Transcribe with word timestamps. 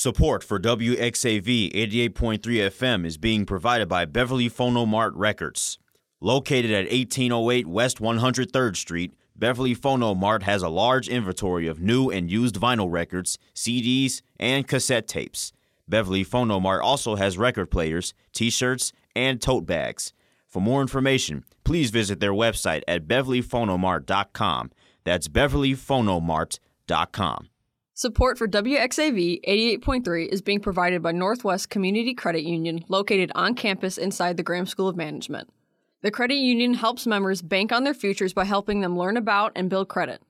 Support 0.00 0.44
for 0.44 0.60
WXAV 0.60 1.72
88.3 1.72 2.38
FM 2.38 3.04
is 3.04 3.16
being 3.16 3.44
provided 3.44 3.88
by 3.88 4.04
Beverly 4.04 4.48
Phonomart 4.48 5.10
Records. 5.16 5.80
Located 6.20 6.70
at 6.70 6.92
1808 6.92 7.66
West 7.66 8.00
103rd 8.00 8.76
Street, 8.76 9.14
Beverly 9.34 9.74
Phonomart 9.74 10.44
has 10.44 10.62
a 10.62 10.68
large 10.68 11.08
inventory 11.08 11.66
of 11.66 11.80
new 11.80 12.10
and 12.10 12.30
used 12.30 12.60
vinyl 12.60 12.88
records, 12.88 13.40
CDs, 13.56 14.22
and 14.38 14.68
cassette 14.68 15.08
tapes. 15.08 15.52
Beverly 15.88 16.24
Phonomart 16.24 16.80
also 16.80 17.16
has 17.16 17.36
record 17.36 17.68
players, 17.68 18.14
t 18.32 18.50
shirts, 18.50 18.92
and 19.16 19.42
tote 19.42 19.66
bags. 19.66 20.12
For 20.46 20.62
more 20.62 20.80
information, 20.80 21.44
please 21.64 21.90
visit 21.90 22.20
their 22.20 22.30
website 22.30 22.82
at 22.86 23.08
beverlyphonomart.com. 23.08 24.70
That's 25.02 25.26
beverlyphonomart.com. 25.26 27.48
Support 27.98 28.38
for 28.38 28.46
WXAV 28.46 29.40
88.3 29.82 30.28
is 30.28 30.40
being 30.40 30.60
provided 30.60 31.02
by 31.02 31.10
Northwest 31.10 31.68
Community 31.68 32.14
Credit 32.14 32.44
Union, 32.44 32.84
located 32.86 33.32
on 33.34 33.56
campus 33.56 33.98
inside 33.98 34.36
the 34.36 34.44
Graham 34.44 34.66
School 34.66 34.86
of 34.86 34.96
Management. 34.96 35.50
The 36.02 36.12
credit 36.12 36.36
union 36.36 36.74
helps 36.74 37.08
members 37.08 37.42
bank 37.42 37.72
on 37.72 37.82
their 37.82 37.94
futures 37.94 38.32
by 38.32 38.44
helping 38.44 38.82
them 38.82 38.96
learn 38.96 39.16
about 39.16 39.50
and 39.56 39.68
build 39.68 39.88
credit. 39.88 40.22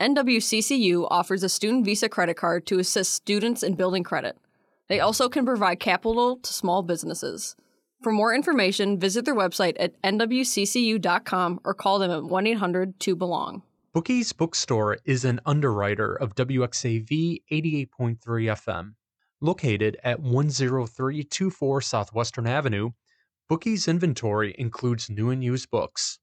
NWCCU 0.00 1.08
offers 1.10 1.42
a 1.42 1.48
student 1.48 1.84
visa 1.84 2.08
credit 2.08 2.36
card 2.36 2.66
to 2.66 2.78
assist 2.78 3.14
students 3.14 3.64
in 3.64 3.74
building 3.74 4.04
credit. 4.04 4.38
They 4.86 5.00
also 5.00 5.28
can 5.28 5.44
provide 5.44 5.80
capital 5.80 6.36
to 6.36 6.52
small 6.52 6.84
businesses. 6.84 7.56
For 8.00 8.12
more 8.12 8.32
information, 8.32 8.96
visit 8.96 9.24
their 9.24 9.34
website 9.34 9.74
at 9.80 10.00
nwccu.com 10.02 11.60
or 11.64 11.74
call 11.74 11.98
them 11.98 12.12
at 12.12 12.22
1 12.22 12.46
800 12.46 13.00
2 13.00 13.16
Belong. 13.16 13.64
Bookie's 13.94 14.34
Bookstore 14.34 14.98
is 15.06 15.24
an 15.24 15.40
underwriter 15.46 16.14
of 16.14 16.34
WXAV 16.34 17.40
88.3 17.50 18.18
FM. 18.18 18.92
Located 19.40 19.96
at 20.04 20.20
10324 20.20 21.80
Southwestern 21.80 22.46
Avenue, 22.46 22.90
Bookie's 23.48 23.88
inventory 23.88 24.54
includes 24.58 25.08
new 25.08 25.30
and 25.30 25.42
used 25.42 25.70
books. 25.70 26.18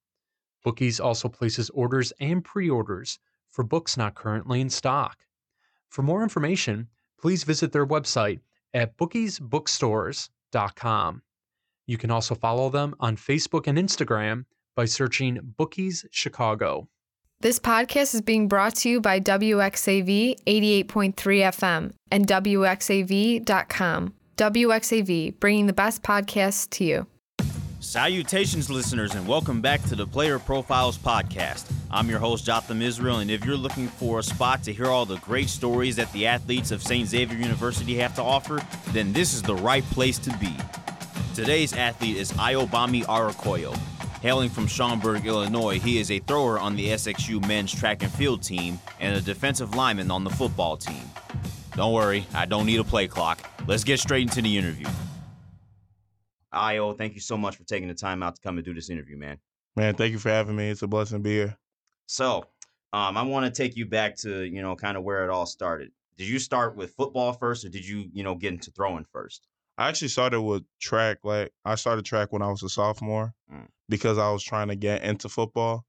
Bookies 0.63 0.99
also 0.99 1.27
places 1.27 1.71
orders 1.71 2.13
and 2.19 2.45
pre 2.45 2.69
orders 2.69 3.17
for 3.49 3.63
books 3.63 3.97
not 3.97 4.13
currently 4.13 4.61
in 4.61 4.69
stock. 4.69 5.17
For 5.89 6.03
more 6.03 6.21
information, 6.21 6.89
please 7.19 7.43
visit 7.43 7.71
their 7.71 7.87
website 7.87 8.41
at 8.75 8.95
bookiesbookstores.com. 8.95 11.21
You 11.87 11.97
can 11.97 12.11
also 12.11 12.35
follow 12.35 12.69
them 12.69 12.93
on 12.99 13.17
Facebook 13.17 13.65
and 13.65 13.79
Instagram 13.79 14.45
by 14.75 14.85
searching 14.85 15.55
Bookies 15.57 16.05
Chicago. 16.11 16.89
This 17.41 17.59
podcast 17.59 18.15
is 18.15 18.21
being 18.21 18.47
brought 18.47 18.75
to 18.77 18.89
you 18.89 19.01
by 19.01 19.19
WXAV 19.19 20.37
88.3 20.47 21.13
FM 21.13 21.91
and 22.09 22.25
WXAV.com. 22.25 24.13
WXAV, 24.37 25.39
bringing 25.39 25.67
the 25.67 25.73
best 25.73 26.01
podcasts 26.01 26.69
to 26.71 26.85
you. 26.85 27.07
Salutations, 27.81 28.69
listeners, 28.69 29.13
and 29.15 29.27
welcome 29.27 29.61
back 29.61 29.83
to 29.83 29.95
the 29.95 30.07
Player 30.07 30.39
Profiles 30.39 30.97
Podcast. 30.97 31.69
I'm 31.91 32.09
your 32.09 32.19
host, 32.19 32.45
Jotham 32.45 32.81
Israel, 32.81 33.17
and 33.17 33.29
if 33.29 33.43
you're 33.45 33.57
looking 33.57 33.89
for 33.89 34.19
a 34.19 34.23
spot 34.23 34.63
to 34.63 34.73
hear 34.73 34.87
all 34.87 35.05
the 35.05 35.17
great 35.17 35.49
stories 35.49 35.97
that 35.97 36.11
the 36.13 36.25
athletes 36.25 36.71
of 36.71 36.81
St. 36.81 37.07
Xavier 37.07 37.37
University 37.37 37.95
have 37.95 38.15
to 38.15 38.23
offer, 38.23 38.61
then 38.91 39.11
this 39.11 39.33
is 39.33 39.41
the 39.41 39.55
right 39.55 39.83
place 39.91 40.17
to 40.19 40.35
be. 40.37 40.55
Today's 41.35 41.73
athlete 41.73 42.15
is 42.15 42.31
Ayobami 42.33 43.03
Arokoyo. 43.05 43.77
Hailing 44.25 44.49
from 44.49 44.65
Schaumburg, 44.65 45.27
Illinois, 45.27 45.79
he 45.79 45.99
is 45.99 46.09
a 46.09 46.17
thrower 46.17 46.57
on 46.57 46.75
the 46.75 46.87
SXU 46.87 47.47
men's 47.47 47.71
track 47.71 48.01
and 48.01 48.11
field 48.11 48.41
team 48.41 48.79
and 48.99 49.15
a 49.15 49.21
defensive 49.21 49.75
lineman 49.75 50.09
on 50.09 50.23
the 50.23 50.31
football 50.31 50.75
team. 50.75 51.03
Don't 51.75 51.93
worry, 51.93 52.25
I 52.33 52.47
don't 52.47 52.65
need 52.65 52.79
a 52.79 52.83
play 52.83 53.07
clock. 53.07 53.47
Let's 53.67 53.83
get 53.83 53.99
straight 53.99 54.23
into 54.23 54.41
the 54.41 54.57
interview. 54.57 54.87
Ayo, 56.51 56.97
thank 56.97 57.13
you 57.13 57.19
so 57.19 57.37
much 57.37 57.55
for 57.55 57.65
taking 57.65 57.87
the 57.87 57.93
time 57.93 58.23
out 58.23 58.33
to 58.33 58.41
come 58.41 58.57
and 58.57 58.65
do 58.65 58.73
this 58.73 58.89
interview, 58.89 59.15
man. 59.15 59.37
Man, 59.75 59.93
thank 59.93 60.11
you 60.11 60.17
for 60.17 60.29
having 60.29 60.55
me. 60.55 60.71
It's 60.71 60.81
a 60.81 60.87
blessing 60.87 61.19
to 61.19 61.23
be 61.23 61.35
here. 61.35 61.55
So, 62.07 62.45
um, 62.93 63.17
I 63.17 63.21
want 63.21 63.45
to 63.45 63.51
take 63.55 63.77
you 63.77 63.85
back 63.85 64.15
to 64.21 64.41
you 64.41 64.63
know 64.63 64.75
kind 64.75 64.97
of 64.97 65.03
where 65.03 65.23
it 65.23 65.29
all 65.29 65.45
started. 65.45 65.91
Did 66.17 66.27
you 66.27 66.39
start 66.39 66.75
with 66.75 66.95
football 66.95 67.33
first, 67.33 67.63
or 67.63 67.69
did 67.69 67.87
you 67.87 68.09
you 68.11 68.23
know 68.23 68.33
get 68.33 68.53
into 68.53 68.71
throwing 68.71 69.05
first? 69.13 69.45
I 69.77 69.89
actually 69.89 70.07
started 70.07 70.41
with 70.41 70.63
track. 70.79 71.19
Like 71.23 71.53
I 71.65 71.75
started 71.75 72.05
track 72.05 72.31
when 72.31 72.41
I 72.41 72.49
was 72.49 72.63
a 72.63 72.69
sophomore 72.69 73.33
Mm. 73.51 73.67
because 73.89 74.17
I 74.17 74.31
was 74.31 74.43
trying 74.43 74.69
to 74.69 74.75
get 74.75 75.03
into 75.03 75.29
football. 75.29 75.85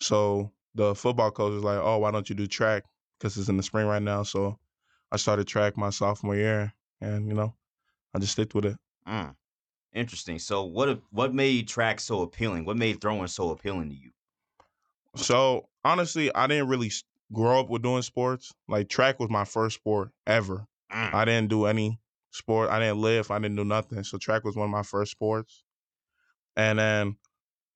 So 0.00 0.52
the 0.74 0.94
football 0.94 1.30
coach 1.30 1.52
was 1.52 1.64
like, 1.64 1.78
"Oh, 1.78 1.98
why 1.98 2.10
don't 2.10 2.28
you 2.28 2.34
do 2.34 2.46
track? 2.46 2.84
Because 3.18 3.36
it's 3.36 3.48
in 3.48 3.56
the 3.56 3.62
spring 3.62 3.86
right 3.86 4.02
now." 4.02 4.22
So 4.22 4.58
I 5.10 5.16
started 5.16 5.46
track 5.46 5.76
my 5.76 5.90
sophomore 5.90 6.36
year, 6.36 6.74
and 7.00 7.28
you 7.28 7.34
know, 7.34 7.54
I 8.14 8.18
just 8.18 8.32
sticked 8.32 8.54
with 8.54 8.66
it. 8.66 8.76
Mm. 9.06 9.34
Interesting. 9.94 10.38
So, 10.38 10.64
what 10.64 11.00
what 11.10 11.34
made 11.34 11.68
track 11.68 12.00
so 12.00 12.22
appealing? 12.22 12.64
What 12.64 12.76
made 12.76 13.00
throwing 13.00 13.26
so 13.26 13.50
appealing 13.50 13.90
to 13.90 13.94
you? 13.94 14.10
So 15.16 15.68
honestly, 15.84 16.34
I 16.34 16.46
didn't 16.46 16.68
really 16.68 16.90
grow 17.32 17.60
up 17.60 17.68
with 17.68 17.82
doing 17.82 18.02
sports. 18.02 18.52
Like 18.68 18.88
track 18.88 19.20
was 19.20 19.30
my 19.30 19.44
first 19.44 19.76
sport 19.76 20.10
ever. 20.26 20.66
Mm. 20.90 21.14
I 21.14 21.24
didn't 21.24 21.48
do 21.50 21.66
any 21.66 22.00
sport. 22.32 22.70
I 22.70 22.78
didn't 22.80 23.00
live. 23.00 23.30
I 23.30 23.38
didn't 23.38 23.56
do 23.56 23.64
nothing. 23.64 24.02
So 24.04 24.18
track 24.18 24.44
was 24.44 24.56
one 24.56 24.64
of 24.64 24.70
my 24.70 24.82
first 24.82 25.12
sports. 25.12 25.64
And 26.56 26.78
then 26.78 27.16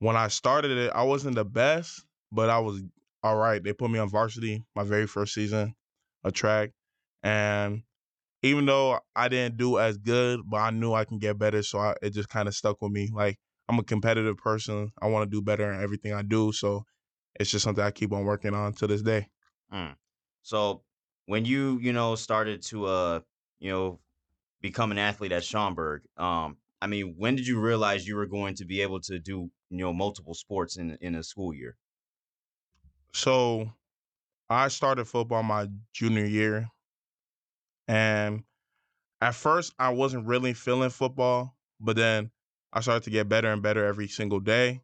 when 0.01 0.17
I 0.17 0.29
started 0.29 0.73
it, 0.73 0.93
I 0.95 1.05
wasn't 1.05 1.37
the 1.37 1.45
best, 1.45 2.05
but 2.33 2.51
I 2.51 2.59
was 2.59 2.83
all 3.23 3.37
right. 3.37 3.63
They 3.63 3.73
put 3.73 3.91
me 3.91 3.99
on 3.99 4.09
varsity 4.09 4.65
my 4.75 4.83
very 4.83 5.07
first 5.07 5.35
season 5.35 5.75
of 6.25 6.33
track. 6.33 6.73
And 7.23 7.83
even 8.43 8.67
though 8.67 9.01
I 9.15 9.29
didn't 9.29 9.57
do 9.57 9.79
as 9.79 9.99
good, 9.99 10.41
but 10.47 10.59
I 10.59 10.71
knew 10.71 10.93
I 10.93 11.05
can 11.05 11.19
get 11.19 11.39
better. 11.39 11.63
So 11.63 11.79
I, 11.79 11.95
it 12.03 12.11
just 12.11 12.29
kind 12.29 12.49
of 12.49 12.55
stuck 12.55 12.83
with 12.83 12.93
me. 12.93 13.11
Like 13.13 13.39
I'm 13.69 13.79
a 13.79 13.85
competitive 13.85 14.37
person. 14.37 14.93
I 15.01 15.09
want 15.09 15.31
to 15.31 15.35
do 15.35 15.43
better 15.43 15.73
in 15.73 15.83
everything 15.83 16.13
I 16.13 16.23
do. 16.23 16.53
So 16.53 16.85
it's 17.39 17.51
just 17.51 17.65
something 17.65 17.85
I 17.85 17.91
keep 17.91 18.13
on 18.13 18.25
working 18.25 18.55
on 18.55 18.73
to 18.75 18.87
this 18.87 19.03
day. 19.03 19.29
Mm. 19.73 19.97
So, 20.43 20.83
when 21.27 21.45
you 21.45 21.79
you 21.81 21.93
know 21.93 22.15
started 22.15 22.63
to 22.63 22.87
uh 22.87 23.21
you 23.59 23.71
know 23.71 23.99
become 24.69 24.91
an 24.91 24.99
athlete 24.99 25.33
at 25.33 25.45
Schaumburg, 25.45 26.03
um, 26.17 26.59
I 26.81 26.87
mean, 26.87 27.15
when 27.17 27.37
did 27.37 27.47
you 27.47 27.61
realize 27.61 28.07
you 28.07 28.17
were 28.17 28.27
going 28.27 28.55
to 28.57 28.65
be 28.65 28.81
able 28.83 29.01
to 29.03 29.19
do 29.19 29.51
you 29.71 29.79
know 29.79 29.93
multiple 29.93 30.35
sports 30.35 30.77
in 30.77 30.97
in 31.01 31.15
a 31.15 31.23
school 31.23 31.55
year? 31.55 31.79
So 33.13 33.73
I 34.51 34.69
started 34.69 35.07
football 35.07 35.43
my 35.43 35.69
junior 35.93 36.27
year. 36.27 36.71
And 37.89 38.45
at 39.21 39.35
first 39.35 39.75
I 39.79 39.91
wasn't 39.91 40.27
really 40.27 40.55
feeling 40.55 40.91
football, 40.91 41.57
but 41.81 41.97
then 41.97 42.33
I 42.73 42.81
started 42.81 43.05
to 43.05 43.11
get 43.11 43.29
better 43.29 43.53
and 43.53 43.63
better 43.63 43.85
every 43.87 44.09
single 44.09 44.41
day. 44.41 44.83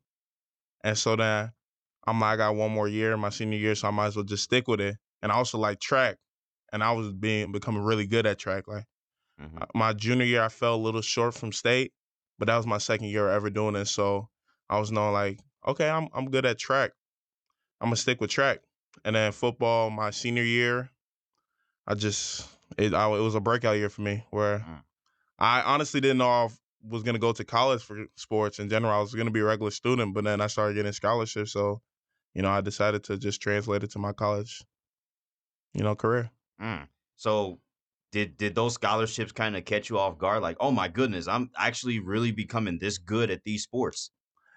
And 0.85 0.99
so 0.99 1.17
then 1.17 1.53
I'm 2.07 2.21
like, 2.21 2.35
I 2.35 2.37
got 2.37 2.57
one 2.57 2.73
more 2.73 2.89
year, 2.89 3.17
my 3.17 3.31
senior 3.31 3.59
year, 3.59 3.75
so 3.75 3.89
I 3.89 3.91
might 3.93 4.09
as 4.09 4.17
well 4.17 4.25
just 4.25 4.45
stick 4.45 4.69
with 4.69 4.81
it. 4.81 4.97
And 5.23 5.33
I 5.33 5.37
also 5.37 5.59
like 5.59 5.81
track. 5.81 6.19
And 6.73 6.85
I 6.85 6.93
was 6.93 7.13
being 7.13 7.53
becoming 7.53 7.83
really 7.83 8.07
good 8.07 8.27
at 8.27 8.39
track. 8.39 8.69
Like 8.69 8.87
Mhm. 9.43 9.63
uh, 9.63 9.67
my 9.75 9.93
junior 9.93 10.25
year 10.27 10.43
I 10.43 10.49
fell 10.49 10.75
a 10.75 10.77
little 10.77 11.03
short 11.03 11.35
from 11.35 11.53
state, 11.53 11.93
but 12.39 12.47
that 12.47 12.57
was 12.57 12.67
my 12.67 12.79
second 12.79 13.09
year 13.09 13.29
ever 13.29 13.51
doing 13.51 13.77
it. 13.77 13.87
So 13.87 14.29
I 14.71 14.79
was 14.79 14.93
knowing 14.93 15.13
like, 15.13 15.41
okay, 15.67 15.91
I'm 15.91 16.09
I'm 16.15 16.31
good 16.31 16.47
at 16.47 16.59
track. 16.59 16.93
I'm 17.81 17.89
gonna 17.89 17.97
stick 17.97 18.21
with 18.21 18.31
track. 18.31 18.61
And 19.05 19.17
then 19.17 19.33
football, 19.33 19.91
my 19.91 20.11
senior 20.11 20.45
year, 20.45 20.91
I 21.87 21.95
just 21.95 22.49
it 22.79 22.95
I, 22.95 23.07
it 23.17 23.21
was 23.21 23.35
a 23.35 23.41
breakout 23.41 23.77
year 23.77 23.91
for 23.91 24.03
me 24.03 24.25
where 24.31 24.61
Mm. 24.61 24.85
I 25.39 25.63
honestly 25.63 26.01
didn't 26.01 26.19
know 26.19 26.29
I 26.31 26.49
was 26.83 27.03
gonna 27.03 27.19
go 27.19 27.33
to 27.33 27.45
college 27.45 27.83
for 27.83 28.07
sports 28.17 28.59
in 28.61 28.69
general. 28.71 28.93
I 28.93 29.01
was 29.01 29.15
gonna 29.15 29.31
be 29.31 29.41
a 29.41 29.45
regular 29.45 29.71
student, 29.73 30.15
but 30.15 30.25
then 30.25 30.41
I 30.41 30.47
started 30.49 30.75
getting 30.75 30.93
scholarships, 30.93 31.53
so 31.53 31.83
you 32.35 32.43
know 32.43 32.51
I 32.51 32.61
decided 32.61 33.05
to 33.05 33.19
just 33.19 33.43
translate 33.43 33.85
it 33.85 33.91
to 33.93 33.99
my 33.99 34.13
college, 34.13 34.63
you 35.75 35.83
know, 35.83 35.95
career. 35.95 36.31
Mm. 36.61 36.89
So, 37.17 37.61
did 38.13 38.37
did 38.37 38.55
those 38.55 38.75
scholarships 38.75 39.33
kind 39.33 39.57
of 39.57 39.65
catch 39.65 39.91
you 39.91 39.99
off 39.99 40.19
guard? 40.19 40.43
Like, 40.43 40.57
oh 40.61 40.71
my 40.71 40.89
goodness, 40.89 41.27
I'm 41.29 41.51
actually 41.57 41.99
really 42.01 42.33
becoming 42.33 42.79
this 42.79 42.99
good 42.99 43.31
at 43.31 43.45
these 43.45 43.65
sports. 43.65 44.11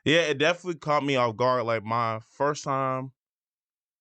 Yeah, 0.05 0.21
it 0.21 0.37
definitely 0.37 0.79
caught 0.79 1.03
me 1.03 1.15
off 1.15 1.35
guard. 1.35 1.65
Like 1.65 1.83
my 1.83 2.19
first 2.19 2.63
time 2.63 3.11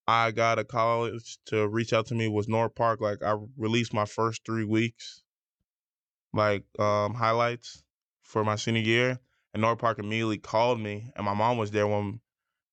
I 0.06 0.30
got 0.32 0.58
a 0.58 0.64
college 0.64 1.38
to 1.46 1.68
reach 1.68 1.92
out 1.92 2.06
to 2.06 2.14
me 2.14 2.28
was 2.28 2.48
North 2.48 2.74
Park. 2.74 3.00
Like 3.02 3.22
I 3.22 3.36
released 3.56 3.92
my 3.94 4.06
first 4.06 4.44
three 4.46 4.64
weeks, 4.64 5.24
like 6.32 6.64
um 6.78 7.14
highlights 7.14 7.82
for 8.22 8.44
my 8.44 8.56
senior 8.56 8.82
year, 8.82 9.18
and 9.52 9.60
North 9.60 9.78
Park 9.78 9.98
immediately 9.98 10.38
called 10.38 10.80
me, 10.80 11.10
and 11.16 11.24
my 11.24 11.34
mom 11.34 11.58
was 11.58 11.70
there 11.70 11.86
when 11.86 12.20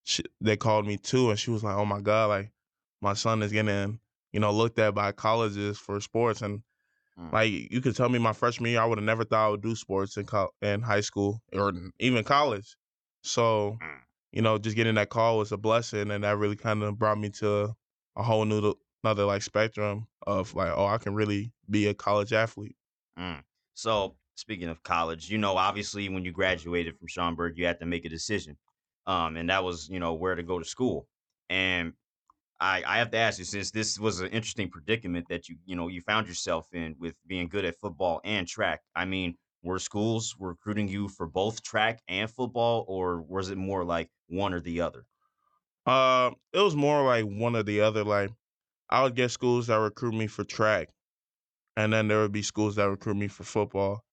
she, 0.06 0.24
they 0.42 0.58
called 0.58 0.88
me 0.88 0.98
too, 0.98 1.32
and 1.32 1.40
she 1.40 1.52
was 1.52 1.64
like, 1.64 1.76
"Oh 1.78 1.86
my 1.86 2.02
god, 2.02 2.28
like 2.30 2.54
my 3.02 3.14
son 3.14 3.44
is 3.44 3.52
getting 3.54 4.00
you 4.34 4.40
know 4.40 4.52
looked 4.54 4.80
at 4.80 4.96
by 4.96 5.12
colleges 5.14 5.80
for 5.80 6.00
sports," 6.02 6.42
and 6.42 6.64
Mm. 7.22 7.32
like 7.32 7.52
you 7.52 7.82
could 7.82 7.96
tell 7.96 8.10
me 8.10 8.20
my 8.20 8.34
freshman 8.34 8.72
year, 8.72 8.82
I 8.82 8.86
would 8.86 8.98
have 8.98 9.06
never 9.06 9.24
thought 9.26 9.48
I 9.48 9.50
would 9.50 9.62
do 9.62 9.76
sports 9.76 10.18
in 10.18 10.26
co- 10.26 10.52
in 10.62 10.82
high 10.82 11.02
school 11.02 11.42
or 11.54 11.74
even 12.00 12.24
college. 12.24 12.76
So, 13.24 13.82
Mm. 13.82 14.02
you 14.32 14.42
know, 14.42 14.58
just 14.58 14.76
getting 14.76 14.96
that 14.96 15.10
call 15.10 15.38
was 15.40 15.52
a 15.52 15.58
blessing, 15.58 16.12
and 16.12 16.24
that 16.24 16.38
really 16.38 16.56
kind 16.58 16.84
of 16.84 16.98
brought 17.00 17.20
me 17.20 17.30
to 17.40 17.74
a 18.16 18.24
whole 18.24 18.46
new 18.46 18.76
another 19.04 19.26
like 19.26 19.42
spectrum 19.44 20.08
of 20.28 20.54
like, 20.56 20.72
oh, 20.76 20.86
I 20.86 20.98
can 20.98 21.16
really 21.16 21.54
be 21.70 21.88
a 21.88 21.94
college 21.94 22.34
athlete. 22.34 22.76
Mm. 23.18 23.44
So 23.74 24.18
speaking 24.36 24.70
of 24.70 24.84
college, 24.84 25.30
you 25.30 25.38
know, 25.38 25.58
obviously 25.58 26.10
when 26.10 26.26
you 26.26 26.32
graduated 26.32 26.98
from 26.98 27.08
Schaumburg, 27.08 27.58
you 27.58 27.66
had 27.66 27.80
to 27.80 27.86
make 27.86 28.06
a 28.06 28.10
decision, 28.10 28.58
um, 29.06 29.38
and 29.38 29.50
that 29.50 29.64
was 29.64 29.90
you 29.90 30.00
know 30.00 30.14
where 30.14 30.36
to 30.36 30.44
go 30.44 30.60
to 30.60 30.66
school. 30.66 31.08
And 31.50 31.94
I, 32.62 32.84
I 32.86 32.98
have 33.00 33.12
to 33.12 33.18
ask 33.18 33.40
you, 33.40 33.46
since 33.46 33.72
this 33.72 34.00
was 34.00 34.22
an 34.22 34.30
interesting 34.30 34.70
predicament 34.70 35.28
that 35.30 35.50
you 35.50 35.58
you 35.66 35.76
know 35.76 35.90
you 35.90 36.02
found 36.02 36.28
yourself 36.28 36.74
in 36.74 36.96
with 37.00 37.16
being 37.28 37.50
good 37.50 37.66
at 37.66 37.76
football 37.80 38.22
and 38.24 38.48
track. 38.48 38.84
I 38.96 39.06
mean, 39.06 39.38
were 39.64 39.80
schools 39.80 40.36
recruiting 40.40 40.88
you 40.88 41.10
for 41.10 41.28
both 41.28 41.64
track 41.64 42.02
and 42.08 42.30
football, 42.32 42.86
or 42.88 43.22
was 43.22 43.50
it 43.50 43.58
more 43.58 43.84
like 43.86 44.12
one 44.28 44.54
or 44.54 44.62
the 44.62 44.82
other? 44.82 45.08
Uh, 45.86 46.32
it 46.54 46.60
was 46.60 46.76
more 46.76 47.04
like 47.04 47.26
one 47.26 47.56
or 47.56 47.64
the 47.64 47.82
other. 47.82 48.04
Like 48.04 48.32
I 48.90 49.04
would 49.04 49.16
get 49.16 49.32
schools 49.32 49.68
that 49.68 49.78
recruit 49.78 50.14
me 50.14 50.28
for 50.28 50.44
track, 50.44 50.90
and 51.78 51.94
then 51.94 52.08
there 52.10 52.22
would 52.22 52.34
be 52.34 52.44
schools 52.44 52.76
that 52.78 52.90
recruit 52.90 53.16
me 53.18 53.28
for 53.30 53.44
football. 53.44 54.04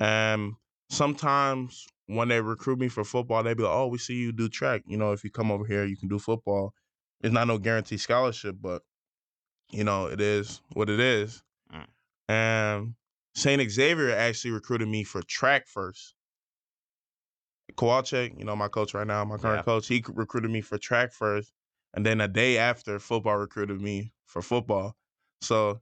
And 0.00 0.54
sometimes 0.90 1.86
when 2.06 2.28
they 2.28 2.40
recruit 2.40 2.78
me 2.78 2.88
for 2.88 3.04
football, 3.04 3.42
they'd 3.42 3.56
be 3.56 3.62
like, 3.62 3.72
"Oh, 3.72 3.88
we 3.88 3.98
see 3.98 4.14
you 4.14 4.32
do 4.32 4.48
track. 4.48 4.82
You 4.86 4.96
know, 4.96 5.12
if 5.12 5.24
you 5.24 5.30
come 5.30 5.50
over 5.50 5.66
here, 5.66 5.84
you 5.84 5.96
can 5.96 6.08
do 6.08 6.18
football." 6.18 6.74
It's 7.22 7.32
not 7.32 7.46
no 7.48 7.58
guaranteed 7.58 8.00
scholarship, 8.00 8.56
but 8.60 8.82
you 9.70 9.84
know, 9.84 10.06
it 10.06 10.20
is 10.20 10.60
what 10.74 10.88
it 10.90 11.00
is. 11.00 11.42
Mm. 11.74 11.86
And 12.28 12.94
Saint 13.34 13.68
Xavier 13.70 14.14
actually 14.14 14.52
recruited 14.52 14.88
me 14.88 15.02
for 15.04 15.22
track 15.22 15.66
first. 15.66 16.14
Kowalczyk, 17.74 18.38
you 18.38 18.44
know, 18.44 18.54
my 18.56 18.68
coach 18.68 18.94
right 18.94 19.06
now, 19.06 19.24
my 19.24 19.36
current 19.36 19.58
Yeah. 19.58 19.62
coach, 19.62 19.88
he 19.88 20.04
recruited 20.08 20.50
me 20.50 20.60
for 20.60 20.78
track 20.78 21.12
first, 21.12 21.52
and 21.94 22.06
then 22.06 22.20
a 22.20 22.28
day 22.28 22.58
after, 22.58 22.98
football 22.98 23.36
recruited 23.36 23.80
me 23.80 24.12
for 24.24 24.40
football. 24.40 24.96
So 25.42 25.80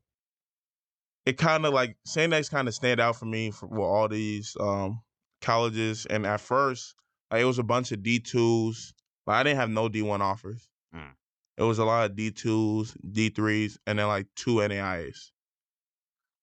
it 1.26 1.36
kind 1.38 1.64
of 1.66 1.72
like 1.74 1.96
Saint 2.06 2.32
X 2.32 2.48
kind 2.48 2.68
of 2.68 2.74
stand 2.74 3.00
out 3.00 3.16
for 3.16 3.26
me 3.26 3.50
for 3.50 3.66
with 3.66 3.80
all 3.80 4.08
these 4.08 4.56
um, 4.60 5.00
colleges. 5.40 6.06
And 6.06 6.26
at 6.26 6.40
first, 6.40 6.94
like, 7.30 7.42
it 7.42 7.44
was 7.44 7.58
a 7.58 7.62
bunch 7.62 7.92
of 7.92 8.02
D 8.02 8.18
twos. 8.20 8.94
Like 9.26 9.36
I 9.36 9.42
didn't 9.42 9.58
have 9.58 9.70
no 9.70 9.88
D 9.88 10.02
one 10.02 10.22
offers. 10.22 10.68
Mm. 10.94 11.12
It 11.56 11.62
was 11.62 11.78
a 11.78 11.84
lot 11.84 12.10
of 12.10 12.16
D 12.16 12.30
twos, 12.30 12.94
D 12.94 13.30
threes, 13.30 13.78
and 13.86 13.98
then 13.98 14.08
like 14.08 14.26
two 14.34 14.56
NAIAs. 14.56 15.30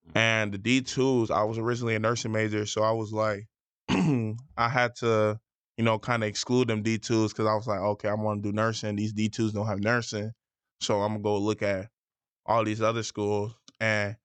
Mm. 0.07 0.15
And 0.15 0.53
the 0.53 0.57
D 0.57 0.81
twos, 0.81 1.31
I 1.31 1.43
was 1.43 1.57
originally 1.57 1.95
a 1.95 1.99
nursing 1.99 2.31
major, 2.31 2.65
so 2.65 2.81
I 2.83 2.91
was 2.91 3.11
like, 3.11 3.47
I 3.89 4.69
had 4.69 4.95
to, 4.97 5.39
you 5.77 5.83
know, 5.83 5.99
kind 5.99 6.23
of 6.23 6.29
exclude 6.29 6.69
them 6.69 6.81
D 6.81 6.97
twos 6.97 7.33
because 7.33 7.47
I 7.47 7.55
was 7.55 7.67
like, 7.67 7.79
okay, 7.79 8.07
I 8.07 8.13
want 8.13 8.41
to 8.41 8.49
do 8.49 8.55
nursing. 8.55 8.95
These 8.95 9.13
D 9.13 9.29
twos 9.29 9.53
don't 9.53 9.67
have 9.67 9.79
nursing, 9.79 10.31
so 10.79 11.01
I'm 11.01 11.13
gonna 11.13 11.23
go 11.23 11.37
look 11.37 11.61
at 11.61 11.89
all 12.45 12.63
these 12.63 12.81
other 12.81 13.03
schools. 13.03 13.53
And 13.79 14.15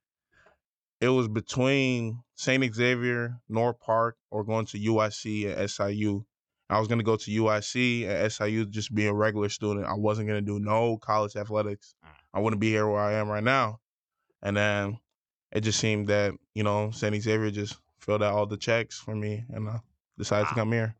it 1.00 1.08
was 1.08 1.28
between 1.28 2.22
Saint 2.36 2.74
Xavier, 2.74 3.40
North 3.48 3.80
Park, 3.80 4.16
or 4.30 4.44
going 4.44 4.66
to 4.66 4.78
UIC 4.78 5.46
and 5.46 5.70
SIU. 5.70 6.24
I 6.68 6.78
was 6.78 6.88
gonna 6.88 7.02
go 7.02 7.16
to 7.16 7.30
UIC 7.30 8.08
and 8.08 8.32
SIU 8.32 8.66
just 8.66 8.94
be 8.94 9.06
a 9.06 9.14
regular 9.14 9.48
student. 9.48 9.86
I 9.86 9.94
wasn't 9.94 10.28
gonna 10.28 10.40
do 10.40 10.58
no 10.58 10.96
college 10.98 11.36
athletics. 11.36 11.94
Mm. 12.04 12.08
I 12.34 12.40
wouldn't 12.40 12.60
be 12.60 12.70
here 12.70 12.88
where 12.88 13.00
I 13.00 13.14
am 13.14 13.28
right 13.28 13.44
now. 13.44 13.80
And 14.42 14.56
then 14.56 14.98
it 15.52 15.60
just 15.60 15.78
seemed 15.78 16.08
that 16.08 16.34
you 16.54 16.62
know 16.62 16.90
Saint 16.90 17.14
Xavier 17.14 17.50
just 17.50 17.76
filled 17.98 18.22
out 18.22 18.34
all 18.34 18.46
the 18.46 18.56
checks 18.56 18.98
for 18.98 19.14
me, 19.14 19.44
and 19.50 19.68
I 19.68 19.80
decided 20.18 20.48
to 20.48 20.54
come 20.54 20.72
here. 20.72 20.94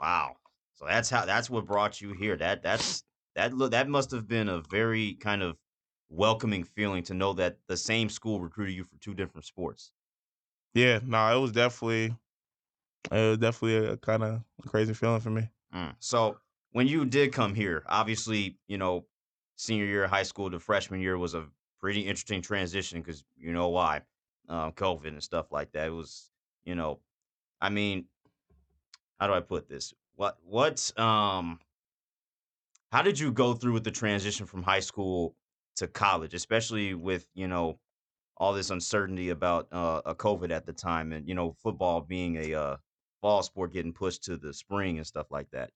Wow. 0.00 0.36
So 0.74 0.86
that's 0.86 1.10
how 1.10 1.24
that's 1.24 1.50
what 1.50 1.66
brought 1.66 2.00
you 2.00 2.12
here. 2.12 2.36
That 2.36 2.62
that's 2.62 3.04
that 3.34 3.52
look 3.52 3.72
that 3.72 3.88
must 3.88 4.10
have 4.12 4.28
been 4.28 4.48
a 4.48 4.60
very 4.70 5.14
kind 5.14 5.42
of 5.42 5.56
welcoming 6.08 6.64
feeling 6.64 7.02
to 7.04 7.14
know 7.14 7.32
that 7.34 7.58
the 7.66 7.76
same 7.76 8.08
school 8.08 8.40
recruited 8.40 8.74
you 8.74 8.84
for 8.84 8.96
two 9.00 9.14
different 9.14 9.44
sports. 9.44 9.92
Yeah, 10.74 11.00
no, 11.04 11.36
it 11.36 11.40
was 11.40 11.52
definitely, 11.52 12.14
it 13.10 13.28
was 13.30 13.38
definitely 13.38 13.76
a 13.92 13.96
kind 13.96 14.22
of 14.22 14.42
crazy 14.66 14.94
feeling 14.94 15.20
for 15.20 15.30
me. 15.30 15.48
Mm. 15.74 15.94
So 15.98 16.38
when 16.72 16.86
you 16.86 17.04
did 17.04 17.32
come 17.32 17.54
here, 17.54 17.82
obviously, 17.86 18.58
you 18.66 18.78
know, 18.78 19.06
senior 19.56 19.86
year 19.86 20.04
of 20.04 20.10
high 20.10 20.22
school 20.22 20.50
to 20.50 20.58
freshman 20.58 21.00
year 21.00 21.18
was 21.18 21.34
a 21.34 21.46
pretty 21.80 22.00
interesting 22.00 22.42
transition 22.42 23.00
because 23.00 23.24
you 23.36 23.52
know 23.52 23.68
why, 23.68 24.02
um, 24.48 24.72
COVID 24.72 25.08
and 25.08 25.22
stuff 25.22 25.52
like 25.52 25.72
that. 25.72 25.88
It 25.88 25.92
was, 25.92 26.30
you 26.64 26.74
know, 26.74 27.00
I 27.60 27.68
mean, 27.68 28.06
how 29.18 29.26
do 29.26 29.32
I 29.32 29.40
put 29.40 29.68
this? 29.68 29.94
What 30.16 30.36
what 30.44 30.92
um, 30.98 31.58
how 32.92 33.02
did 33.02 33.18
you 33.18 33.32
go 33.32 33.54
through 33.54 33.72
with 33.72 33.84
the 33.84 33.90
transition 33.90 34.46
from 34.46 34.62
high 34.62 34.80
school 34.80 35.34
to 35.76 35.86
college, 35.86 36.34
especially 36.34 36.94
with 36.94 37.26
you 37.34 37.48
know 37.48 37.78
all 38.36 38.52
this 38.52 38.70
uncertainty 38.70 39.30
about 39.30 39.66
uh, 39.72 40.00
a 40.06 40.14
COVID 40.14 40.50
at 40.50 40.66
the 40.66 40.72
time, 40.72 41.12
and 41.12 41.28
you 41.28 41.34
know 41.34 41.56
football 41.62 42.00
being 42.00 42.36
a 42.36 42.54
uh, 42.54 42.76
fall 43.20 43.42
sport 43.42 43.72
getting 43.72 43.92
pushed 43.92 44.24
to 44.24 44.36
the 44.36 44.52
spring 44.52 44.98
and 44.98 45.06
stuff 45.06 45.30
like 45.30 45.50
that. 45.50 45.70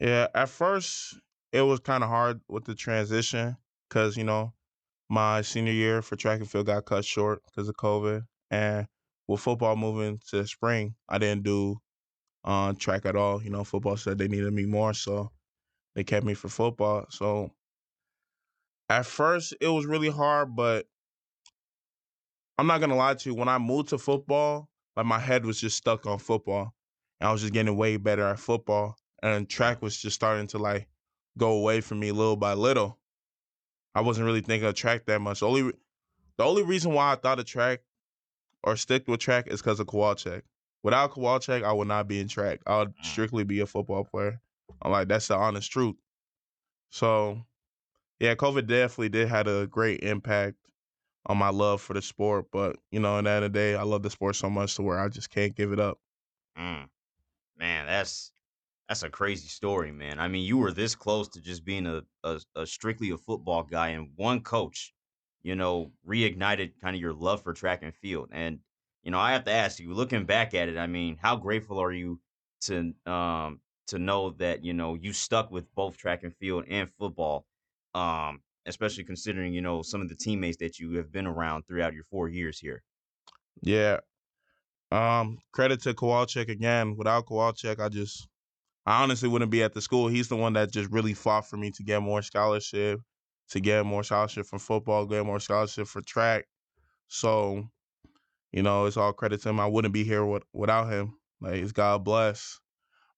Yeah, 0.00 0.28
at 0.34 0.48
first 0.48 1.18
it 1.52 1.62
was 1.62 1.80
kind 1.80 2.04
of 2.04 2.10
hard 2.10 2.40
with 2.48 2.64
the 2.64 2.74
transition 2.74 3.56
because 3.88 4.16
you 4.16 4.24
know 4.24 4.54
my 5.08 5.42
senior 5.42 5.72
year 5.72 6.02
for 6.02 6.16
track 6.16 6.40
and 6.40 6.50
field 6.50 6.66
got 6.66 6.86
cut 6.86 7.04
short 7.04 7.42
because 7.46 7.68
of 7.68 7.76
COVID, 7.76 8.26
and 8.50 8.88
with 9.28 9.40
football 9.40 9.76
moving 9.76 10.20
to 10.30 10.46
spring, 10.46 10.96
I 11.08 11.18
didn't 11.18 11.44
do 11.44 11.78
uh, 12.44 12.74
track 12.74 13.06
at 13.06 13.16
all. 13.16 13.42
You 13.42 13.50
know, 13.50 13.64
football 13.64 13.96
said 13.96 14.18
they 14.18 14.28
needed 14.28 14.52
me 14.52 14.66
more, 14.66 14.94
so 14.94 15.32
they 15.94 16.04
kept 16.04 16.26
me 16.26 16.34
for 16.34 16.48
football. 16.48 17.06
So 17.10 17.52
at 18.88 19.06
first 19.06 19.54
it 19.60 19.68
was 19.68 19.86
really 19.86 20.10
hard, 20.10 20.54
but 20.54 20.86
I'm 22.58 22.66
not 22.66 22.80
gonna 22.80 22.96
lie 22.96 23.14
to 23.14 23.30
you. 23.30 23.34
When 23.34 23.48
I 23.48 23.58
moved 23.58 23.90
to 23.90 23.98
football, 23.98 24.70
like 24.96 25.06
my 25.06 25.18
head 25.18 25.44
was 25.44 25.60
just 25.60 25.76
stuck 25.76 26.06
on 26.06 26.18
football, 26.18 26.74
and 27.20 27.28
I 27.28 27.32
was 27.32 27.42
just 27.42 27.52
getting 27.52 27.76
way 27.76 27.96
better 27.96 28.26
at 28.26 28.38
football, 28.38 28.96
and 29.22 29.48
track 29.48 29.82
was 29.82 29.96
just 29.96 30.16
starting 30.16 30.46
to 30.48 30.58
like 30.58 30.88
go 31.38 31.52
away 31.52 31.80
from 31.80 32.00
me 32.00 32.12
little 32.12 32.36
by 32.36 32.54
little. 32.54 32.98
I 33.94 34.00
wasn't 34.00 34.26
really 34.26 34.40
thinking 34.40 34.68
of 34.68 34.74
track 34.74 35.06
that 35.06 35.20
much. 35.20 35.40
The 35.40 35.48
only 35.48 35.72
the 36.36 36.44
only 36.44 36.62
reason 36.62 36.92
why 36.92 37.12
I 37.12 37.16
thought 37.16 37.38
of 37.38 37.46
track 37.46 37.80
or 38.62 38.76
stick 38.76 39.06
with 39.08 39.20
track 39.20 39.46
is 39.48 39.60
because 39.62 39.80
of 39.80 39.86
Kowalczyk. 39.86 40.42
Without 40.82 41.12
Kowalczyk, 41.12 41.64
I 41.64 41.72
would 41.72 41.88
not 41.88 42.08
be 42.08 42.20
in 42.20 42.28
track. 42.28 42.60
I 42.66 42.78
would 42.78 42.90
mm. 42.90 43.04
strictly 43.04 43.44
be 43.44 43.60
a 43.60 43.66
football 43.66 44.04
player. 44.04 44.40
I'm 44.82 44.92
like, 44.92 45.08
that's 45.08 45.28
the 45.28 45.36
honest 45.36 45.70
truth. 45.70 45.96
So, 46.90 47.42
yeah, 48.20 48.34
COVID 48.34 48.66
definitely 48.66 49.08
did 49.08 49.28
had 49.28 49.48
a 49.48 49.66
great 49.66 50.00
impact 50.02 50.56
on 51.26 51.36
my 51.38 51.50
love 51.50 51.80
for 51.82 51.94
the 51.94 52.02
sport. 52.02 52.46
But 52.50 52.76
you 52.90 53.00
know, 53.00 53.18
in 53.18 53.24
the 53.24 53.30
end 53.30 53.44
of 53.44 53.52
the 53.52 53.58
day, 53.58 53.74
I 53.74 53.82
love 53.82 54.02
the 54.02 54.10
sport 54.10 54.36
so 54.36 54.50
much 54.50 54.74
to 54.76 54.82
where 54.82 54.98
I 54.98 55.08
just 55.08 55.30
can't 55.30 55.54
give 55.54 55.72
it 55.72 55.80
up. 55.80 55.98
Mm. 56.56 56.88
Man, 57.56 57.86
that's 57.86 58.32
that's 58.88 59.02
a 59.02 59.10
crazy 59.10 59.48
story, 59.48 59.92
man. 59.92 60.18
I 60.20 60.28
mean, 60.28 60.44
you 60.44 60.58
were 60.58 60.72
this 60.72 60.94
close 60.94 61.28
to 61.30 61.40
just 61.40 61.64
being 61.64 61.86
a, 61.86 62.04
a, 62.24 62.40
a 62.54 62.66
strictly 62.66 63.10
a 63.10 63.18
football 63.18 63.62
guy, 63.64 63.88
and 63.90 64.12
one 64.16 64.42
coach, 64.42 64.94
you 65.42 65.56
know, 65.56 65.92
reignited 66.06 66.78
kind 66.80 66.94
of 66.96 67.00
your 67.02 67.14
love 67.14 67.42
for 67.42 67.52
track 67.54 67.82
and 67.82 67.94
field. 67.94 68.28
And 68.32 68.60
you 69.02 69.10
know, 69.10 69.18
I 69.18 69.32
have 69.32 69.44
to 69.44 69.52
ask 69.52 69.80
you, 69.80 69.94
looking 69.94 70.26
back 70.26 70.54
at 70.54 70.68
it, 70.68 70.78
I 70.78 70.86
mean, 70.86 71.16
how 71.16 71.36
grateful 71.36 71.78
are 71.80 71.92
you 71.92 72.20
to 72.62 72.94
um 73.06 73.60
to 73.88 73.98
know 73.98 74.30
that 74.30 74.64
you 74.64 74.72
know 74.74 74.94
you 74.94 75.12
stuck 75.12 75.50
with 75.50 75.72
both 75.74 75.96
track 75.96 76.22
and 76.24 76.34
field 76.36 76.64
and 76.68 76.90
football, 76.90 77.46
um, 77.94 78.42
especially 78.66 79.04
considering 79.04 79.52
you 79.52 79.62
know 79.62 79.82
some 79.82 80.00
of 80.00 80.08
the 80.08 80.16
teammates 80.16 80.58
that 80.58 80.78
you 80.78 80.92
have 80.96 81.12
been 81.12 81.26
around 81.26 81.62
throughout 81.66 81.94
your 81.94 82.04
four 82.04 82.28
years 82.28 82.58
here. 82.58 82.82
Yeah. 83.62 84.00
Um, 84.92 85.38
credit 85.52 85.82
to 85.82 85.94
Kowalczyk 85.94 86.48
again. 86.48 86.96
Without 86.96 87.26
Kowalczyk, 87.26 87.80
I 87.80 87.88
just 87.88 88.28
I 88.86 89.02
honestly 89.02 89.28
wouldn't 89.28 89.50
be 89.50 89.64
at 89.64 89.74
the 89.74 89.80
school. 89.80 90.06
He's 90.06 90.28
the 90.28 90.36
one 90.36 90.52
that 90.52 90.70
just 90.70 90.90
really 90.92 91.12
fought 91.12 91.48
for 91.48 91.56
me 91.56 91.72
to 91.72 91.82
get 91.82 92.02
more 92.02 92.22
scholarship, 92.22 93.00
to 93.50 93.60
get 93.60 93.84
more 93.84 94.04
scholarship 94.04 94.46
from 94.46 94.60
football, 94.60 95.06
get 95.06 95.26
more 95.26 95.40
scholarship 95.40 95.88
for 95.88 96.02
track. 96.02 96.44
So, 97.08 97.64
you 98.52 98.62
know, 98.62 98.86
it's 98.86 98.96
all 98.96 99.12
credit 99.12 99.42
to 99.42 99.48
him. 99.48 99.58
I 99.58 99.66
wouldn't 99.66 99.92
be 99.92 100.04
here 100.04 100.24
with, 100.24 100.44
without 100.52 100.92
him. 100.92 101.18
Like, 101.40 101.54
it's 101.54 101.72
God 101.72 102.04
bless. 102.04 102.60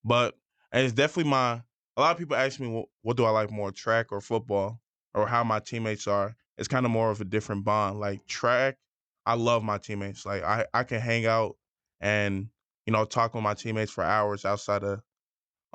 But 0.05 0.35
it's 0.73 0.95
definitely 0.95 1.31
my. 1.31 1.63
A 1.97 2.01
lot 2.01 2.13
of 2.13 2.19
people 2.19 2.37
ask 2.37 2.61
me, 2.61 2.69
what, 2.69 2.87
what 3.03 3.17
do 3.17 3.25
I 3.25 3.31
like 3.31 3.51
more, 3.51 3.73
track 3.73 4.13
or 4.13 4.21
football, 4.21 4.81
or 5.15 5.27
how 5.27 5.45
my 5.45 5.61
teammates 5.61 6.07
are. 6.07 6.37
It's 6.57 6.69
kind 6.69 6.87
of 6.87 6.93
more 6.93 7.11
of 7.11 7.21
a 7.21 7.25
different 7.25 7.65
bond. 7.65 8.01
Like 8.01 8.27
track, 8.27 8.79
I 9.27 9.35
love 9.35 9.63
my 9.63 9.79
teammates. 9.79 10.27
Like 10.27 10.43
I, 10.43 10.67
I 10.75 10.85
can 10.85 11.01
hang 11.01 11.27
out 11.27 11.57
and 12.01 12.51
you 12.87 12.93
know 12.93 13.05
talk 13.05 13.35
with 13.35 13.43
my 13.45 13.55
teammates 13.55 13.93
for 13.93 14.05
hours 14.05 14.45
outside 14.45 14.83
of 14.85 15.03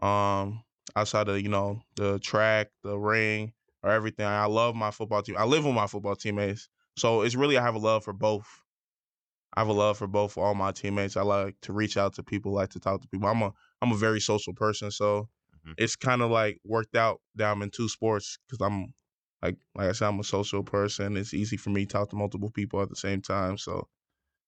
um 0.01 0.63
outside 0.95 1.29
of 1.29 1.41
you 1.41 1.49
know 1.49 1.81
the 1.95 2.19
track, 2.19 2.71
the 2.83 2.97
ring, 2.97 3.53
or 3.83 3.91
everything. 3.91 4.25
I 4.25 4.45
love 4.45 4.75
my 4.75 4.91
football 4.91 5.21
team. 5.21 5.37
I 5.37 5.45
live 5.45 5.65
with 5.65 5.75
my 5.75 5.87
football 5.87 6.15
teammates, 6.15 6.69
so 6.97 7.21
it's 7.21 7.35
really 7.35 7.57
I 7.57 7.61
have 7.63 7.75
a 7.75 7.79
love 7.79 8.03
for 8.03 8.13
both. 8.13 8.47
I 9.55 9.61
have 9.61 9.67
a 9.67 9.73
love 9.73 9.97
for 9.97 10.07
both 10.07 10.37
all 10.37 10.55
my 10.55 10.71
teammates. 10.71 11.15
I 11.15 11.21
like 11.21 11.59
to 11.61 11.73
reach 11.73 11.95
out 11.95 12.13
to 12.15 12.23
people, 12.23 12.53
like 12.53 12.69
to 12.71 12.79
talk 12.79 13.01
to 13.01 13.07
people. 13.07 13.27
I'm 13.27 13.41
a 13.41 13.53
I'm 13.81 13.91
a 13.91 13.97
very 13.97 14.19
social 14.19 14.53
person, 14.53 14.89
so 14.91 15.29
Mhm. 15.65 15.73
it's 15.77 15.95
kind 15.95 16.21
of 16.21 16.31
like 16.31 16.59
worked 16.63 16.95
out 16.95 17.21
that 17.35 17.51
I'm 17.51 17.61
in 17.61 17.69
two 17.69 17.87
sports 17.89 18.37
because 18.47 18.65
I'm 18.65 18.93
like 19.43 19.57
like 19.75 19.89
I 19.89 19.91
said, 19.91 20.07
I'm 20.07 20.19
a 20.19 20.23
social 20.23 20.63
person. 20.63 21.17
It's 21.17 21.33
easy 21.33 21.57
for 21.57 21.69
me 21.69 21.85
to 21.85 21.91
talk 21.91 22.09
to 22.09 22.15
multiple 22.15 22.49
people 22.49 22.81
at 22.81 22.89
the 22.89 22.95
same 22.95 23.21
time. 23.21 23.57
So, 23.57 23.87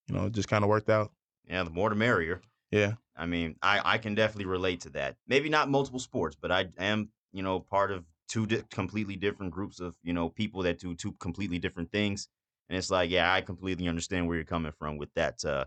you 0.07 0.15
know, 0.15 0.25
it 0.25 0.33
just 0.33 0.47
kind 0.47 0.63
of 0.63 0.69
worked 0.69 0.89
out. 0.89 1.11
Yeah, 1.47 1.63
the 1.63 1.69
more 1.69 1.89
the 1.89 1.95
merrier. 1.95 2.41
Yeah. 2.71 2.93
I 3.15 3.25
mean, 3.25 3.55
I, 3.61 3.81
I 3.83 3.97
can 3.97 4.15
definitely 4.15 4.45
relate 4.45 4.81
to 4.81 4.89
that. 4.91 5.17
Maybe 5.27 5.49
not 5.49 5.69
multiple 5.69 5.99
sports, 5.99 6.35
but 6.39 6.51
I 6.51 6.67
am, 6.77 7.09
you 7.31 7.43
know, 7.43 7.59
part 7.59 7.91
of 7.91 8.05
two 8.27 8.45
di- 8.45 8.63
completely 8.71 9.15
different 9.15 9.51
groups 9.51 9.79
of, 9.79 9.95
you 10.03 10.13
know, 10.13 10.29
people 10.29 10.63
that 10.63 10.79
do 10.79 10.95
two 10.95 11.13
completely 11.13 11.59
different 11.59 11.91
things. 11.91 12.27
And 12.67 12.77
it's 12.77 12.89
like, 12.89 13.09
yeah, 13.11 13.31
I 13.31 13.41
completely 13.41 13.87
understand 13.87 14.27
where 14.27 14.35
you're 14.35 14.45
coming 14.45 14.73
from 14.77 14.97
with 14.97 15.13
that. 15.15 15.43
Uh, 15.45 15.65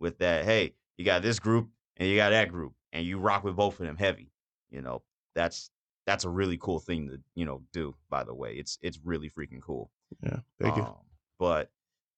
with 0.00 0.18
that, 0.18 0.44
hey, 0.44 0.74
you 0.96 1.04
got 1.04 1.22
this 1.22 1.38
group 1.38 1.68
and 1.96 2.08
you 2.08 2.16
got 2.16 2.30
that 2.30 2.48
group, 2.48 2.72
and 2.92 3.06
you 3.06 3.18
rock 3.18 3.44
with 3.44 3.54
both 3.54 3.78
of 3.78 3.86
them 3.86 3.96
heavy. 3.96 4.32
You 4.70 4.82
know, 4.82 5.02
that's 5.34 5.70
that's 6.06 6.24
a 6.24 6.28
really 6.28 6.58
cool 6.58 6.80
thing 6.80 7.08
to 7.08 7.20
you 7.34 7.44
know 7.44 7.62
do. 7.72 7.94
By 8.10 8.24
the 8.24 8.34
way, 8.34 8.54
it's 8.54 8.78
it's 8.82 8.98
really 9.04 9.30
freaking 9.30 9.60
cool. 9.60 9.90
Yeah. 10.22 10.40
Thank 10.60 10.76
you. 10.76 10.82
Um, 10.82 10.96
But 11.38 11.70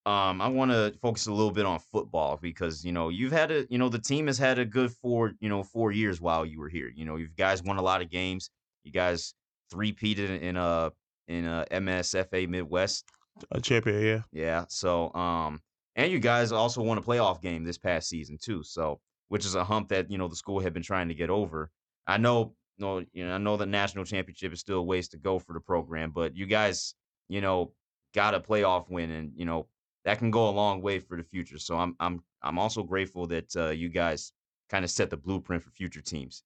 um, 0.07 0.41
I 0.43 0.49
want 0.49 0.71
to 0.71 0.95
focus 1.01 1.27
a 1.27 1.33
little 1.33 1.51
bit 1.51 1.65
on 1.65 1.79
football 1.79 2.39
because 2.41 2.85
you 2.85 2.93
know 2.93 3.09
you've 3.09 3.33
had 3.33 3.51
a 3.51 3.67
you 3.71 3.79
know 3.79 3.89
the 3.89 3.99
team 3.99 4.27
has 4.27 4.39
had 4.39 4.59
a 4.59 4.65
good 4.65 4.91
four 4.91 5.33
you 5.41 5.49
know 5.49 5.63
four 5.63 5.93
years 5.93 6.21
while 6.21 6.45
you 6.45 6.61
were 6.61 6.69
here. 6.69 6.91
You 6.95 7.05
know 7.05 7.17
you 7.17 7.29
guys 7.37 7.63
won 7.63 7.79
a 7.79 7.83
lot 7.83 8.03
of 8.03 8.11
games. 8.11 8.51
You 8.85 8.93
guys 8.93 9.35
three 9.71 9.93
peated 9.93 10.41
in 10.41 10.57
a 10.57 10.93
in 11.29 11.47
a 11.47 11.67
MSFA 11.71 12.49
Midwest. 12.49 13.05
A 13.51 13.61
champion. 13.61 14.03
Yeah. 14.03 14.23
Yeah. 14.33 14.65
So 14.69 15.13
um, 15.15 15.61
and 15.97 16.13
you 16.13 16.19
guys 16.19 16.53
also 16.53 16.83
won 16.83 16.99
a 16.99 17.03
playoff 17.03 17.41
game 17.41 17.65
this 17.65 17.79
past 17.79 18.09
season 18.09 18.39
too. 18.41 18.63
So 18.63 19.01
which 19.29 19.47
is 19.47 19.55
a 19.55 19.65
hump 19.65 19.89
that 19.89 20.11
you 20.11 20.19
know 20.19 20.29
the 20.29 20.37
school 20.37 20.61
had 20.61 20.75
been 20.75 20.83
trying 20.83 21.09
to 21.09 21.15
get 21.15 21.31
over. 21.31 21.71
I 22.07 22.19
know 22.19 22.55
no, 22.79 23.05
you 23.13 23.27
know, 23.27 23.35
I 23.35 23.39
know 23.39 23.57
the 23.57 23.67
national 23.67 24.05
championship 24.05 24.53
is 24.53 24.61
still 24.61 24.79
a 24.79 24.83
ways 24.83 25.09
to 25.09 25.17
go 25.17 25.39
for 25.39 25.53
the 25.53 25.61
program, 25.61 26.11
but 26.11 26.37
you 26.37 26.47
guys, 26.47 26.95
you 27.29 27.41
know, 27.41 27.73
got 28.15 28.35
a 28.35 28.41
playoff 28.41 28.91
win, 28.91 29.11
and 29.11 29.33
you 29.37 29.45
know 29.45 29.67
that 30.05 30.19
can 30.19 30.31
go 30.31 30.49
a 30.49 30.51
long 30.51 30.83
way 30.83 30.99
for 30.99 31.17
the 31.17 31.25
future. 31.25 31.59
So 31.59 31.77
I'm 31.77 31.97
I'm 32.01 32.23
I'm 32.43 32.59
also 32.59 32.83
grateful 32.83 33.27
that 33.29 33.57
uh, 33.57 33.71
you 33.71 33.89
guys 33.89 34.33
kind 34.69 34.85
of 34.85 34.91
set 34.91 35.11
the 35.11 35.17
blueprint 35.17 35.63
for 35.63 35.71
future 35.71 36.01
teams. 36.01 36.43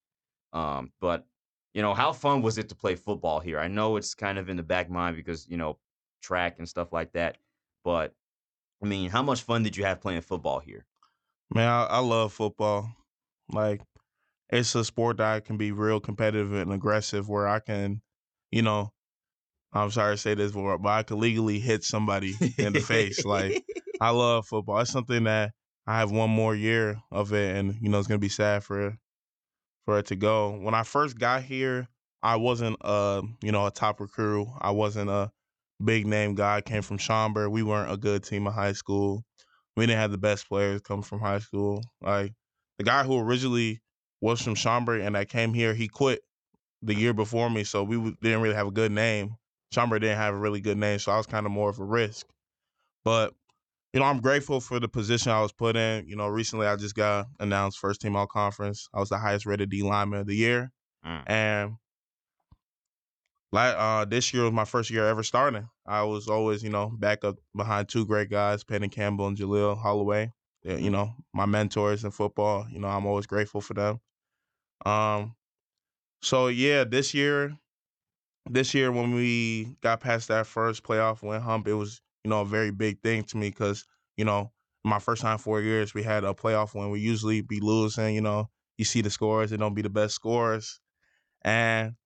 Um, 0.52 0.92
but 1.00 1.26
you 1.74 1.82
know, 1.82 1.94
how 1.94 2.12
fun 2.12 2.42
was 2.42 2.58
it 2.58 2.68
to 2.70 2.74
play 2.74 2.94
football 2.94 3.40
here? 3.40 3.58
I 3.58 3.68
know 3.68 3.96
it's 3.96 4.14
kind 4.14 4.38
of 4.38 4.48
in 4.48 4.56
the 4.56 4.62
back 4.62 4.90
mind 4.90 5.16
because 5.16 5.46
you 5.48 5.56
know 5.56 5.78
track 6.22 6.56
and 6.58 6.68
stuff 6.68 6.92
like 6.92 7.12
that, 7.12 7.38
but 7.84 8.12
I 8.82 8.86
mean, 8.86 9.10
how 9.10 9.22
much 9.22 9.42
fun 9.42 9.62
did 9.62 9.76
you 9.76 9.84
have 9.84 10.00
playing 10.00 10.20
football 10.20 10.60
here? 10.60 10.84
Man, 11.54 11.68
I, 11.68 11.84
I 11.84 11.98
love 11.98 12.32
football. 12.32 12.90
Like, 13.50 13.80
it's 14.50 14.74
a 14.74 14.84
sport 14.84 15.18
that 15.18 15.44
can 15.44 15.56
be 15.56 15.72
real 15.72 16.00
competitive 16.00 16.52
and 16.52 16.72
aggressive 16.72 17.28
where 17.28 17.46
I 17.46 17.60
can, 17.60 18.00
you 18.50 18.62
know, 18.62 18.92
I'm 19.72 19.90
sorry 19.90 20.14
to 20.14 20.18
say 20.18 20.34
this, 20.34 20.52
but 20.52 20.86
I 20.86 21.02
could 21.02 21.18
legally 21.18 21.58
hit 21.58 21.84
somebody 21.84 22.34
in 22.56 22.72
the 22.72 22.80
face. 22.80 23.24
Like, 23.24 23.62
I 24.00 24.10
love 24.10 24.46
football. 24.46 24.80
It's 24.80 24.90
something 24.90 25.24
that 25.24 25.52
I 25.86 25.98
have 25.98 26.10
one 26.10 26.30
more 26.30 26.54
year 26.54 26.98
of 27.10 27.32
it, 27.32 27.56
and 27.56 27.74
you 27.80 27.88
know, 27.88 27.98
it's 27.98 28.08
gonna 28.08 28.18
be 28.18 28.28
sad 28.28 28.64
for 28.64 28.96
for 29.84 29.98
it 29.98 30.06
to 30.06 30.16
go. 30.16 30.58
When 30.58 30.74
I 30.74 30.82
first 30.84 31.18
got 31.18 31.42
here, 31.42 31.88
I 32.22 32.36
wasn't 32.36 32.76
a 32.80 33.22
you 33.42 33.52
know 33.52 33.66
a 33.66 33.70
top 33.70 34.00
recruit. 34.00 34.48
I 34.60 34.70
wasn't 34.70 35.10
a 35.10 35.30
big 35.84 36.06
name 36.06 36.34
guy. 36.34 36.56
I 36.56 36.60
came 36.62 36.82
from 36.82 36.98
Schaumburg. 36.98 37.50
We 37.50 37.62
weren't 37.62 37.92
a 37.92 37.96
good 37.96 38.24
team 38.24 38.46
in 38.46 38.52
high 38.52 38.72
school. 38.72 39.24
We 39.76 39.86
didn't 39.86 40.00
have 40.00 40.10
the 40.10 40.18
best 40.18 40.48
players 40.48 40.80
come 40.80 41.02
from 41.02 41.20
high 41.20 41.38
school. 41.40 41.82
Like 42.00 42.32
the 42.78 42.84
guy 42.84 43.04
who 43.04 43.18
originally 43.18 43.80
was 44.20 44.42
from 44.42 44.54
Schaumburg 44.54 45.02
and 45.02 45.16
I 45.16 45.24
came 45.24 45.54
here, 45.54 45.74
he 45.74 45.88
quit 45.88 46.20
the 46.82 46.94
year 46.94 47.12
before 47.12 47.50
me, 47.50 47.64
so 47.64 47.82
we 47.82 47.96
w- 47.96 48.16
didn't 48.22 48.40
really 48.40 48.54
have 48.54 48.66
a 48.68 48.72
good 48.72 48.92
name. 48.92 49.36
Schaumburg 49.72 50.00
didn't 50.02 50.18
have 50.18 50.34
a 50.34 50.38
really 50.38 50.60
good 50.60 50.78
name, 50.78 50.98
so 50.98 51.12
I 51.12 51.16
was 51.16 51.26
kind 51.26 51.44
of 51.46 51.52
more 51.52 51.68
of 51.70 51.78
a 51.78 51.84
risk. 51.84 52.26
But 53.04 53.34
you 53.92 54.00
know, 54.00 54.06
I'm 54.06 54.20
grateful 54.20 54.60
for 54.60 54.78
the 54.78 54.88
position 54.88 55.32
I 55.32 55.40
was 55.40 55.52
put 55.52 55.74
in. 55.76 56.06
You 56.06 56.16
know, 56.16 56.28
recently 56.28 56.66
I 56.66 56.76
just 56.76 56.94
got 56.94 57.26
announced 57.40 57.78
first 57.78 58.00
team 58.00 58.16
all 58.16 58.26
conference. 58.26 58.88
I 58.92 59.00
was 59.00 59.08
the 59.08 59.18
highest 59.18 59.46
rated 59.46 59.70
D 59.70 59.82
lineman 59.82 60.20
of 60.20 60.26
the 60.26 60.36
year, 60.36 60.72
Mm. 61.04 61.22
and 61.26 61.76
like 63.52 63.74
uh, 63.76 64.04
this 64.04 64.34
year 64.34 64.44
was 64.44 64.52
my 64.52 64.64
first 64.64 64.90
year 64.90 65.06
ever 65.08 65.22
starting. 65.22 65.68
I 65.86 66.02
was 66.02 66.28
always, 66.28 66.62
you 66.62 66.70
know, 66.70 66.90
back 66.98 67.24
up 67.24 67.36
behind 67.56 67.88
two 67.88 68.04
great 68.04 68.30
guys, 68.30 68.62
Penny 68.64 68.88
Campbell 68.88 69.26
and 69.26 69.36
Jaleel 69.36 69.78
Holloway. 69.78 70.32
They're, 70.62 70.78
you 70.78 70.90
know, 70.90 71.14
my 71.34 71.46
mentors 71.46 72.04
in 72.04 72.10
football. 72.10 72.66
You 72.70 72.80
know, 72.80 72.88
I'm 72.88 73.06
always 73.06 73.26
grateful 73.26 73.60
for 73.60 73.74
them. 73.74 74.00
Um, 74.86 75.36
so 76.22 76.48
yeah, 76.48 76.84
this 76.84 77.14
year, 77.14 77.58
this 78.50 78.74
year 78.74 78.92
when 78.92 79.14
we 79.14 79.76
got 79.82 80.00
past 80.00 80.28
that 80.28 80.46
first 80.46 80.82
playoff 80.82 81.22
win 81.22 81.40
hump, 81.40 81.68
it 81.68 81.74
was, 81.74 82.02
you 82.24 82.30
know, 82.30 82.42
a 82.42 82.46
very 82.46 82.70
big 82.70 83.02
thing 83.02 83.24
to 83.24 83.36
me 83.36 83.50
because, 83.50 83.84
you 84.16 84.24
know, 84.24 84.52
my 84.84 84.98
first 84.98 85.22
time 85.22 85.38
four 85.38 85.60
years 85.60 85.94
we 85.94 86.02
had 86.02 86.24
a 86.24 86.34
playoff 86.34 86.74
win. 86.74 86.90
We 86.90 87.00
usually 87.00 87.42
be 87.42 87.60
losing, 87.60 88.14
you 88.14 88.20
know, 88.20 88.50
you 88.78 88.84
see 88.84 89.00
the 89.02 89.10
scores, 89.10 89.52
it 89.52 89.58
don't 89.58 89.74
be 89.74 89.82
the 89.82 89.90
best 89.90 90.14
scores. 90.14 90.80
And 91.42 91.96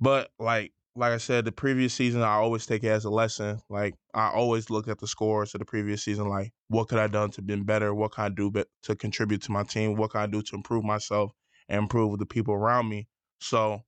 but 0.00 0.30
like 0.38 0.72
like 0.94 1.12
I 1.12 1.18
said, 1.18 1.44
the 1.44 1.52
previous 1.52 1.94
season 1.94 2.22
I 2.22 2.34
always 2.34 2.66
take 2.66 2.84
it 2.84 2.88
as 2.88 3.04
a 3.04 3.10
lesson. 3.10 3.60
Like 3.70 3.94
I 4.14 4.28
always 4.28 4.70
look 4.70 4.88
at 4.88 4.98
the 4.98 5.06
scores 5.06 5.54
of 5.54 5.60
the 5.60 5.64
previous 5.64 6.04
season, 6.04 6.28
like 6.28 6.52
what 6.68 6.88
could 6.88 6.98
I 6.98 7.06
done 7.06 7.30
to 7.32 7.42
been 7.42 7.64
better? 7.64 7.94
What 7.94 8.12
can 8.12 8.24
I 8.24 8.28
do 8.28 8.52
to 8.82 8.96
contribute 8.96 9.42
to 9.42 9.52
my 9.52 9.62
team? 9.62 9.96
What 9.96 10.10
can 10.10 10.20
I 10.20 10.26
do 10.26 10.42
to 10.42 10.56
improve 10.56 10.84
myself 10.84 11.32
and 11.68 11.78
improve 11.78 12.18
the 12.18 12.26
people 12.26 12.54
around 12.54 12.88
me? 12.88 13.08
So 13.40 13.82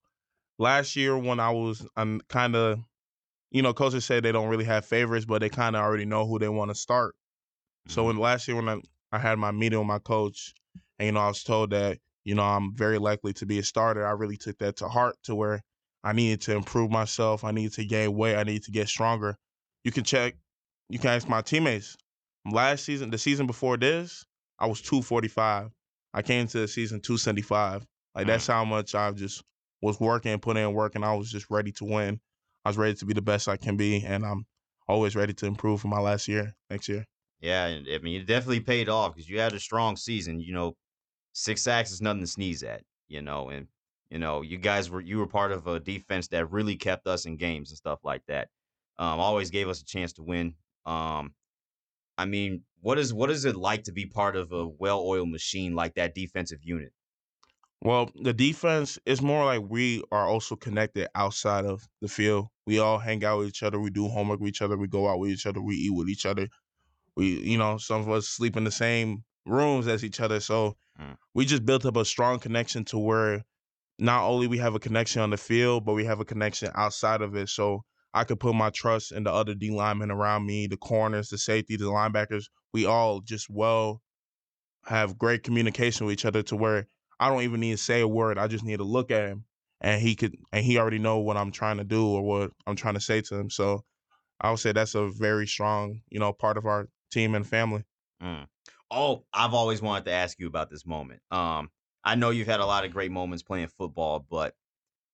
last 0.58 0.96
year 0.96 1.16
when 1.18 1.40
I 1.40 1.50
was 1.50 1.82
um, 1.82 1.88
I'm 1.96 2.20
kind 2.28 2.56
of 2.56 2.78
you 3.54 3.62
know, 3.62 3.72
coaches 3.72 4.04
say 4.04 4.18
they 4.18 4.32
don't 4.32 4.48
really 4.48 4.64
have 4.64 4.84
favorites, 4.84 5.26
but 5.26 5.38
they 5.38 5.48
kind 5.48 5.76
of 5.76 5.82
already 5.82 6.04
know 6.04 6.26
who 6.26 6.40
they 6.40 6.48
want 6.48 6.72
to 6.72 6.74
start. 6.74 7.14
So 7.86 8.00
mm-hmm. 8.00 8.08
when 8.08 8.18
last 8.18 8.48
year 8.48 8.56
when 8.56 8.68
I, 8.68 8.80
I 9.12 9.18
had 9.18 9.38
my 9.38 9.52
meeting 9.52 9.78
with 9.78 9.86
my 9.86 10.00
coach, 10.00 10.54
and 10.98 11.06
you 11.06 11.12
know 11.12 11.20
I 11.20 11.28
was 11.28 11.44
told 11.44 11.70
that 11.70 11.98
you 12.24 12.34
know 12.34 12.42
I'm 12.42 12.74
very 12.74 12.98
likely 12.98 13.32
to 13.34 13.46
be 13.46 13.60
a 13.60 13.62
starter, 13.62 14.04
I 14.04 14.10
really 14.10 14.36
took 14.36 14.58
that 14.58 14.78
to 14.78 14.88
heart 14.88 15.14
to 15.24 15.36
where 15.36 15.62
I 16.04 16.12
needed 16.12 16.42
to 16.42 16.54
improve 16.54 16.90
myself. 16.90 17.44
I 17.44 17.50
needed 17.50 17.72
to 17.74 17.84
gain 17.84 18.14
weight. 18.14 18.36
I 18.36 18.42
needed 18.42 18.64
to 18.64 18.70
get 18.70 18.88
stronger. 18.88 19.36
You 19.84 19.90
can 19.90 20.04
check. 20.04 20.36
You 20.90 20.98
can 20.98 21.10
ask 21.10 21.26
my 21.28 21.40
teammates. 21.40 21.96
Last 22.50 22.84
season, 22.84 23.08
the 23.08 23.16
season 23.16 23.46
before 23.46 23.78
this, 23.78 24.24
I 24.58 24.66
was 24.66 24.82
245. 24.82 25.70
I 26.12 26.22
came 26.22 26.46
to 26.48 26.60
the 26.60 26.68
season 26.68 27.00
275. 27.00 27.86
Like 28.14 28.26
that's 28.26 28.46
mm. 28.46 28.52
how 28.52 28.66
much 28.66 28.94
I 28.94 29.10
just 29.12 29.42
was 29.80 29.98
working, 29.98 30.38
putting 30.38 30.62
in 30.62 30.74
work, 30.74 30.94
and 30.94 31.04
I 31.04 31.14
was 31.14 31.30
just 31.30 31.46
ready 31.50 31.72
to 31.72 31.84
win. 31.86 32.20
I 32.64 32.68
was 32.68 32.76
ready 32.76 32.94
to 32.94 33.06
be 33.06 33.14
the 33.14 33.22
best 33.22 33.48
I 33.48 33.56
can 33.56 33.76
be, 33.76 34.04
and 34.04 34.24
I'm 34.24 34.46
always 34.86 35.16
ready 35.16 35.32
to 35.34 35.46
improve 35.46 35.80
for 35.80 35.88
my 35.88 36.00
last 36.00 36.28
year, 36.28 36.54
next 36.70 36.88
year. 36.88 37.06
Yeah, 37.40 37.64
I 37.64 37.98
mean, 37.98 38.20
it 38.20 38.26
definitely 38.26 38.60
paid 38.60 38.88
off 38.88 39.14
because 39.14 39.28
you 39.28 39.40
had 39.40 39.52
a 39.54 39.60
strong 39.60 39.96
season. 39.96 40.40
You 40.40 40.52
know, 40.52 40.76
six 41.32 41.62
sacks 41.62 41.90
is 41.90 42.00
nothing 42.00 42.20
to 42.20 42.26
sneeze 42.26 42.62
at. 42.62 42.82
You 43.08 43.22
know, 43.22 43.48
and 43.50 43.66
you 44.10 44.18
know, 44.18 44.42
you 44.42 44.58
guys 44.58 44.90
were 44.90 45.00
you 45.00 45.18
were 45.18 45.26
part 45.26 45.52
of 45.52 45.66
a 45.66 45.80
defense 45.80 46.28
that 46.28 46.50
really 46.50 46.76
kept 46.76 47.06
us 47.06 47.26
in 47.26 47.36
games 47.36 47.70
and 47.70 47.78
stuff 47.78 48.00
like 48.04 48.24
that. 48.26 48.50
Um, 48.98 49.18
always 49.20 49.50
gave 49.50 49.68
us 49.68 49.80
a 49.80 49.84
chance 49.84 50.12
to 50.14 50.22
win. 50.22 50.56
Um, 50.86 51.34
I 52.18 52.26
mean, 52.26 52.64
what 52.80 52.98
is 52.98 53.12
what 53.14 53.30
is 53.30 53.44
it 53.44 53.56
like 53.56 53.84
to 53.84 53.92
be 53.92 54.06
part 54.06 54.36
of 54.36 54.52
a 54.52 54.66
well-oiled 54.68 55.30
machine 55.30 55.74
like 55.74 55.94
that 55.94 56.14
defensive 56.14 56.60
unit? 56.64 56.92
Well, 57.80 58.10
the 58.14 58.32
defense 58.32 58.98
is 59.04 59.20
more 59.20 59.44
like 59.44 59.62
we 59.68 60.02
are 60.10 60.26
also 60.26 60.56
connected 60.56 61.08
outside 61.14 61.66
of 61.66 61.86
the 62.00 62.08
field. 62.08 62.48
We 62.66 62.78
all 62.78 62.98
hang 62.98 63.22
out 63.24 63.38
with 63.38 63.48
each 63.48 63.62
other. 63.62 63.78
We 63.78 63.90
do 63.90 64.08
homework 64.08 64.40
with 64.40 64.48
each 64.48 64.62
other. 64.62 64.78
We 64.78 64.88
go 64.88 65.08
out 65.08 65.18
with 65.18 65.30
each 65.30 65.46
other. 65.46 65.60
We 65.60 65.74
eat 65.74 65.90
with 65.94 66.08
each 66.08 66.24
other. 66.24 66.48
We, 67.16 67.40
you 67.40 67.58
know, 67.58 67.78
some 67.78 68.02
of 68.02 68.10
us 68.10 68.28
sleep 68.28 68.56
in 68.56 68.64
the 68.64 68.72
same 68.72 69.24
rooms 69.46 69.86
as 69.88 70.04
each 70.04 70.20
other. 70.20 70.40
So 70.40 70.76
Mm. 70.98 71.16
we 71.34 71.46
just 71.46 71.66
built 71.66 71.86
up 71.86 71.96
a 71.96 72.04
strong 72.04 72.40
connection 72.40 72.84
to 72.86 72.98
where 72.98 73.44
not 73.98 74.24
only 74.24 74.46
we 74.46 74.58
have 74.58 74.74
a 74.74 74.80
connection 74.80 75.22
on 75.22 75.30
the 75.30 75.36
field, 75.36 75.84
but 75.84 75.94
we 75.94 76.04
have 76.04 76.20
a 76.20 76.24
connection 76.24 76.70
outside 76.74 77.22
of 77.22 77.34
it. 77.36 77.48
So 77.48 77.84
I 78.12 78.24
could 78.24 78.40
put 78.40 78.54
my 78.54 78.70
trust 78.70 79.12
in 79.12 79.24
the 79.24 79.32
other 79.32 79.54
D 79.54 79.70
linemen 79.70 80.10
around 80.10 80.46
me, 80.46 80.66
the 80.66 80.76
corners, 80.76 81.28
the 81.28 81.38
safety, 81.38 81.76
the 81.76 81.84
linebackers. 81.86 82.44
We 82.72 82.86
all 82.86 83.20
just 83.20 83.48
well 83.50 84.02
have 84.86 85.18
great 85.18 85.42
communication 85.42 86.06
with 86.06 86.12
each 86.12 86.24
other 86.24 86.42
to 86.44 86.56
where 86.56 86.86
I 87.18 87.28
don't 87.28 87.42
even 87.42 87.60
need 87.60 87.72
to 87.72 87.82
say 87.82 88.00
a 88.00 88.08
word. 88.08 88.38
I 88.38 88.48
just 88.48 88.64
need 88.64 88.78
to 88.78 88.84
look 88.84 89.10
at 89.10 89.28
him 89.28 89.44
and 89.80 90.00
he 90.00 90.14
could 90.14 90.36
and 90.52 90.64
he 90.64 90.78
already 90.78 90.98
know 90.98 91.18
what 91.18 91.36
I'm 91.36 91.52
trying 91.52 91.78
to 91.78 91.84
do 91.84 92.06
or 92.06 92.22
what 92.22 92.50
I'm 92.66 92.76
trying 92.76 92.94
to 92.94 93.00
say 93.00 93.20
to 93.22 93.34
him. 93.36 93.50
So 93.50 93.84
I 94.40 94.50
would 94.50 94.58
say 94.58 94.72
that's 94.72 94.94
a 94.94 95.08
very 95.08 95.46
strong, 95.46 96.00
you 96.08 96.18
know, 96.18 96.32
part 96.32 96.56
of 96.56 96.66
our 96.66 96.88
team 97.10 97.34
and 97.34 97.46
family. 97.46 97.84
Mm. 98.22 98.46
Oh, 98.90 99.24
I've 99.32 99.54
always 99.54 99.80
wanted 99.80 100.04
to 100.06 100.12
ask 100.12 100.38
you 100.38 100.46
about 100.46 100.70
this 100.70 100.86
moment. 100.86 101.20
Um, 101.30 101.70
I 102.04 102.14
know 102.14 102.30
you've 102.30 102.46
had 102.46 102.60
a 102.60 102.66
lot 102.66 102.84
of 102.84 102.92
great 102.92 103.10
moments 103.10 103.42
playing 103.42 103.68
football, 103.68 104.26
but 104.28 104.54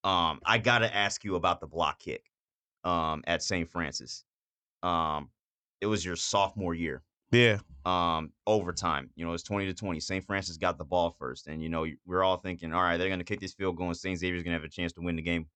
um, 0.02 0.40
I 0.44 0.58
got 0.58 0.80
to 0.80 0.94
ask 0.94 1.24
you 1.24 1.36
about 1.36 1.60
the 1.60 1.66
block 1.66 1.98
kick 2.00 2.24
um, 2.84 3.22
at 3.26 3.42
St. 3.42 3.68
Francis. 3.68 4.24
Um, 4.82 5.30
it 5.80 5.86
was 5.86 6.04
your 6.04 6.16
sophomore 6.16 6.74
year. 6.74 7.02
Yeah. 7.32 7.58
um 7.84 8.32
overtime. 8.46 9.10
You 9.14 9.24
know, 9.24 9.32
it's 9.34 9.44
20 9.44 9.66
to 9.66 9.74
20. 9.74 10.00
St. 10.00 10.24
Francis 10.24 10.56
got 10.56 10.78
the 10.78 10.84
ball 10.84 11.10
first. 11.10 11.46
And, 11.46 11.62
you 11.62 11.68
know, 11.68 11.86
we're 12.04 12.24
all 12.24 12.36
thinking, 12.36 12.72
all 12.74 12.82
right, 12.82 12.96
they're 12.96 13.08
going 13.08 13.20
to 13.20 13.24
kick 13.24 13.40
this 13.40 13.54
field 13.54 13.76
goal 13.76 13.86
and 13.86 13.96
St. 13.96 14.18
Xavier's 14.18 14.42
going 14.42 14.52
to 14.52 14.60
have 14.60 14.64
a 14.64 14.68
chance 14.68 14.92
to 14.94 15.00
win 15.00 15.14
the 15.14 15.22
game 15.22 15.46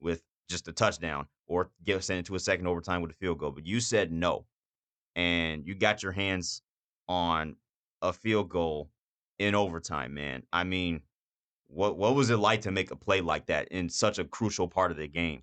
with 0.00 0.22
just 0.48 0.68
a 0.68 0.72
touchdown 0.72 1.26
or 1.46 1.70
get 1.84 2.02
sent 2.02 2.18
into 2.18 2.34
a 2.34 2.40
second 2.40 2.66
overtime 2.66 3.02
with 3.02 3.10
a 3.10 3.14
field 3.14 3.38
goal. 3.38 3.50
But 3.50 3.66
you 3.66 3.80
said 3.80 4.10
no, 4.10 4.46
and 5.16 5.66
you 5.66 5.74
got 5.74 6.02
your 6.02 6.12
hands 6.12 6.62
on 7.08 7.56
a 8.00 8.12
field 8.12 8.48
goal 8.48 8.90
in 9.38 9.54
overtime, 9.54 10.14
man. 10.14 10.42
I 10.52 10.64
mean, 10.64 11.02
what 11.68 11.96
what 11.96 12.14
was 12.14 12.30
it 12.30 12.38
like 12.38 12.62
to 12.62 12.70
make 12.70 12.90
a 12.90 12.96
play 12.96 13.20
like 13.20 13.46
that 13.46 13.68
in 13.68 13.88
such 13.88 14.18
a 14.18 14.24
crucial 14.24 14.68
part 14.68 14.90
of 14.90 14.96
the 14.96 15.08
game? 15.08 15.42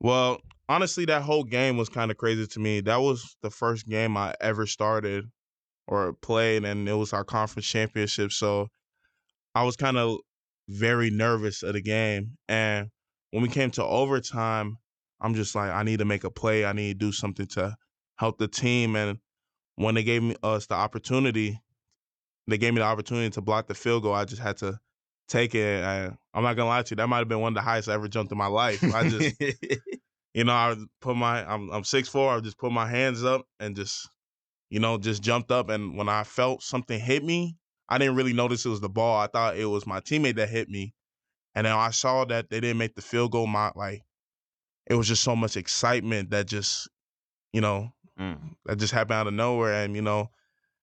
Well, 0.00 0.40
honestly, 0.68 1.04
that 1.06 1.22
whole 1.22 1.44
game 1.44 1.76
was 1.76 1.88
kind 1.88 2.10
of 2.10 2.16
crazy 2.16 2.46
to 2.46 2.60
me. 2.60 2.80
That 2.80 3.00
was 3.00 3.36
the 3.42 3.50
first 3.50 3.88
game 3.88 4.16
I 4.16 4.34
ever 4.40 4.66
started 4.66 5.24
or 5.88 6.12
played, 6.12 6.64
and 6.64 6.88
it 6.88 6.94
was 6.94 7.12
our 7.12 7.24
conference 7.24 7.66
championship. 7.66 8.32
So 8.32 8.68
I 9.54 9.62
was 9.62 9.76
kind 9.76 9.96
of 9.96 10.18
very 10.68 11.10
nervous 11.10 11.62
of 11.62 11.74
the 11.74 11.80
game. 11.80 12.36
And 12.48 12.88
when 13.30 13.42
we 13.42 13.48
came 13.48 13.70
to 13.72 13.84
overtime, 13.84 14.76
I'm 15.20 15.34
just 15.34 15.54
like, 15.54 15.70
I 15.70 15.82
need 15.82 16.00
to 16.00 16.04
make 16.04 16.24
a 16.24 16.30
play. 16.30 16.64
I 16.64 16.72
need 16.72 17.00
to 17.00 17.06
do 17.06 17.12
something 17.12 17.46
to 17.48 17.76
help 18.16 18.38
the 18.38 18.48
team. 18.48 18.96
And 18.96 19.18
when 19.76 19.94
they 19.94 20.02
gave 20.02 20.36
us 20.42 20.66
the 20.66 20.74
opportunity, 20.74 21.58
they 22.46 22.58
gave 22.58 22.74
me 22.74 22.80
the 22.80 22.86
opportunity 22.86 23.30
to 23.30 23.40
block 23.40 23.66
the 23.66 23.74
field 23.74 24.02
goal. 24.02 24.14
I 24.14 24.24
just 24.24 24.42
had 24.42 24.56
to 24.58 24.78
take 25.28 25.54
it. 25.54 25.82
And 25.82 26.16
I'm 26.34 26.42
not 26.42 26.54
gonna 26.54 26.68
lie 26.68 26.82
to 26.82 26.90
you, 26.90 26.96
that 26.96 27.08
might 27.08 27.18
have 27.18 27.28
been 27.28 27.40
one 27.40 27.52
of 27.52 27.56
the 27.56 27.62
highest 27.62 27.88
I 27.88 27.94
ever 27.94 28.08
jumped 28.08 28.32
in 28.32 28.38
my 28.38 28.46
life. 28.46 28.82
I 28.82 29.08
just, 29.08 29.40
you 30.34 30.44
know, 30.44 30.52
I 30.52 30.76
put 31.00 31.16
my, 31.16 31.44
I'm, 31.44 31.70
I'm 31.70 31.84
six 31.84 32.08
four. 32.08 32.32
I 32.32 32.40
just 32.40 32.58
put 32.58 32.72
my 32.72 32.86
hands 32.86 33.24
up 33.24 33.46
and 33.58 33.74
just, 33.74 34.08
you 34.70 34.80
know, 34.80 34.98
just 34.98 35.22
jumped 35.22 35.50
up. 35.50 35.68
And 35.68 35.96
when 35.96 36.08
I 36.08 36.24
felt 36.24 36.62
something 36.62 36.98
hit 36.98 37.24
me, 37.24 37.56
I 37.88 37.98
didn't 37.98 38.16
really 38.16 38.32
notice 38.32 38.64
it 38.64 38.70
was 38.70 38.80
the 38.80 38.88
ball. 38.88 39.20
I 39.20 39.26
thought 39.26 39.56
it 39.56 39.66
was 39.66 39.86
my 39.86 40.00
teammate 40.00 40.36
that 40.36 40.48
hit 40.48 40.68
me. 40.68 40.94
And 41.54 41.66
then 41.66 41.72
I 41.72 41.90
saw 41.90 42.24
that 42.26 42.50
they 42.50 42.60
didn't 42.60 42.78
make 42.78 42.94
the 42.94 43.02
field 43.02 43.32
goal. 43.32 43.46
My 43.46 43.72
like, 43.74 44.02
it 44.86 44.94
was 44.94 45.08
just 45.08 45.22
so 45.22 45.34
much 45.34 45.56
excitement 45.56 46.30
that 46.30 46.46
just, 46.46 46.88
you 47.52 47.60
know, 47.60 47.90
mm. 48.20 48.38
that 48.66 48.78
just 48.78 48.92
happened 48.92 49.14
out 49.14 49.26
of 49.26 49.34
nowhere. 49.34 49.84
And 49.84 49.96
you 49.96 50.02
know, 50.02 50.30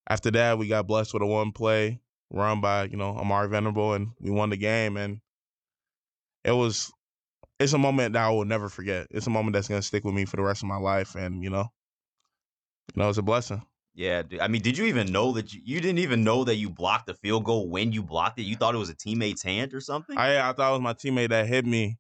after 0.08 0.32
that, 0.32 0.58
we 0.58 0.68
got 0.68 0.88
blessed 0.88 1.14
with 1.14 1.24
a 1.24 1.28
one 1.28 1.52
play 1.52 2.02
run 2.30 2.62
by 2.62 2.86
you 2.86 2.98
know 2.98 3.16
Amari 3.18 3.48
Venerable, 3.50 3.94
and 3.94 4.12
we 4.20 4.32
won 4.32 4.50
the 4.50 4.58
game. 4.58 4.98
And 4.98 5.22
it 6.44 6.52
was, 6.52 6.92
it's 7.60 7.74
a 7.74 7.78
moment 7.78 8.14
that 8.14 8.24
I 8.26 8.30
will 8.30 8.46
never 8.46 8.70
forget. 8.70 9.08
It's 9.12 9.28
a 9.28 9.32
moment 9.32 9.54
that's 9.54 9.68
gonna 9.68 9.82
stick 9.82 10.04
with 10.04 10.14
me 10.14 10.26
for 10.26 10.38
the 10.38 10.44
rest 10.44 10.64
of 10.64 10.70
my 10.70 10.78
life. 10.78 11.16
And 11.16 11.44
you 11.44 11.50
know, 11.50 11.68
you 12.94 13.02
know, 13.02 13.10
it's 13.10 13.18
a 13.18 13.24
blessing. 13.24 13.62
Yeah, 13.96 14.24
I 14.42 14.48
mean, 14.48 14.64
did 14.64 14.78
you 14.78 14.86
even 14.86 15.12
know 15.12 15.34
that 15.34 15.54
you, 15.54 15.62
you 15.64 15.80
didn't 15.80 16.00
even 16.00 16.24
know 16.24 16.44
that 16.46 16.56
you 16.56 16.70
blocked 16.70 17.06
the 17.06 17.14
field 17.14 17.44
goal 17.44 17.70
when 17.70 17.92
you 17.92 18.02
blocked 18.02 18.40
it? 18.40 18.44
You 18.44 18.56
thought 18.56 18.74
it 18.74 18.80
was 18.80 18.90
a 18.90 18.96
teammate's 18.96 19.44
hand 19.44 19.74
or 19.74 19.82
something? 19.82 20.18
I 20.18 20.50
I 20.50 20.54
thought 20.54 20.70
it 20.70 20.74
was 20.74 20.82
my 20.82 20.94
teammate 20.94 21.30
that 21.30 21.48
hit 21.48 21.66
me. 21.66 22.00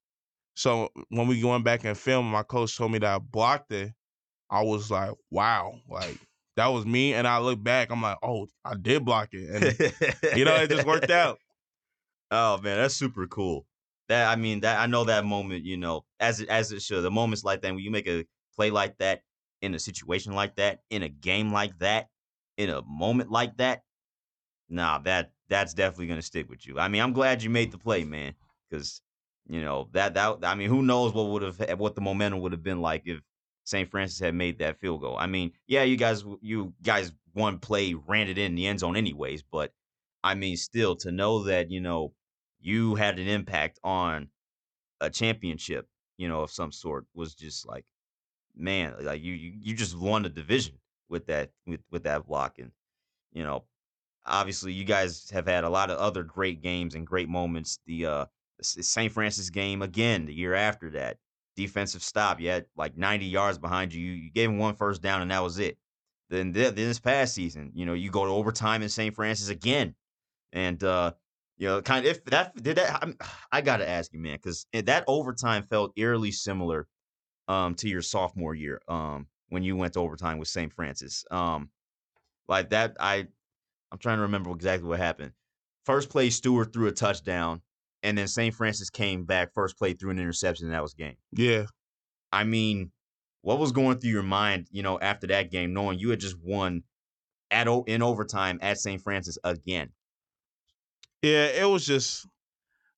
So 0.55 0.89
when 1.09 1.27
we 1.27 1.43
went 1.43 1.63
back 1.63 1.83
and 1.83 1.97
film, 1.97 2.29
my 2.31 2.43
coach 2.43 2.75
told 2.77 2.91
me 2.91 2.99
that 2.99 3.15
I 3.15 3.19
blocked 3.19 3.71
it. 3.71 3.93
I 4.49 4.63
was 4.63 4.91
like, 4.91 5.11
wow, 5.31 5.79
like 5.87 6.17
that 6.55 6.67
was 6.67 6.85
me. 6.85 7.13
And 7.13 7.27
I 7.27 7.39
look 7.39 7.61
back, 7.63 7.91
I'm 7.91 8.01
like, 8.01 8.17
oh, 8.23 8.47
I 8.63 8.75
did 8.75 9.05
block 9.05 9.29
it, 9.31 9.49
and 9.49 10.37
you 10.37 10.45
know, 10.45 10.55
it 10.55 10.69
just 10.69 10.85
worked 10.85 11.11
out. 11.11 11.39
Oh 12.35 12.57
man, 12.63 12.77
that's 12.77 12.95
super 12.95 13.27
cool. 13.27 13.67
That 14.09 14.27
I 14.27 14.35
mean, 14.35 14.61
that 14.61 14.79
I 14.79 14.87
know 14.87 15.03
that 15.03 15.23
moment, 15.23 15.65
you 15.65 15.77
know, 15.77 16.03
as 16.19 16.39
it 16.39 16.49
as 16.49 16.71
it 16.71 16.81
should. 16.81 17.03
The 17.03 17.11
moments 17.11 17.43
like 17.43 17.61
that 17.61 17.71
when 17.75 17.83
you 17.83 17.91
make 17.91 18.07
a 18.07 18.25
play 18.55 18.71
like 18.71 18.97
that, 18.97 19.21
in 19.61 19.75
a 19.75 19.79
situation 19.79 20.33
like 20.33 20.55
that, 20.55 20.81
in 20.89 21.03
a 21.03 21.09
game 21.09 21.53
like 21.53 21.77
that, 21.77 22.09
in 22.57 22.71
a 22.71 22.81
moment 22.81 23.29
like 23.29 23.57
that, 23.57 23.83
nah, 24.67 24.97
that 24.99 25.31
that's 25.47 25.73
definitely 25.75 26.07
gonna 26.07 26.23
stick 26.23 26.49
with 26.49 26.65
you. 26.65 26.79
I 26.79 26.87
mean, 26.87 27.01
I'm 27.03 27.13
glad 27.13 27.43
you 27.43 27.51
made 27.51 27.71
the 27.71 27.77
play, 27.77 28.03
man, 28.03 28.33
because 28.67 29.01
you 29.47 29.61
know 29.61 29.89
that 29.91 30.15
that 30.15 30.39
I 30.43 30.55
mean, 30.55 30.69
who 30.69 30.81
knows 30.81 31.13
what 31.13 31.27
would 31.27 31.43
have 31.43 31.79
what 31.79 31.93
the 31.95 32.01
momentum 32.01 32.41
would 32.41 32.51
have 32.51 32.63
been 32.63 32.81
like 32.81 33.03
if 33.05 33.21
St. 33.65 33.89
Francis 33.89 34.19
had 34.19 34.35
made 34.35 34.59
that 34.59 34.79
field 34.79 35.01
goal. 35.01 35.15
I 35.17 35.27
mean, 35.27 35.51
yeah, 35.67 35.83
you 35.83 35.95
guys 35.97 36.23
you 36.41 36.73
guys 36.83 37.11
one 37.33 37.59
play 37.59 37.93
ran 37.93 38.27
it 38.27 38.37
in 38.37 38.55
the 38.55 38.67
end 38.67 38.79
zone 38.79 38.95
anyways, 38.95 39.43
but 39.43 39.73
I 40.23 40.35
mean, 40.35 40.57
still 40.57 40.95
to 40.97 41.11
know 41.11 41.43
that 41.43 41.71
you 41.71 41.81
know 41.81 42.13
you 42.59 42.95
had 42.95 43.19
an 43.19 43.27
impact 43.27 43.79
on 43.83 44.29
a 45.01 45.09
championship, 45.09 45.87
you 46.17 46.27
know, 46.27 46.41
of 46.41 46.51
some 46.51 46.71
sort 46.71 47.05
was 47.13 47.35
just 47.35 47.67
like 47.67 47.85
man, 48.55 48.95
like 49.01 49.21
you 49.21 49.33
you, 49.33 49.53
you 49.61 49.73
just 49.75 49.97
won 49.97 50.25
a 50.25 50.29
division 50.29 50.75
with 51.09 51.27
that 51.27 51.51
with 51.65 51.81
with 51.91 52.03
that 52.03 52.25
block, 52.27 52.59
and 52.59 52.71
you 53.31 53.43
know, 53.43 53.63
obviously 54.25 54.73
you 54.73 54.83
guys 54.85 55.29
have 55.31 55.47
had 55.47 55.63
a 55.63 55.69
lot 55.69 55.89
of 55.89 55.97
other 55.97 56.23
great 56.23 56.61
games 56.61 56.95
and 56.95 57.07
great 57.07 57.29
moments. 57.29 57.79
The 57.85 58.05
uh 58.05 58.25
St. 58.61 59.11
Francis 59.11 59.49
game 59.49 59.81
again 59.81 60.25
the 60.25 60.33
year 60.33 60.53
after 60.53 60.89
that 60.91 61.17
defensive 61.55 62.03
stop. 62.03 62.39
You 62.39 62.49
had 62.49 62.65
like 62.75 62.97
90 62.97 63.25
yards 63.25 63.57
behind 63.57 63.93
you. 63.93 64.01
You 64.01 64.31
gave 64.31 64.49
him 64.49 64.57
one 64.57 64.75
first 64.75 65.01
down, 65.01 65.21
and 65.21 65.31
that 65.31 65.43
was 65.43 65.59
it. 65.59 65.77
Then, 66.29 66.51
this 66.51 66.99
past 66.99 67.35
season, 67.35 67.71
you 67.75 67.85
know, 67.85 67.93
you 67.93 68.09
go 68.09 68.25
to 68.25 68.31
overtime 68.31 68.81
in 68.81 68.89
St. 68.89 69.13
Francis 69.13 69.49
again, 69.49 69.93
and 70.51 70.83
uh, 70.83 71.11
you 71.57 71.67
know, 71.67 71.81
kind 71.81 72.05
of 72.05 72.11
if 72.11 72.25
that 72.25 72.55
did 72.61 72.77
that. 72.77 72.99
I'm, 73.03 73.17
i 73.51 73.61
got 73.61 73.77
to 73.77 73.89
ask 73.89 74.11
you, 74.13 74.19
man, 74.19 74.37
because 74.41 74.65
that 74.73 75.03
overtime 75.07 75.63
felt 75.63 75.93
eerily 75.95 76.31
similar 76.31 76.87
um, 77.47 77.75
to 77.75 77.87
your 77.87 78.01
sophomore 78.01 78.55
year 78.55 78.81
um, 78.87 79.27
when 79.49 79.63
you 79.63 79.75
went 79.75 79.93
to 79.93 79.99
overtime 79.99 80.39
with 80.39 80.47
St. 80.47 80.73
Francis. 80.73 81.23
Um, 81.29 81.69
like 82.47 82.71
that, 82.71 82.95
I 82.99 83.27
I'm 83.91 83.99
trying 83.99 84.17
to 84.17 84.23
remember 84.23 84.49
exactly 84.51 84.89
what 84.89 84.99
happened. 84.99 85.33
First 85.85 86.09
play, 86.09 86.29
Stewart 86.29 86.73
threw 86.73 86.87
a 86.87 86.91
touchdown, 86.91 87.61
and 88.03 88.17
then 88.17 88.27
St. 88.27 88.53
Francis 88.53 88.89
came 88.89 89.25
back 89.25 89.53
first 89.53 89.77
play 89.77 89.93
threw 89.93 90.11
an 90.11 90.19
interception, 90.19 90.67
and 90.67 90.75
that 90.75 90.83
was 90.83 90.93
game. 90.93 91.15
Yeah, 91.31 91.65
I 92.31 92.43
mean, 92.43 92.91
what 93.41 93.59
was 93.59 93.71
going 93.71 93.99
through 93.99 94.11
your 94.11 94.23
mind, 94.23 94.67
you 94.71 94.83
know, 94.83 94.99
after 94.99 95.27
that 95.27 95.51
game, 95.51 95.73
knowing 95.73 95.99
you 95.99 96.09
had 96.09 96.19
just 96.19 96.37
won 96.41 96.83
at 97.49 97.67
in 97.87 98.01
overtime 98.01 98.59
at 98.61 98.77
St. 98.77 99.01
Francis 99.01 99.37
again? 99.43 99.89
Yeah, 101.21 101.45
it 101.45 101.69
was 101.69 101.85
just 101.85 102.27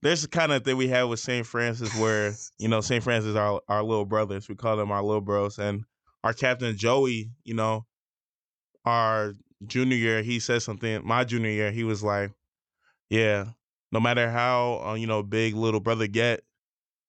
there's 0.02 0.22
the 0.22 0.28
kind 0.28 0.52
of 0.52 0.64
thing 0.64 0.78
we 0.78 0.88
have 0.90 1.10
with 1.10 1.20
St. 1.20 1.46
Francis 1.46 1.94
where, 2.00 2.34
you 2.60 2.68
know, 2.68 2.80
St. 2.80 3.04
Francis 3.04 3.36
are 3.36 3.60
our 3.68 3.84
little 3.84 4.06
brothers. 4.06 4.48
We 4.48 4.56
call 4.56 4.78
them 4.78 4.92
our 4.92 5.02
little 5.02 5.22
bros. 5.22 5.58
And 5.58 5.84
our 6.24 6.34
captain 6.34 6.78
Joey, 6.78 7.32
you 7.44 7.56
know, 7.56 7.86
our 8.86 9.34
junior 9.66 9.98
year, 9.98 10.22
he 10.22 10.40
said 10.40 10.62
something. 10.62 11.02
My 11.04 11.24
junior 11.24 11.50
year, 11.50 11.72
he 11.72 11.84
was 11.84 12.04
like, 12.04 12.32
"Yeah, 13.10 13.46
no 13.96 14.02
matter 14.02 14.30
how 14.30 14.82
uh, 14.86 14.94
you 14.96 15.08
know 15.08 15.24
big 15.24 15.56
little 15.56 15.80
brother 15.80 16.06
get, 16.06 16.42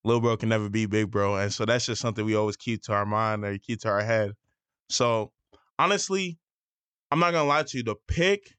little 0.04 0.20
bro 0.20 0.36
can 0.36 0.48
never 0.48 0.70
be 0.70 0.86
big 0.86 1.10
bro." 1.10 1.34
And 1.34 1.52
so 1.52 1.64
that's 1.64 1.86
just 1.86 2.00
something 2.00 2.24
we 2.24 2.36
always 2.36 2.56
keep 2.56 2.82
to 2.84 2.92
our 2.92 3.04
mind 3.04 3.44
or 3.44 3.58
keep 3.58 3.80
to 3.80 3.88
our 3.88 4.02
head. 4.02 4.34
So 4.88 5.32
honestly, 5.80 6.38
I'm 7.10 7.18
not 7.18 7.32
gonna 7.32 7.48
lie 7.48 7.64
to 7.64 7.78
you. 7.78 7.82
The 7.82 7.96
pick, 8.06 8.54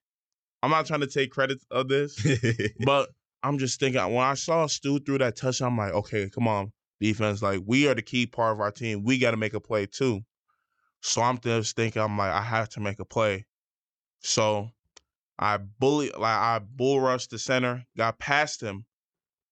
I'm 0.61 0.71
not 0.71 0.85
trying 0.85 0.99
to 0.99 1.07
take 1.07 1.31
credit 1.31 1.59
of 1.71 1.87
this, 1.87 2.21
but 2.85 3.07
I'm 3.43 3.59
just 3.59 3.79
thinking 3.79 4.01
when 4.01 4.25
I 4.25 4.33
saw 4.33 4.67
Stu 4.67 4.99
threw 4.99 5.19
that 5.19 5.37
touch, 5.37 5.61
I'm 5.61 5.77
like, 5.77 5.93
okay, 5.93 6.29
come 6.29 6.49
on, 6.49 6.73
defense. 6.99 7.41
Like 7.41 7.61
we 7.65 7.87
are 7.87 7.95
the 7.95 8.01
key 8.01 8.27
part 8.27 8.51
of 8.51 8.59
our 8.59 8.71
team. 8.71 9.05
We 9.05 9.17
got 9.19 9.31
to 9.31 9.37
make 9.37 9.53
a 9.53 9.61
play 9.61 9.85
too. 9.85 10.19
So 11.01 11.21
I'm 11.21 11.37
just 11.37 11.77
thinking, 11.77 12.01
I'm 12.01 12.17
like, 12.17 12.33
I 12.33 12.41
have 12.41 12.67
to 12.69 12.81
make 12.81 12.99
a 12.99 13.05
play. 13.05 13.45
So 14.19 14.71
I 15.39 15.57
bully, 15.57 16.11
like 16.11 16.23
I 16.23 16.59
bull 16.59 16.99
rushed 16.99 17.31
the 17.31 17.39
center, 17.39 17.85
got 17.95 18.19
past 18.19 18.61
him, 18.61 18.85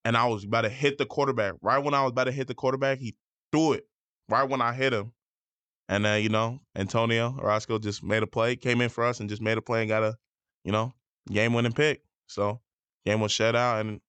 and 0.04 0.16
I 0.16 0.26
was 0.26 0.44
about 0.44 0.62
to 0.62 0.68
hit 0.68 0.98
the 0.98 1.06
quarterback. 1.06 1.54
Right 1.62 1.78
when 1.78 1.94
I 1.94 2.02
was 2.02 2.10
about 2.10 2.24
to 2.24 2.32
hit 2.32 2.48
the 2.48 2.54
quarterback, 2.54 2.98
he 2.98 3.16
threw 3.52 3.74
it. 3.74 3.86
Right 4.28 4.48
when 4.48 4.60
I 4.60 4.72
hit 4.72 4.92
him, 4.92 5.12
and 5.88 6.04
then 6.04 6.14
uh, 6.14 6.16
you 6.16 6.28
know 6.28 6.60
Antonio 6.74 7.36
Orozco 7.38 7.78
just 7.78 8.02
made 8.02 8.22
a 8.22 8.26
play, 8.26 8.56
came 8.56 8.80
in 8.80 8.88
for 8.88 9.04
us, 9.04 9.20
and 9.20 9.28
just 9.28 9.42
made 9.42 9.58
a 9.58 9.62
play 9.62 9.80
and 9.82 9.88
got 9.88 10.02
a, 10.02 10.16
you 10.64 10.72
know, 10.72 10.92
game 11.30 11.52
winning 11.52 11.72
pick. 11.72 12.02
So 12.26 12.60
Game 13.06 13.20
was 13.20 13.30
shut 13.30 13.54
out, 13.54 13.80
and 13.80 14.00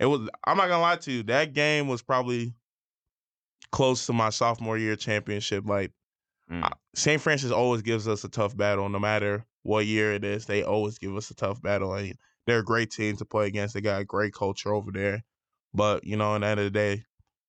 it 0.00 0.06
was. 0.06 0.28
I'm 0.44 0.56
not 0.56 0.68
gonna 0.68 0.82
lie 0.82 0.96
to 0.96 1.12
you. 1.12 1.22
That 1.22 1.54
game 1.54 1.86
was 1.86 2.02
probably 2.02 2.52
close 3.70 4.04
to 4.06 4.12
my 4.12 4.30
sophomore 4.30 4.76
year 4.76 4.96
championship. 4.96 5.64
Like 5.64 5.92
mm. 6.50 6.68
St. 6.96 7.22
Francis 7.22 7.52
always 7.52 7.82
gives 7.82 8.08
us 8.08 8.24
a 8.24 8.28
tough 8.28 8.56
battle, 8.56 8.88
no 8.88 8.98
matter 8.98 9.46
what 9.68 9.86
year 9.86 10.12
it 10.12 10.24
is. 10.24 10.46
They 10.46 10.62
always 10.62 10.98
give 10.98 11.14
us 11.16 11.30
a 11.30 11.34
tough 11.34 11.60
battle. 11.62 11.90
Like, 11.90 12.16
they're 12.46 12.60
a 12.60 12.64
great 12.64 12.90
team 12.90 13.16
to 13.16 13.24
play 13.24 13.46
against. 13.46 13.74
They 13.74 13.80
got 13.80 14.00
a 14.00 14.04
great 14.04 14.32
culture 14.32 14.72
over 14.72 14.90
there. 14.90 15.24
But 15.74 16.04
you 16.04 16.16
know, 16.16 16.34
in 16.34 16.40
the 16.40 16.46
end 16.46 16.60
of 16.60 16.64
the 16.64 16.70
day, 16.70 17.04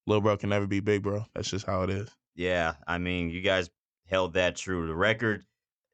little 0.05 0.21
bro 0.21 0.37
can 0.37 0.49
never 0.49 0.67
be 0.67 0.81
big 0.81 1.03
bro. 1.03 1.25
That's 1.33 1.49
just 1.49 1.65
how 1.65 1.83
it 1.83 1.89
is. 1.89 2.09
Yeah, 2.35 2.73
I 2.87 2.97
mean, 2.97 3.29
you 3.29 3.41
guys 3.41 3.69
held 4.07 4.33
that 4.33 4.55
true. 4.55 4.87
The 4.87 4.95
record, 4.95 5.43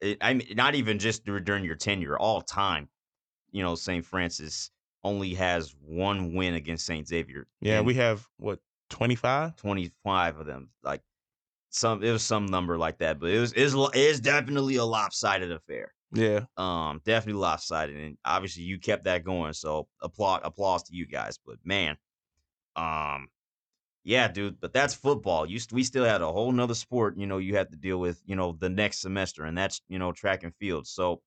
it, 0.00 0.18
I 0.20 0.34
mean, 0.34 0.48
not 0.54 0.74
even 0.74 0.98
just 0.98 1.24
during 1.24 1.64
your 1.64 1.76
tenure, 1.76 2.18
all 2.18 2.40
time 2.42 2.88
you 3.56 3.62
know, 3.62 3.74
St. 3.74 4.04
Francis 4.04 4.70
only 5.02 5.32
has 5.32 5.74
one 5.80 6.34
win 6.34 6.54
against 6.54 6.84
St. 6.84 7.08
Xavier. 7.08 7.46
Yeah, 7.62 7.80
we 7.80 7.94
have 7.94 8.26
what 8.36 8.58
25? 8.90 9.56
25 9.56 10.38
of 10.38 10.46
them. 10.46 10.68
Like 10.82 11.00
some 11.70 12.02
it 12.02 12.10
was 12.10 12.22
some 12.22 12.44
number 12.46 12.76
like 12.76 12.98
that, 12.98 13.18
but 13.18 13.30
it 13.30 13.38
was 13.38 13.54
is 13.54 13.74
is 13.94 14.20
definitely 14.20 14.76
a 14.76 14.84
lopsided 14.84 15.52
affair. 15.52 15.94
Yeah. 16.12 16.46
Um 16.56 17.00
definitely 17.04 17.40
lopsided 17.40 17.96
and 17.96 18.18
obviously 18.24 18.62
you 18.62 18.78
kept 18.78 19.04
that 19.04 19.24
going, 19.24 19.52
so 19.52 19.88
applaud 20.00 20.42
applause 20.44 20.84
to 20.84 20.94
you 20.94 21.06
guys, 21.06 21.38
but 21.38 21.58
man, 21.64 21.96
um 22.76 23.28
Yeah, 24.04 24.28
dude, 24.28 24.60
but 24.60 24.72
that's 24.74 24.94
football. 24.94 25.46
You 25.50 25.58
st- 25.60 25.74
we 25.74 25.84
still 25.84 26.04
had 26.06 26.22
a 26.22 26.32
whole 26.32 26.52
nother 26.52 26.74
sport, 26.74 27.18
you 27.18 27.26
know, 27.26 27.38
you 27.38 27.56
had 27.56 27.70
to 27.72 27.78
deal 27.78 28.00
with, 28.00 28.22
you 28.26 28.36
know, 28.36 28.52
the 28.52 28.70
next 28.70 29.00
semester, 29.00 29.44
and 29.44 29.58
that's 29.58 29.82
you 29.88 29.98
know 30.00 30.12
track 30.12 30.44
and 30.44 30.54
field. 30.56 30.86
So 30.88 31.22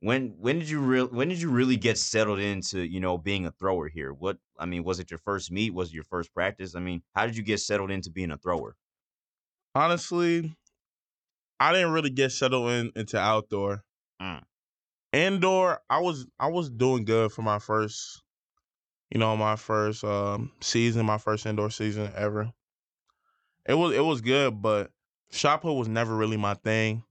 when 0.00 0.30
when 0.38 0.58
did 0.60 0.68
you 0.70 0.80
real 0.80 1.08
when 1.08 1.28
did 1.30 1.40
you 1.42 1.50
really 1.50 1.76
get 1.78 1.98
settled 1.98 2.40
into 2.40 2.82
you 2.82 3.00
know 3.00 3.18
being 3.18 3.46
a 3.46 3.52
thrower 3.52 3.88
here? 3.88 4.12
What 4.14 4.38
I 4.58 4.66
mean, 4.66 4.84
was 4.84 5.00
it 5.00 5.10
your 5.12 5.18
first 5.18 5.50
meet? 5.52 5.74
Was 5.74 5.90
it 5.90 5.94
your 5.94 6.04
first 6.04 6.34
practice? 6.34 6.74
I 6.76 6.80
mean, 6.80 7.02
how 7.14 7.26
did 7.26 7.36
you 7.36 7.42
get 7.44 7.60
settled 7.60 7.90
into 7.92 8.10
being 8.10 8.30
a 8.32 8.38
thrower? 8.38 8.76
Honestly, 9.74 10.56
I 11.60 11.72
didn't 11.72 11.92
really 11.92 12.10
get 12.10 12.30
settled 12.32 12.70
in 12.70 12.92
into 12.94 13.18
outdoor. 13.18 13.84
Mm. 14.22 14.42
Indoor, 15.12 15.80
I 15.90 16.00
was 16.00 16.26
I 16.38 16.48
was 16.48 16.70
doing 16.70 17.04
good 17.04 17.32
for 17.32 17.42
my 17.42 17.58
first, 17.58 18.22
you 19.10 19.18
know, 19.18 19.36
my 19.36 19.56
first 19.56 20.04
um, 20.04 20.52
season, 20.60 21.04
my 21.04 21.18
first 21.18 21.44
indoor 21.44 21.70
season 21.70 22.10
ever. 22.16 22.52
It 23.66 23.74
was 23.74 23.94
it 23.94 24.00
was 24.00 24.20
good, 24.20 24.62
but 24.62 24.90
shot 25.30 25.62
put 25.62 25.74
was 25.74 25.88
never 25.88 26.14
really 26.14 26.36
my 26.36 26.54
thing. 26.54 27.04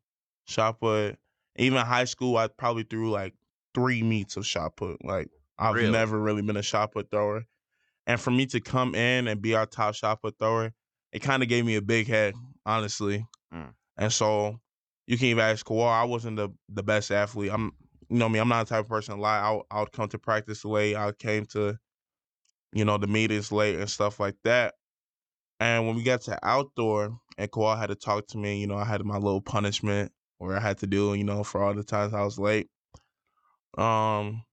Shot 0.45 0.79
put, 0.79 1.17
even 1.57 1.77
high 1.79 2.05
school, 2.05 2.37
I 2.37 2.47
probably 2.47 2.83
threw 2.83 3.11
like 3.11 3.35
three 3.73 4.01
meets 4.01 4.35
of 4.37 4.45
shot 4.45 4.75
put. 4.75 5.03
Like 5.05 5.29
I've 5.59 5.75
Really? 5.75 5.91
never 5.91 6.19
really 6.19 6.41
been 6.41 6.57
a 6.57 6.63
shot 6.63 6.93
put 6.93 7.11
thrower, 7.11 7.45
and 8.07 8.19
for 8.19 8.31
me 8.31 8.47
to 8.47 8.59
come 8.59 8.95
in 8.95 9.27
and 9.27 9.41
be 9.41 9.53
our 9.53 9.67
top 9.67 9.93
shot 9.93 10.21
put 10.21 10.39
thrower, 10.39 10.73
it 11.11 11.19
kind 11.19 11.43
of 11.43 11.49
gave 11.49 11.65
me 11.65 11.75
a 11.75 11.81
big 11.81 12.07
head, 12.07 12.33
honestly. 12.65 13.27
Mm. 13.53 13.73
And 13.97 14.11
so 14.11 14.59
you 15.11 15.19
can 15.19 15.27
even 15.27 15.43
ask 15.43 15.65
Kawhi. 15.67 15.87
I 15.89 16.05
wasn't 16.05 16.37
the 16.37 16.49
the 16.69 16.83
best 16.83 17.11
athlete. 17.11 17.51
I'm, 17.53 17.73
you 18.09 18.17
know 18.17 18.29
me. 18.29 18.39
I'm 18.39 18.49
not 18.49 18.67
the 18.67 18.75
type 18.75 18.85
of 18.85 18.89
person 18.89 19.17
to 19.17 19.21
lie. 19.21 19.39
I 19.39 19.51
would- 19.51 19.65
I 19.71 19.81
would 19.81 19.91
come 19.93 20.09
to 20.09 20.19
practice 20.19 20.65
late. 20.65 20.95
I 20.95 21.11
came 21.13 21.45
to, 21.47 21.77
you 22.73 22.85
know, 22.85 22.97
the 22.97 23.07
meetings 23.07 23.51
late 23.51 23.79
and 23.79 23.89
stuff 23.89 24.19
like 24.19 24.37
that. 24.43 24.75
And 25.59 25.87
when 25.87 25.95
we 25.97 26.03
got 26.03 26.21
to 26.23 26.39
outdoor, 26.47 27.19
and 27.37 27.51
Kawhi 27.51 27.79
had 27.79 27.87
to 27.89 27.95
talk 27.95 28.27
to 28.29 28.39
me, 28.39 28.61
you 28.61 28.67
know, 28.67 28.77
I 28.77 28.85
had 28.85 29.05
my 29.05 29.17
little 29.17 29.41
punishment 29.41 30.13
where 30.39 30.57
I 30.57 30.61
had 30.61 30.79
to 30.79 30.87
do, 30.87 31.13
you 31.15 31.23
know, 31.25 31.43
for 31.43 31.63
all 31.63 31.73
the 31.75 31.83
times 31.83 32.13
I 32.13 32.23
was 32.23 32.39
late. 32.39 32.69
Um, 33.77 34.43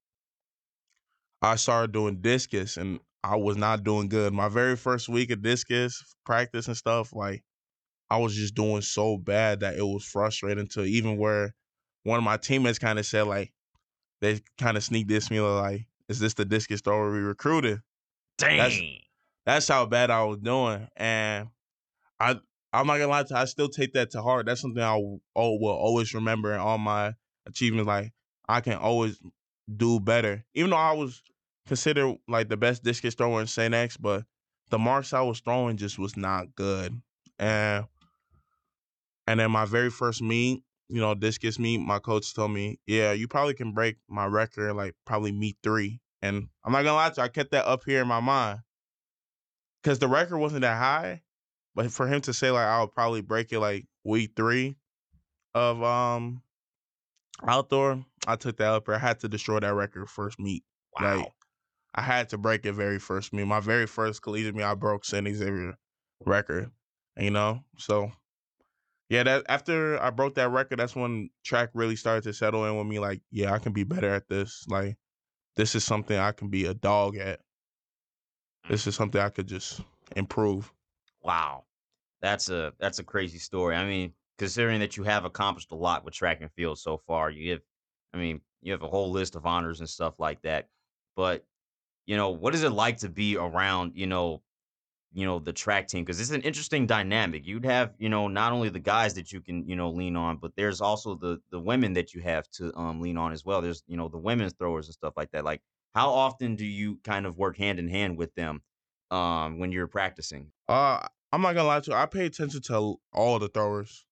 I 1.42 1.56
started 1.56 1.92
doing 1.92 2.20
discus, 2.22 2.76
and 2.76 3.00
I 3.24 3.36
was 3.36 3.56
not 3.56 3.84
doing 3.84 4.08
good. 4.08 4.32
My 4.34 4.48
very 4.48 4.76
first 4.76 5.08
week 5.08 5.30
of 5.30 5.42
discus 5.42 6.02
practice 6.26 6.68
and 6.68 6.76
stuff, 6.76 7.12
like 7.14 7.44
I 8.10 8.18
was 8.18 8.34
just 8.34 8.54
doing 8.54 8.82
so 8.82 9.16
bad 9.18 9.60
that 9.60 9.76
it 9.76 9.82
was 9.82 10.04
frustrating 10.04 10.66
to 10.68 10.84
even 10.84 11.18
where 11.18 11.54
one 12.04 12.18
of 12.18 12.24
my 12.24 12.36
teammates 12.36 12.78
kind 12.78 12.98
of 12.98 13.06
said 13.06 13.26
like 13.26 13.52
they 14.20 14.40
kind 14.58 14.76
of 14.76 14.84
sneak 14.84 15.08
this 15.08 15.30
me 15.30 15.40
like, 15.40 15.86
is 16.08 16.18
this 16.18 16.34
the 16.34 16.44
discus 16.44 16.80
thrower 16.80 17.12
we 17.12 17.18
recruited? 17.18 17.80
Dang. 18.38 18.98
That's 19.44 19.68
how 19.68 19.86
bad 19.86 20.10
I 20.10 20.24
was 20.24 20.38
doing, 20.38 20.88
and 20.96 21.48
I 22.20 22.38
I'm 22.72 22.86
not 22.86 22.98
gonna 22.98 23.08
lie 23.08 23.22
to 23.22 23.28
you, 23.30 23.36
I 23.36 23.44
still 23.46 23.68
take 23.68 23.94
that 23.94 24.10
to 24.10 24.22
heart. 24.22 24.46
That's 24.46 24.60
something 24.60 24.82
I 24.82 24.96
will, 24.96 25.20
oh, 25.34 25.56
will 25.58 25.70
always 25.70 26.12
remember 26.12 26.52
in 26.52 26.60
all 26.60 26.78
my 26.78 27.14
achievements. 27.46 27.86
Like 27.86 28.12
I 28.48 28.60
can 28.60 28.74
always 28.74 29.18
do 29.74 30.00
better, 30.00 30.44
even 30.54 30.70
though 30.70 30.76
I 30.76 30.92
was 30.92 31.22
considered 31.66 32.16
like 32.28 32.48
the 32.48 32.56
best 32.56 32.82
discus 32.82 33.14
thrower 33.14 33.40
in 33.40 33.46
St. 33.46 33.72
X, 33.72 33.96
but 33.96 34.24
the 34.70 34.78
marks 34.78 35.12
I 35.12 35.22
was 35.22 35.40
throwing 35.40 35.76
just 35.78 35.98
was 35.98 36.16
not 36.16 36.54
good, 36.54 37.00
and 37.38 37.86
and 39.28 39.38
then 39.38 39.50
my 39.50 39.66
very 39.66 39.90
first 39.90 40.22
meet, 40.22 40.62
you 40.88 41.02
know, 41.02 41.14
discus 41.14 41.58
meet, 41.58 41.78
my 41.78 41.98
coach 41.98 42.32
told 42.34 42.50
me, 42.50 42.80
yeah, 42.86 43.12
you 43.12 43.28
probably 43.28 43.52
can 43.52 43.72
break 43.72 43.96
my 44.08 44.24
record 44.24 44.72
like 44.72 44.94
probably 45.04 45.32
meet 45.32 45.58
three, 45.62 46.00
and 46.22 46.48
I'm 46.64 46.72
not 46.72 46.82
gonna 46.82 46.94
lie 46.94 47.10
to 47.10 47.20
you, 47.20 47.24
I 47.24 47.28
kept 47.28 47.50
that 47.50 47.66
up 47.66 47.82
here 47.84 48.00
in 48.00 48.08
my 48.08 48.20
mind 48.20 48.60
because 49.82 49.98
the 49.98 50.08
record 50.08 50.38
wasn't 50.38 50.62
that 50.62 50.78
high, 50.78 51.20
but 51.74 51.92
for 51.92 52.08
him 52.08 52.22
to 52.22 52.32
say 52.32 52.50
like 52.50 52.64
I 52.64 52.80
would 52.80 52.92
probably 52.92 53.20
break 53.20 53.52
it 53.52 53.60
like 53.60 53.86
week 54.02 54.32
three 54.34 54.76
of 55.54 55.82
um 55.82 56.40
outdoor, 57.46 58.02
I 58.26 58.36
took 58.36 58.56
that 58.56 58.70
up. 58.70 58.88
I 58.88 58.96
had 58.96 59.20
to 59.20 59.28
destroy 59.28 59.60
that 59.60 59.74
record 59.74 60.08
first 60.08 60.40
meet. 60.40 60.64
Wow. 60.98 61.18
Like 61.18 61.32
I 61.94 62.00
had 62.00 62.30
to 62.30 62.38
break 62.38 62.64
it 62.64 62.72
very 62.72 62.98
first 62.98 63.34
meet. 63.34 63.44
My 63.44 63.60
very 63.60 63.86
first 63.86 64.22
collegiate 64.22 64.54
meet, 64.54 64.64
I 64.64 64.74
broke 64.74 65.04
St. 65.04 65.28
Xavier 65.28 65.76
record. 66.24 66.70
You 67.18 67.30
know, 67.30 67.64
so 67.76 68.10
yeah. 69.08 69.22
That 69.22 69.44
after 69.48 70.00
I 70.02 70.10
broke 70.10 70.34
that 70.34 70.50
record, 70.50 70.78
that's 70.78 70.96
when 70.96 71.30
track 71.44 71.70
really 71.74 71.96
started 71.96 72.24
to 72.24 72.32
settle 72.32 72.64
in 72.64 72.76
with 72.76 72.86
me. 72.86 72.98
Like, 72.98 73.22
yeah, 73.30 73.52
I 73.52 73.58
can 73.58 73.72
be 73.72 73.84
better 73.84 74.12
at 74.12 74.28
this. 74.28 74.66
Like, 74.68 74.96
this 75.56 75.74
is 75.74 75.84
something 75.84 76.16
I 76.16 76.32
can 76.32 76.48
be 76.48 76.66
a 76.66 76.74
dog 76.74 77.16
at. 77.16 77.40
This 78.68 78.86
is 78.86 78.94
something 78.94 79.20
I 79.20 79.30
could 79.30 79.46
just 79.46 79.80
improve. 80.14 80.72
Wow. 81.22 81.64
That's 82.20 82.50
a 82.50 82.72
that's 82.78 82.98
a 82.98 83.04
crazy 83.04 83.38
story. 83.38 83.76
I 83.76 83.84
mean, 83.84 84.12
considering 84.38 84.80
that 84.80 84.96
you 84.96 85.04
have 85.04 85.24
accomplished 85.24 85.72
a 85.72 85.76
lot 85.76 86.04
with 86.04 86.14
track 86.14 86.40
and 86.40 86.50
field 86.52 86.78
so 86.78 87.00
far, 87.06 87.30
you 87.30 87.52
have 87.52 87.60
I 88.12 88.18
mean, 88.18 88.40
you 88.62 88.72
have 88.72 88.82
a 88.82 88.88
whole 88.88 89.10
list 89.10 89.36
of 89.36 89.46
honors 89.46 89.80
and 89.80 89.88
stuff 89.88 90.14
like 90.18 90.42
that. 90.42 90.68
But, 91.16 91.44
you 92.06 92.16
know, 92.16 92.30
what 92.30 92.54
is 92.54 92.62
it 92.62 92.70
like 92.70 92.98
to 92.98 93.08
be 93.08 93.36
around, 93.36 93.92
you 93.94 94.06
know, 94.06 94.42
you 95.12 95.26
know, 95.26 95.38
the 95.38 95.52
track 95.52 95.88
team? 95.88 96.04
Because 96.04 96.20
it's 96.20 96.30
an 96.30 96.42
interesting 96.42 96.86
dynamic. 96.86 97.46
You'd 97.46 97.64
have, 97.64 97.94
you 97.98 98.08
know, 98.08 98.28
not 98.28 98.52
only 98.52 98.68
the 98.68 98.78
guys 98.78 99.14
that 99.14 99.32
you 99.32 99.40
can, 99.40 99.66
you 99.68 99.76
know, 99.76 99.90
lean 99.90 100.16
on, 100.16 100.36
but 100.38 100.52
there's 100.56 100.80
also 100.80 101.14
the 101.14 101.40
the 101.50 101.60
women 101.60 101.94
that 101.94 102.14
you 102.14 102.20
have 102.22 102.48
to 102.52 102.76
um 102.76 103.00
lean 103.00 103.16
on 103.16 103.32
as 103.32 103.44
well. 103.44 103.62
There's, 103.62 103.82
you 103.86 103.96
know, 103.96 104.08
the 104.08 104.18
women's 104.18 104.52
throwers 104.54 104.86
and 104.86 104.94
stuff 104.94 105.14
like 105.16 105.30
that. 105.32 105.44
Like, 105.44 105.62
how 105.94 106.10
often 106.10 106.56
do 106.56 106.66
you 106.66 106.98
kind 107.04 107.26
of 107.26 107.36
work 107.36 107.56
hand 107.56 107.78
in 107.78 107.88
hand 107.88 108.18
with 108.18 108.34
them 108.34 108.62
um 109.10 109.58
when 109.58 109.72
you're 109.72 109.88
practicing? 109.88 110.52
Uh, 110.68 111.00
I'm 111.32 111.42
not 111.42 111.54
gonna 111.54 111.68
lie 111.68 111.80
to 111.80 111.90
you. 111.90 111.96
I 111.96 112.06
pay 112.06 112.26
attention 112.26 112.60
to 112.62 112.96
all 113.12 113.38
the 113.38 113.48
throwers. 113.48 114.04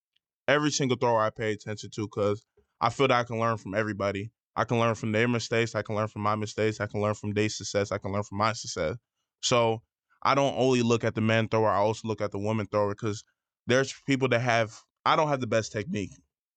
Every 0.49 0.71
single 0.71 0.97
thrower 0.97 1.21
I 1.21 1.31
pay 1.31 1.53
attention 1.53 1.91
to 1.95 2.03
because 2.03 2.45
I 2.81 2.91
feel 2.91 3.09
that 3.09 3.19
I 3.19 3.25
can 3.25 3.41
learn 3.41 3.57
from 3.57 3.75
everybody. 3.75 4.31
I 4.55 4.65
can 4.65 4.79
learn 4.79 4.95
from 4.95 5.13
their 5.13 5.29
mistakes. 5.29 5.75
I 5.75 5.83
can 5.83 5.95
learn 5.97 6.09
from 6.09 6.23
my 6.23 6.35
mistakes. 6.35 6.81
I 6.81 6.87
can 6.87 7.01
learn 7.01 7.15
from 7.15 7.33
their 7.33 7.49
success. 7.49 7.93
I 7.93 7.99
can 7.99 8.13
learn 8.13 8.23
from 8.23 8.39
my 8.39 8.53
success. 8.53 8.97
So 9.43 9.83
I 10.27 10.35
don't 10.35 10.55
only 10.59 10.83
look 10.83 11.05
at 11.05 11.15
the 11.15 11.21
men 11.21 11.49
thrower. 11.49 11.71
I 11.71 11.77
also 11.77 12.09
look 12.09 12.21
at 12.21 12.33
the 12.33 12.39
women 12.39 12.67
thrower 12.67 12.95
because 12.95 13.23
there's 13.69 13.95
people 14.07 14.29
that 14.31 14.41
have. 14.41 14.75
I 15.05 15.15
don't 15.15 15.29
have 15.29 15.41
the 15.41 15.47
best 15.47 15.71
technique 15.71 16.11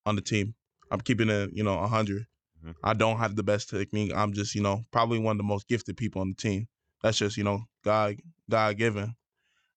on 0.08 0.16
the 0.16 0.22
team. 0.22 0.56
I'm 0.90 1.00
keeping 1.02 1.30
it, 1.30 1.52
you 1.54 1.64
know, 1.64 1.78
100. 1.78 2.26
Mhm. 2.66 2.74
I 2.84 2.96
don't 2.96 3.18
have 3.18 3.36
the 3.36 3.44
best 3.44 3.70
technique. 3.70 4.12
I'm 4.16 4.34
just, 4.34 4.56
you 4.56 4.62
know, 4.64 4.86
probably 4.92 5.20
one 5.20 5.34
of 5.34 5.38
the 5.38 5.44
most 5.44 5.68
gifted 5.68 5.98
people 5.98 6.20
on 6.22 6.30
the 6.30 6.36
team. 6.36 6.68
That's 7.04 7.20
just, 7.20 7.38
you 7.38 7.44
know, 7.44 7.66
God, 7.84 8.18
God 8.50 8.76
given. 8.78 9.16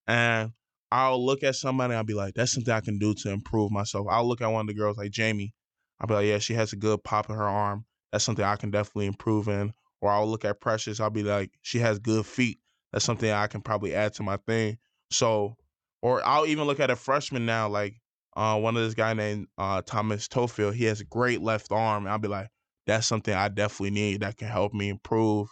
And 0.07 0.53
I'll 0.91 1.25
look 1.25 1.43
at 1.43 1.55
somebody 1.55 1.95
I'll 1.95 2.03
be 2.05 2.15
like, 2.15 2.35
that's 2.35 2.53
something 2.53 2.73
I 2.73 2.81
can 2.81 2.99
do 2.99 3.15
to 3.15 3.31
improve 3.31 3.71
myself. 3.71 4.07
I'll 4.11 4.27
look 4.27 4.41
at 4.41 4.47
one 4.49 4.63
of 4.63 4.67
the 4.69 4.75
girls 4.75 4.97
like 4.97 5.11
Jamie. 5.11 5.55
I'll 6.01 6.07
be 6.07 6.15
like, 6.15 6.27
yeah, 6.27 6.39
she 6.39 6.55
has 6.55 6.73
a 6.73 6.77
good 6.77 7.05
pop 7.05 7.29
in 7.29 7.37
her 7.37 7.43
arm. 7.49 7.85
That's 8.11 8.25
something 8.25 8.45
I 8.45 8.57
can 8.57 8.71
definitely 8.71 9.07
improve 9.07 9.49
in. 9.49 9.73
Or 10.01 10.11
I'll 10.11 10.29
look 10.29 10.45
at 10.45 10.61
Precious. 10.61 10.99
I'll 10.99 11.11
be 11.11 11.23
like, 11.23 11.51
she 11.63 11.79
has 11.79 11.99
good 11.99 12.27
feet. 12.27 12.59
That's 12.93 13.05
something 13.05 13.31
I 13.31 13.47
can 13.47 13.63
probably 13.63 13.95
add 13.95 14.15
to 14.15 14.23
my 14.23 14.37
thing. 14.39 14.79
So, 15.11 15.57
or 16.03 16.27
I'll 16.27 16.47
even 16.47 16.65
look 16.65 16.81
at 16.81 16.91
a 16.91 16.97
freshman 16.97 17.47
now, 17.47 17.69
like 17.69 17.95
uh, 18.37 18.59
one 18.59 18.77
of 18.77 18.83
this 18.83 18.95
guy 18.95 19.15
named 19.15 19.49
uh, 19.59 19.83
Thomas 19.83 20.29
Tofield. 20.29 20.75
He 20.75 20.85
has 20.85 21.01
a 21.01 21.05
great 21.05 21.41
left 21.41 21.73
arm. 21.73 22.05
And 22.05 22.13
I'll 22.13 22.19
be 22.19 22.29
like, 22.29 22.49
that's 22.87 23.07
something 23.07 23.35
I 23.35 23.49
definitely 23.49 23.91
need 23.91 24.21
that 24.21 24.37
can 24.37 24.49
help 24.49 24.75
me 24.75 24.89
improve 24.89 25.49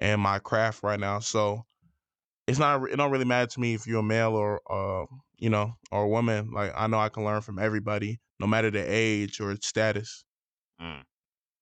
in 0.00 0.20
my 0.20 0.38
craft 0.38 0.82
right 0.82 1.00
now. 1.00 1.20
So, 1.20 1.64
it's 2.46 2.58
not 2.58 2.82
it 2.90 2.96
don't 2.96 3.10
really 3.10 3.24
matter 3.24 3.46
to 3.46 3.60
me 3.60 3.74
if 3.74 3.86
you're 3.86 4.00
a 4.00 4.02
male 4.02 4.34
or 4.34 4.60
uh 4.70 5.06
you 5.36 5.50
know 5.50 5.74
or 5.92 6.04
a 6.04 6.08
woman 6.08 6.50
like 6.50 6.72
i 6.74 6.86
know 6.86 6.98
i 6.98 7.08
can 7.08 7.24
learn 7.24 7.42
from 7.42 7.58
everybody 7.58 8.18
no 8.40 8.46
matter 8.46 8.70
the 8.70 8.80
age 8.80 9.40
or 9.40 9.54
status 9.62 10.24
Mm. 10.80 11.02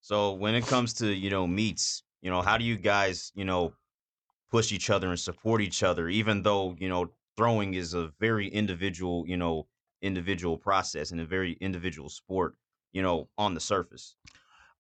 So 0.01 0.33
when 0.33 0.55
it 0.55 0.67
comes 0.67 0.95
to 0.95 1.13
you 1.13 1.31
know 1.31 1.47
meets, 1.47 2.03
you 2.23 2.31
know 2.31 2.43
how 2.43 2.59
do 2.59 2.65
you 2.65 2.77
guys 2.77 3.33
you 3.35 3.45
know 3.45 3.75
push 4.51 4.73
each 4.73 4.91
other 4.91 5.09
and 5.09 5.19
support 5.21 5.61
each 5.61 5.83
other, 5.83 6.09
even 6.09 6.43
though 6.43 6.77
you 6.79 6.89
know 6.89 7.13
throwing 7.37 7.75
is 7.75 7.95
a 7.95 8.13
very 8.21 8.49
individual 8.49 9.25
you 9.27 9.37
know 9.37 9.67
individual 10.03 10.59
process 10.59 11.11
and 11.11 11.21
a 11.21 11.25
very 11.27 11.53
individual 11.61 12.09
sport, 12.09 12.57
you 12.93 13.03
know 13.03 13.29
on 13.39 13.55
the 13.55 13.61
surface. 13.61 14.17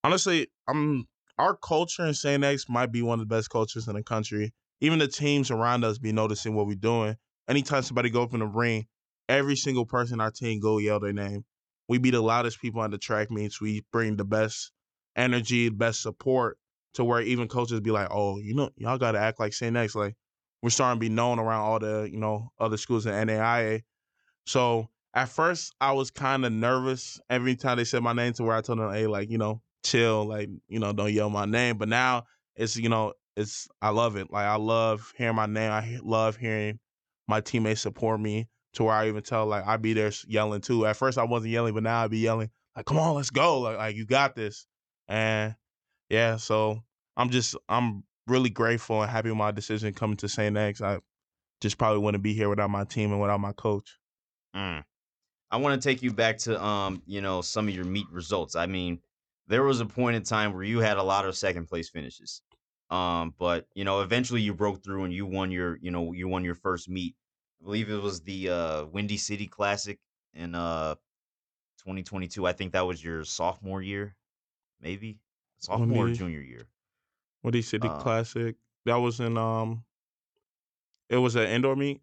honestly 0.04 0.48
i'm 0.68 1.06
our 1.38 1.56
culture 1.56 2.04
in 2.06 2.14
st 2.14 2.42
x 2.44 2.68
might 2.68 2.92
be 2.92 3.02
one 3.02 3.20
of 3.20 3.28
the 3.28 3.34
best 3.34 3.50
cultures 3.50 3.88
in 3.88 3.94
the 3.94 4.02
country. 4.02 4.52
Even 4.80 4.98
the 4.98 5.08
teams 5.08 5.50
around 5.50 5.84
us 5.84 5.98
be 5.98 6.12
noticing 6.12 6.54
what 6.54 6.66
we're 6.66 6.74
doing. 6.76 7.16
Anytime 7.48 7.82
somebody 7.82 8.10
go 8.10 8.22
up 8.22 8.34
in 8.34 8.40
the 8.40 8.46
ring 8.46 8.86
every 9.28 9.56
single 9.56 9.84
person 9.86 10.20
our 10.20 10.30
team 10.30 10.60
go 10.60 10.78
yell 10.78 11.00
their 11.00 11.12
name. 11.12 11.44
We 11.88 11.98
be 11.98 12.10
the 12.10 12.20
loudest 12.20 12.60
people 12.60 12.80
on 12.80 12.90
the 12.90 12.98
track 12.98 13.30
meets. 13.30 13.60
We 13.60 13.84
bring 13.92 14.16
the 14.16 14.24
best 14.24 14.72
energy 15.16 15.68
the 15.68 15.74
best 15.74 16.02
support 16.02 16.58
to 16.96 17.04
where 17.04 17.22
even 17.22 17.48
coaches 17.48 17.80
be 17.80 17.90
like 17.90 18.08
oh 18.10 18.38
you 18.38 18.54
know 18.54 18.70
y'all 18.76 18.98
gotta 18.98 19.18
act 19.18 19.40
like 19.40 19.52
st 19.52 19.76
x 19.76 19.94
like 19.94 20.14
we're 20.62 20.70
starting 20.70 20.98
to 20.98 21.00
be 21.00 21.14
known 21.14 21.38
around 21.38 21.60
all 21.60 21.78
the 21.78 22.08
you 22.10 22.18
know 22.18 22.50
other 22.58 22.76
schools 22.76 23.06
in 23.06 23.12
naia 23.12 23.80
so 24.46 24.88
at 25.16 25.30
first 25.30 25.74
I 25.80 25.92
was 25.92 26.10
kind 26.10 26.44
of 26.44 26.52
nervous 26.52 27.18
every 27.30 27.56
time 27.56 27.78
they 27.78 27.84
said 27.84 28.02
my 28.02 28.12
name 28.12 28.34
to 28.34 28.44
where 28.44 28.54
I 28.54 28.60
told 28.60 28.78
them, 28.78 28.92
hey, 28.92 29.06
like, 29.06 29.30
you 29.30 29.38
know, 29.38 29.62
chill, 29.82 30.26
like, 30.26 30.50
you 30.68 30.78
know, 30.78 30.92
don't 30.92 31.12
yell 31.12 31.30
my 31.30 31.46
name. 31.46 31.78
But 31.78 31.88
now 31.88 32.24
it's, 32.54 32.76
you 32.76 32.90
know, 32.90 33.14
it's 33.34 33.66
I 33.80 33.90
love 33.90 34.16
it. 34.16 34.30
Like 34.30 34.46
I 34.46 34.56
love 34.56 35.12
hearing 35.16 35.36
my 35.36 35.46
name. 35.46 35.70
I 35.70 35.98
love 36.02 36.36
hearing 36.36 36.78
my 37.28 37.40
teammates 37.40 37.80
support 37.80 38.20
me 38.20 38.48
to 38.74 38.84
where 38.84 38.94
I 38.94 39.08
even 39.08 39.22
tell 39.22 39.46
like 39.46 39.66
I'd 39.66 39.82
be 39.82 39.94
there 39.94 40.12
yelling 40.26 40.60
too. 40.60 40.86
At 40.86 40.96
first 40.96 41.18
I 41.18 41.24
wasn't 41.24 41.52
yelling, 41.52 41.74
but 41.74 41.82
now 41.82 42.04
I'd 42.04 42.10
be 42.10 42.18
yelling 42.18 42.50
like, 42.74 42.86
"Come 42.86 42.98
on, 42.98 43.14
let's 43.14 43.30
go! 43.30 43.60
Like, 43.60 43.76
like 43.76 43.96
you 43.96 44.06
got 44.06 44.36
this." 44.36 44.66
And 45.08 45.54
yeah, 46.08 46.36
so 46.36 46.82
I'm 47.16 47.30
just 47.30 47.56
I'm 47.68 48.04
really 48.26 48.50
grateful 48.50 49.02
and 49.02 49.10
happy 49.10 49.28
with 49.28 49.38
my 49.38 49.50
decision 49.50 49.92
coming 49.94 50.16
to 50.18 50.28
St. 50.28 50.56
X. 50.56 50.80
I 50.80 50.98
just 51.60 51.78
probably 51.78 52.00
wouldn't 52.00 52.22
be 52.22 52.34
here 52.34 52.48
without 52.48 52.70
my 52.70 52.84
team 52.84 53.12
and 53.12 53.20
without 53.20 53.40
my 53.40 53.52
coach. 53.52 53.98
Mm. 54.54 54.84
I 55.50 55.56
want 55.58 55.80
to 55.80 55.88
take 55.88 56.02
you 56.02 56.12
back 56.12 56.38
to 56.38 56.62
um, 56.62 57.02
you 57.06 57.20
know, 57.20 57.40
some 57.40 57.68
of 57.68 57.74
your 57.74 57.84
meet 57.84 58.06
results. 58.10 58.56
I 58.56 58.66
mean, 58.66 59.00
there 59.46 59.62
was 59.62 59.80
a 59.80 59.86
point 59.86 60.16
in 60.16 60.22
time 60.22 60.52
where 60.52 60.64
you 60.64 60.80
had 60.80 60.96
a 60.98 61.02
lot 61.02 61.24
of 61.24 61.36
second 61.36 61.66
place 61.66 61.88
finishes. 61.88 62.42
Um, 62.90 63.34
but 63.38 63.66
you 63.74 63.84
know, 63.84 64.00
eventually 64.00 64.40
you 64.42 64.54
broke 64.54 64.82
through 64.82 65.04
and 65.04 65.12
you 65.12 65.26
won 65.26 65.50
your, 65.50 65.78
you 65.80 65.90
know, 65.90 66.12
you 66.12 66.28
won 66.28 66.44
your 66.44 66.54
first 66.54 66.88
meet. 66.88 67.14
I 67.60 67.64
believe 67.64 67.90
it 67.90 68.02
was 68.02 68.20
the 68.20 68.50
uh 68.50 68.84
Windy 68.86 69.16
City 69.16 69.46
Classic 69.46 69.98
in 70.34 70.54
uh 70.54 70.94
2022. 71.78 72.46
I 72.46 72.52
think 72.52 72.72
that 72.72 72.86
was 72.86 73.02
your 73.02 73.24
sophomore 73.24 73.82
year, 73.82 74.16
maybe 74.80 75.18
sophomore 75.58 76.06
or 76.06 76.12
junior 76.12 76.40
year. 76.40 76.68
Windy 77.46 77.62
City 77.62 77.88
Uh, 77.88 78.02
Classic. 78.02 78.56
That 78.84 78.96
was 78.96 79.20
in 79.20 79.38
um. 79.38 79.84
It 81.08 81.16
was 81.18 81.36
an 81.36 81.46
indoor 81.48 81.76
meet. 81.76 82.02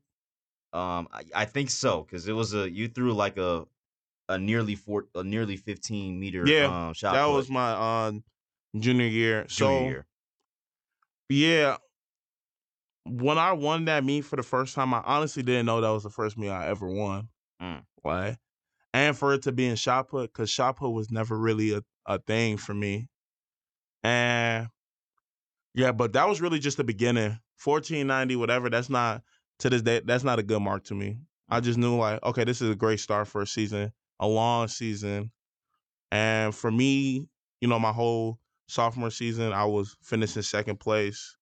Um, 0.72 1.08
I, 1.12 1.24
I 1.36 1.46
think 1.46 1.70
so 1.70 2.02
because 2.04 2.28
it 2.28 2.34
was 2.34 2.54
a 2.56 2.70
you 2.70 2.88
threw 2.88 3.14
like 3.14 3.38
a 3.38 3.68
a 4.30 4.40
nearly 4.40 4.76
four 4.76 5.10
a 5.14 5.24
nearly 5.24 5.58
15 5.58 6.20
meter 6.20 6.48
Yeah, 6.48 6.88
um 6.88 6.94
shot. 6.94 7.14
that 7.14 7.26
put 7.28 7.34
was 7.34 7.50
my 7.50 7.72
uh, 7.74 8.12
junior 8.80 9.06
year. 9.08 9.46
junior 9.46 9.50
so 9.50 9.86
year. 9.90 10.08
yeah, 11.30 11.78
when 13.06 13.38
I 13.38 13.52
won 13.52 13.86
that 13.86 14.04
meet 14.04 14.22
for 14.22 14.36
the 14.38 14.44
first 14.44 14.76
time, 14.76 14.94
I 14.94 15.02
honestly 15.06 15.44
didn't 15.44 15.66
know 15.66 15.82
that 15.82 15.90
was 15.90 16.04
the 16.04 16.10
first 16.10 16.38
meet 16.38 16.50
I 16.50 16.68
ever 16.68 16.88
won. 16.88 17.30
Mm. 17.62 17.86
Like, 18.04 18.38
and 18.94 19.18
for 19.18 19.34
it 19.34 19.44
to 19.44 19.52
be 19.52 19.66
in 19.68 19.76
shot 19.76 20.10
put, 20.10 20.32
because 20.34 20.50
shot 20.50 20.78
put 20.78 20.90
was 20.90 21.12
never 21.12 21.38
really 21.38 21.74
a, 21.74 21.84
a 22.06 22.20
thing 22.20 22.58
for 22.58 22.74
me. 22.74 23.10
And 24.04 24.70
yeah, 25.74 25.92
but 25.92 26.14
that 26.14 26.28
was 26.28 26.42
really 26.42 26.60
just 26.60 26.78
the 26.78 26.84
beginning. 26.84 27.40
Fourteen 27.58 28.08
ninety, 28.08 28.36
whatever. 28.36 28.70
That's 28.70 28.90
not 28.90 29.22
to 29.60 29.70
this 29.70 29.82
day. 29.82 30.02
That's 30.04 30.24
not 30.24 30.40
a 30.40 30.44
good 30.44 30.62
mark 30.62 30.84
to 30.86 30.96
me. 30.96 31.18
I 31.50 31.60
just 31.60 31.78
knew 31.78 31.98
like, 31.98 32.22
okay, 32.24 32.44
this 32.44 32.62
is 32.62 32.70
a 32.70 32.76
great 32.76 33.00
start 33.00 33.28
for 33.28 33.42
a 33.42 33.48
season, 33.48 33.92
a 34.20 34.28
long 34.28 34.68
season. 34.68 35.32
And 36.12 36.54
for 36.54 36.72
me, 36.72 37.28
you 37.62 37.68
know, 37.68 37.80
my 37.80 37.92
whole 37.92 38.40
sophomore 38.68 39.12
season, 39.12 39.54
I 39.54 39.66
was 39.66 39.96
finishing 40.02 40.42
second 40.42 40.80
place. 40.80 41.36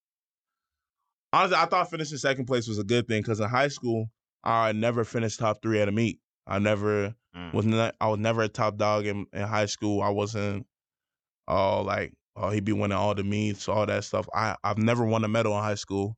Honestly, 1.33 1.57
I 1.57 1.65
thought 1.65 1.89
finishing 1.89 2.17
second 2.17 2.45
place 2.45 2.67
was 2.67 2.77
a 2.79 2.83
good 2.83 3.07
thing 3.07 3.21
because 3.21 3.39
in 3.39 3.49
high 3.49 3.69
school, 3.69 4.09
I 4.43 4.71
never 4.73 5.03
finished 5.03 5.39
top 5.39 5.61
three 5.61 5.79
at 5.81 5.87
a 5.87 5.91
meet. 5.91 6.19
I 6.47 6.59
never 6.59 7.15
Mm. 7.33 7.53
was 7.53 7.65
not. 7.65 7.95
I 8.01 8.09
was 8.09 8.19
never 8.19 8.41
a 8.41 8.49
top 8.49 8.75
dog 8.75 9.05
in, 9.05 9.25
in 9.31 9.43
high 9.43 9.67
school. 9.67 10.01
I 10.01 10.09
wasn't. 10.09 10.67
Oh, 11.47 11.81
like 11.81 12.13
oh, 12.35 12.49
he'd 12.49 12.65
be 12.65 12.73
winning 12.73 12.97
all 12.97 13.13
the 13.15 13.23
meets, 13.23 13.67
all 13.67 13.85
that 13.85 14.03
stuff. 14.03 14.27
I 14.33 14.55
I've 14.63 14.77
never 14.77 15.05
won 15.05 15.23
a 15.23 15.27
medal 15.27 15.55
in 15.57 15.63
high 15.63 15.75
school. 15.75 16.17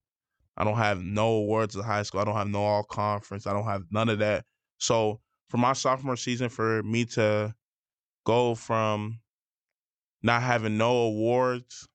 I 0.58 0.64
don't 0.64 0.78
have 0.78 1.02
no 1.02 1.28
awards 1.30 1.76
in 1.76 1.84
high 1.84 2.04
school. 2.04 2.22
I 2.22 2.26
don't 2.26 2.36
have 2.36 2.48
no 2.48 2.64
all 2.64 2.84
conference. 2.84 3.48
I 3.48 3.54
don't 3.54 3.66
have 3.66 3.84
none 3.92 4.10
of 4.10 4.20
that. 4.20 4.46
So 4.78 5.20
for 5.50 5.58
my 5.58 5.74
sophomore 5.74 6.16
season, 6.18 6.50
for 6.50 6.84
me 6.84 7.06
to 7.06 7.56
go 8.26 8.56
from 8.56 9.20
not 10.22 10.42
having 10.42 10.78
no 10.78 10.96
awards 10.98 11.88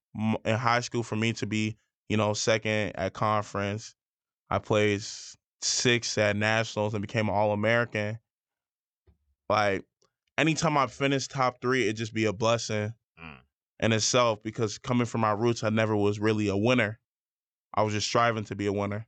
in 0.44 0.57
high 0.57 0.81
school, 0.81 1.02
for 1.02 1.16
me 1.16 1.33
to 1.35 1.46
be, 1.46 1.76
you 2.09 2.16
know, 2.16 2.35
second 2.35 2.92
at 2.96 3.12
conference, 3.12 3.94
I 4.50 4.59
played 4.59 5.00
s- 5.00 5.37
sixth 5.62 6.18
at 6.18 6.37
nationals 6.37 6.94
and 6.94 7.00
became 7.02 7.28
an 7.28 7.35
All 7.35 7.52
American. 7.52 8.18
Like 9.48 9.85
anytime 10.37 10.76
I 10.76 10.87
finish 10.88 11.28
top 11.28 11.61
three, 11.61 11.88
it 11.88 11.94
just 11.94 12.14
be 12.14 12.24
a 12.26 12.33
blessing 12.33 12.92
Mm. 13.18 13.38
In 13.80 13.92
itself 13.92 14.42
because 14.42 14.78
coming 14.78 15.06
from 15.06 15.22
my 15.22 15.32
roots, 15.32 15.62
I 15.64 15.70
never 15.70 15.96
was 15.96 16.18
really 16.20 16.48
a 16.48 16.56
winner. 16.56 16.98
I 17.74 17.82
was 17.82 17.94
just 17.94 18.06
striving 18.08 18.44
to 18.44 18.54
be 18.56 18.66
a 18.66 18.72
winner. 18.72 19.06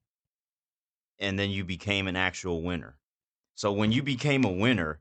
and 1.19 1.39
then 1.39 1.51
you 1.51 1.65
became 1.65 2.09
an 2.09 2.17
actual 2.17 2.63
winner. 2.63 2.97
So 3.55 3.73
when 3.73 3.93
you 3.93 4.03
became 4.03 4.45
a 4.45 4.51
winner, 4.53 5.01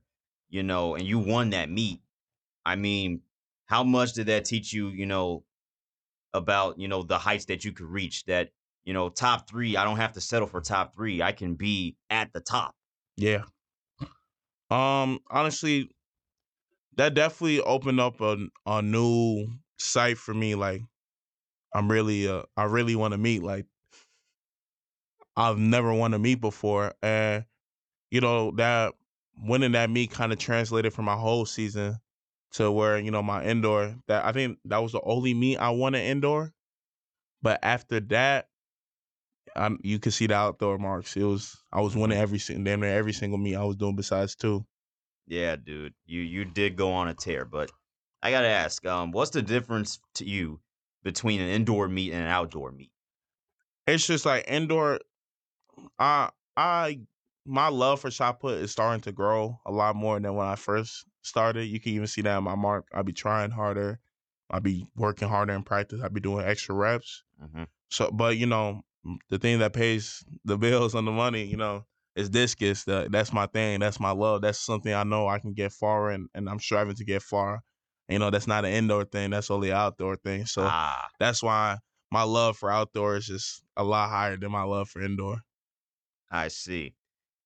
you 0.50 0.64
know, 0.64 0.96
and 0.96 1.06
you 1.08 1.20
won 1.20 1.52
that 1.52 1.70
meet, 1.70 2.02
I 2.66 2.76
mean, 2.76 3.22
how 3.66 3.84
much 3.84 4.14
did 4.14 4.28
that 4.28 4.46
teach 4.46 4.74
you, 4.74 4.90
you 4.90 5.06
know, 5.06 5.46
about, 6.34 6.80
you 6.80 6.88
know, 6.88 7.04
the 7.04 7.18
heights 7.18 7.46
that 7.46 7.64
you 7.64 7.72
could 7.72 7.86
reach 7.88 8.26
that, 8.26 8.50
you 8.84 8.94
know, 8.94 9.10
top 9.10 9.50
3, 9.50 9.78
I 9.78 9.84
don't 9.84 9.98
have 9.98 10.14
to 10.14 10.22
settle 10.22 10.48
for 10.48 10.62
top 10.62 10.94
3. 10.96 11.22
I 11.22 11.32
can 11.32 11.56
be 11.56 11.96
at 12.10 12.34
the 12.34 12.42
top. 12.42 12.76
Yeah. 13.16 13.44
Um, 14.70 15.20
honestly, 15.30 15.90
that 17.00 17.14
definitely 17.14 17.62
opened 17.62 18.02
up 18.02 18.20
a 18.20 18.36
a 18.66 18.82
new 18.82 19.48
site 19.78 20.18
for 20.18 20.34
me. 20.34 20.56
Like, 20.56 20.82
I'm 21.74 21.90
really 21.90 22.28
uh, 22.28 22.44
I 22.58 22.66
really 22.66 22.96
want 22.96 23.14
to 23.14 23.18
meet. 23.18 23.42
Like, 23.42 23.66
I've 25.38 25.58
never 25.58 25.94
won 25.94 26.14
a 26.14 26.20
meet 26.20 26.42
before, 26.42 26.94
and 27.02 27.46
you 28.12 28.20
know 28.20 28.52
that 28.58 28.96
winning 29.38 29.72
that 29.72 29.90
meet 29.90 30.12
kind 30.12 30.34
of 30.34 30.40
translated 30.40 30.94
for 30.94 31.02
my 31.02 31.16
whole 31.16 31.46
season 31.46 32.00
to 32.52 32.70
where 32.70 33.00
you 33.00 33.12
know 33.12 33.24
my 33.24 33.46
indoor. 33.46 33.96
That 34.08 34.26
I 34.26 34.34
think 34.34 34.60
that 34.66 34.80
was 34.80 34.92
the 34.92 35.02
only 35.02 35.34
meet 35.34 35.58
I 35.58 35.70
won 35.70 35.96
an 35.96 36.02
indoor, 36.02 36.54
but 37.42 37.60
after 37.64 38.00
that. 38.02 38.48
I'm, 39.56 39.80
you 39.84 40.00
could 40.00 40.14
see 40.14 40.28
the 40.28 40.36
outdoor 40.36 40.78
marks. 40.78 41.18
It 41.18 41.24
was 41.24 41.58
I 41.74 41.82
was 41.82 41.96
winning 41.96 42.18
every 42.20 42.38
damn 42.38 42.82
near 42.82 42.96
every 42.96 43.14
single 43.14 43.40
meet 43.40 43.56
I 43.56 43.64
was 43.64 43.78
doing 43.78 43.96
besides 43.96 44.36
two. 44.36 44.66
Yeah, 45.30 45.56
dude. 45.56 45.94
You 46.06 46.22
you 46.22 46.44
did 46.44 46.76
go 46.76 46.92
on 46.92 47.08
a 47.08 47.14
tear, 47.14 47.46
but 47.46 47.72
I 48.22 48.32
got 48.32 48.42
to 48.42 48.48
ask, 48.50 48.86
um 48.86 49.12
what's 49.12 49.32
the 49.32 49.42
difference 49.42 50.00
to 50.16 50.26
you 50.26 50.60
between 51.04 51.40
an 51.40 51.48
indoor 51.50 51.88
meet 51.88 52.12
and 52.12 52.24
an 52.24 52.28
outdoor 52.30 52.72
meet? 52.74 52.92
it's 53.88 54.06
just 54.06 54.26
like 54.26 54.46
indoor 54.48 55.00
i 55.98 56.30
i 56.58 57.00
my 57.46 57.68
love 57.70 58.00
for 58.02 58.12
shot 58.12 58.40
put 58.40 58.56
is 58.60 58.72
starting 58.72 59.02
to 59.02 59.12
grow 59.12 59.60
a 59.66 59.72
lot 59.72 59.96
more 59.96 60.20
than 60.20 60.36
when 60.36 60.48
i 60.48 60.56
first 60.56 61.06
started 61.24 61.66
you 61.66 61.80
can 61.80 61.94
even 61.94 62.08
see 62.08 62.22
that 62.22 62.38
in 62.38 62.44
my 62.44 62.56
mark 62.56 62.88
i 62.94 63.02
be 63.02 63.14
trying 63.14 63.52
harder 63.52 64.00
i 64.50 64.60
be 64.60 64.86
working 64.96 65.28
harder 65.28 65.54
in 65.54 65.64
practice 65.64 66.02
i 66.04 66.08
be 66.08 66.20
doing 66.20 66.46
extra 66.46 66.76
reps 66.76 67.24
Mhm. 67.42 67.68
so 67.90 68.12
but 68.12 68.38
you 68.38 68.46
know 68.46 68.82
the 69.30 69.40
thing 69.40 69.60
that 69.60 69.74
pays 69.74 70.24
the 70.46 70.58
bills 70.58 70.94
and 70.94 71.08
the 71.08 71.12
money 71.12 71.44
you 71.46 71.58
know 71.58 71.86
is 72.16 72.30
discus 72.30 72.84
the, 72.84 73.08
that's 73.12 73.32
my 73.32 73.46
thing 73.48 73.80
that's 73.80 74.00
my 74.00 74.12
love 74.12 74.42
that's 74.42 74.60
something 74.60 74.94
i 74.94 75.04
know 75.04 75.28
i 75.28 75.40
can 75.40 75.54
get 75.54 75.72
far 75.72 76.10
and, 76.10 76.28
and 76.34 76.50
i'm 76.50 76.60
striving 76.60 76.96
to 76.96 77.06
get 77.06 77.22
far 77.22 77.62
you 78.08 78.20
know 78.20 78.30
that's 78.30 78.48
not 78.48 78.66
an 78.66 78.72
indoor 78.72 79.06
thing 79.06 79.30
that's 79.30 79.52
only 79.52 79.70
an 79.70 79.78
outdoor 79.78 80.16
thing 80.16 80.46
so 80.46 80.64
ah, 80.66 81.08
that's 81.20 81.42
why 81.44 81.78
my 82.12 82.24
love 82.24 82.58
for 82.58 82.72
outdoor 82.72 83.18
is 83.18 83.28
just 83.28 83.64
a 83.78 83.84
lot 83.84 84.10
higher 84.10 84.38
than 84.38 84.52
my 84.52 84.64
love 84.64 84.90
for 84.90 85.02
indoor. 85.02 85.42
I 86.32 86.48
see. 86.48 86.96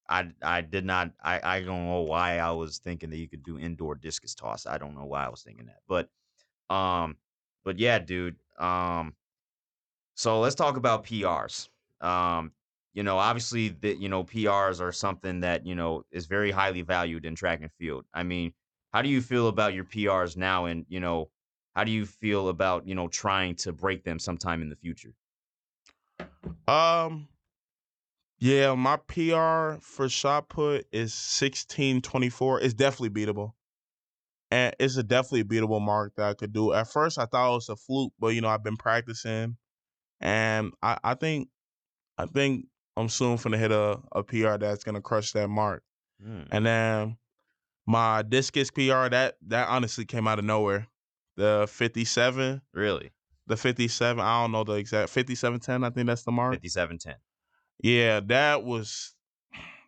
I 0.08 0.32
I 0.42 0.62
did 0.62 0.86
not. 0.86 1.14
I 1.22 1.40
I 1.58 1.62
don't 1.62 1.86
know 1.86 2.02
why 2.02 2.40
I 2.40 2.52
was 2.52 2.80
thinking 2.80 3.10
that 3.10 3.18
you 3.18 3.30
could 3.30 3.44
do 3.44 3.58
indoor 3.58 3.96
discus 3.96 4.36
toss. 4.36 4.66
I 4.66 4.78
don't 4.78 4.96
know 4.96 5.06
why 5.06 5.26
I 5.26 5.30
was 5.30 5.44
thinking 5.44 5.68
that, 5.68 5.82
but 5.88 6.10
um, 6.74 7.18
but 7.64 7.80
yeah, 7.80 8.00
dude. 8.00 8.38
Um, 8.58 9.16
so 10.16 10.40
let's 10.40 10.56
talk 10.56 10.78
about 10.78 11.06
PRs. 11.06 11.70
Um, 12.02 12.52
you 12.94 13.04
know, 13.04 13.18
obviously 13.18 13.70
that 13.70 13.98
you 14.00 14.10
know 14.10 14.24
PRs 14.24 14.80
are 14.80 14.92
something 14.92 15.42
that 15.42 15.66
you 15.66 15.76
know 15.76 16.04
is 16.12 16.28
very 16.28 16.52
highly 16.52 16.82
valued 16.82 17.26
in 17.26 17.36
track 17.36 17.62
and 17.62 17.72
field. 17.72 18.06
I 18.14 18.24
mean, 18.24 18.54
how 18.94 19.02
do 19.02 19.10
you 19.10 19.22
feel 19.22 19.48
about 19.48 19.74
your 19.74 19.86
PRs 19.86 20.38
now, 20.38 20.66
and 20.66 20.86
you 20.90 21.00
know, 21.00 21.30
how 21.76 21.84
do 21.84 21.92
you 21.92 22.06
feel 22.06 22.50
about 22.50 22.88
you 22.88 22.96
know 22.96 23.08
trying 23.08 23.56
to 23.58 23.74
break 23.74 24.04
them 24.04 24.20
sometime 24.20 24.62
in 24.62 24.70
the 24.70 24.76
future? 24.76 25.16
Um, 26.68 27.28
yeah, 28.38 28.76
my 28.76 28.98
PR 28.98 29.80
for 29.82 30.10
shot 30.10 30.50
put 30.50 30.86
is 30.92 31.14
sixteen 31.14 32.02
twenty 32.02 32.30
four. 32.30 32.60
It's 32.62 32.74
definitely 32.74 33.10
beatable, 33.10 33.54
and 34.52 34.76
it's 34.80 34.98
a 34.98 35.04
definitely 35.04 35.46
beatable 35.46 35.82
mark 35.82 36.14
that 36.18 36.30
I 36.30 36.34
could 36.36 36.54
do. 36.54 36.74
At 36.74 36.88
first, 36.92 37.18
I 37.18 37.26
thought 37.26 37.52
it 37.52 37.56
was 37.56 37.70
a 37.70 37.76
fluke, 37.76 38.14
but 38.20 38.30
you 38.30 38.42
know, 38.42 38.50
I've 38.50 38.64
been 38.64 38.78
practicing, 38.78 39.58
and 40.20 40.74
I, 40.82 40.98
I 41.04 41.14
think, 41.16 41.50
I 42.18 42.26
think 42.26 42.68
I'm 42.98 43.10
soon 43.10 43.38
gonna 43.38 43.58
hit 43.58 43.72
a, 43.72 44.00
a 44.12 44.24
PR 44.24 44.58
that's 44.58 44.84
gonna 44.84 45.02
crush 45.02 45.32
that 45.34 45.48
mark. 45.48 45.84
Hmm. 46.24 46.44
And 46.52 46.66
then 46.66 47.18
my 47.86 48.22
discus 48.22 48.72
PR 48.72 49.10
that 49.10 49.36
that 49.48 49.68
honestly 49.68 50.06
came 50.06 50.28
out 50.28 50.40
of 50.40 50.46
nowhere. 50.46 50.88
The 51.36 51.66
57, 51.68 52.62
Really, 52.76 53.12
the 53.48 53.58
57, 53.58 54.24
I 54.24 54.44
don't 54.44 54.52
know 54.52 54.64
the 54.64 54.74
exact 54.74 55.10
5710, 55.10 55.84
I 55.84 55.90
think 55.90 56.06
that's 56.08 56.22
the 56.24 56.32
mark. 56.32 56.54
fifty-seven 56.54 57.00
ten. 57.00 57.16
Yeah, 57.80 58.20
that 58.28 58.64
was 58.64 59.16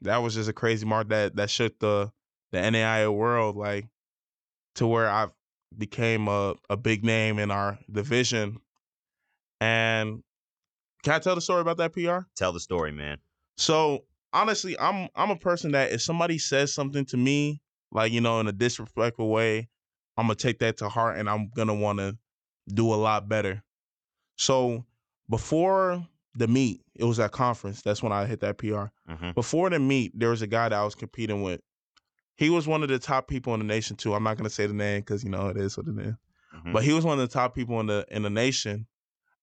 that 0.01 0.17
was 0.17 0.33
just 0.33 0.49
a 0.49 0.53
crazy 0.53 0.85
mark 0.85 1.09
that 1.09 1.35
that 1.35 1.49
shook 1.51 1.77
the 1.79 2.11
the 2.51 2.57
NAIA 2.57 3.13
world 3.13 3.55
like 3.55 3.87
to 4.75 4.87
where 4.87 5.07
I 5.09 5.27
became 5.77 6.27
a 6.27 6.55
a 6.69 6.75
big 6.77 7.05
name 7.05 7.37
in 7.37 7.51
our 7.51 7.77
division. 7.91 8.57
And 9.61 10.23
can 11.05 11.13
I 11.13 11.19
tell 11.19 11.35
the 11.35 11.41
story 11.41 11.61
about 11.61 11.77
that 11.77 11.93
PR? 11.93 12.27
Tell 12.35 12.51
the 12.51 12.59
story, 12.59 12.91
man. 12.91 13.19
So 13.57 14.05
honestly, 14.33 14.77
I'm 14.79 15.07
I'm 15.15 15.29
a 15.29 15.35
person 15.35 15.71
that 15.71 15.91
if 15.91 16.01
somebody 16.01 16.39
says 16.39 16.73
something 16.73 17.05
to 17.05 17.17
me, 17.17 17.61
like 17.91 18.11
you 18.11 18.21
know, 18.21 18.39
in 18.39 18.47
a 18.47 18.51
disrespectful 18.51 19.29
way, 19.29 19.69
I'm 20.17 20.25
gonna 20.25 20.35
take 20.35 20.59
that 20.59 20.77
to 20.77 20.89
heart 20.89 21.17
and 21.17 21.29
I'm 21.29 21.51
gonna 21.55 21.75
want 21.75 21.99
to 21.99 22.17
do 22.73 22.91
a 22.91 22.95
lot 22.95 23.29
better. 23.29 23.63
So 24.35 24.83
before 25.29 26.05
the 26.33 26.47
meet, 26.47 26.81
it 26.95 27.03
was 27.03 27.19
at 27.19 27.31
conference. 27.31 27.83
That's 27.83 28.01
when 28.01 28.11
I 28.11 28.25
hit 28.25 28.39
that 28.39 28.57
PR. 28.57 28.87
Mm-hmm. 29.07 29.31
Before 29.35 29.69
the 29.69 29.79
meet, 29.79 30.17
there 30.17 30.31
was 30.31 30.41
a 30.41 30.47
guy 30.47 30.69
that 30.69 30.75
I 30.75 30.83
was 30.83 30.95
competing 30.95 31.43
with. 31.43 31.61
He 32.35 32.49
was 32.49 32.67
one 32.67 32.81
of 32.81 32.89
the 32.89 32.99
top 32.99 33.27
people 33.27 33.53
in 33.53 33.59
the 33.59 33.65
nation 33.65 33.95
too. 33.95 34.15
I'm 34.15 34.23
not 34.23 34.37
gonna 34.37 34.49
say 34.49 34.65
the 34.65 34.73
name 34.73 35.01
because 35.01 35.23
you 35.23 35.29
know 35.29 35.49
it 35.49 35.57
is 35.57 35.77
what 35.77 35.87
it 35.87 35.99
is. 35.99 36.15
Mhm. 36.55 36.73
But 36.73 36.83
he 36.83 36.93
was 36.93 37.05
one 37.05 37.19
of 37.19 37.29
the 37.29 37.31
top 37.31 37.53
people 37.53 37.79
in 37.79 37.85
the 37.85 38.07
in 38.09 38.23
the 38.23 38.29
nation. 38.31 38.87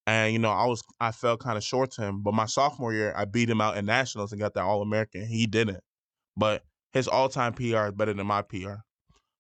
And 0.07 0.33
you 0.33 0.39
know, 0.39 0.51
I 0.51 0.67
was 0.67 0.83
I 1.01 1.13
fell 1.13 1.37
kind 1.37 1.57
of 1.57 1.65
short 1.65 1.93
to 1.93 2.03
him. 2.03 2.23
But 2.23 2.35
my 2.35 2.47
sophomore 2.47 2.93
year, 2.93 3.13
I 3.17 3.25
beat 3.25 3.49
him 3.51 3.61
out 3.61 3.77
in 3.77 3.87
nationals 3.87 4.33
and 4.33 4.41
got 4.41 4.55
that 4.55 4.65
All 4.65 4.83
American. 4.83 5.27
He 5.27 5.47
didn't. 5.47 5.83
But 6.37 6.65
his 6.93 7.09
all 7.09 7.29
time 7.29 7.55
PR 7.55 7.87
is 7.87 7.93
better 7.93 8.15
than 8.15 8.27
my 8.27 8.43
PR. 8.43 8.85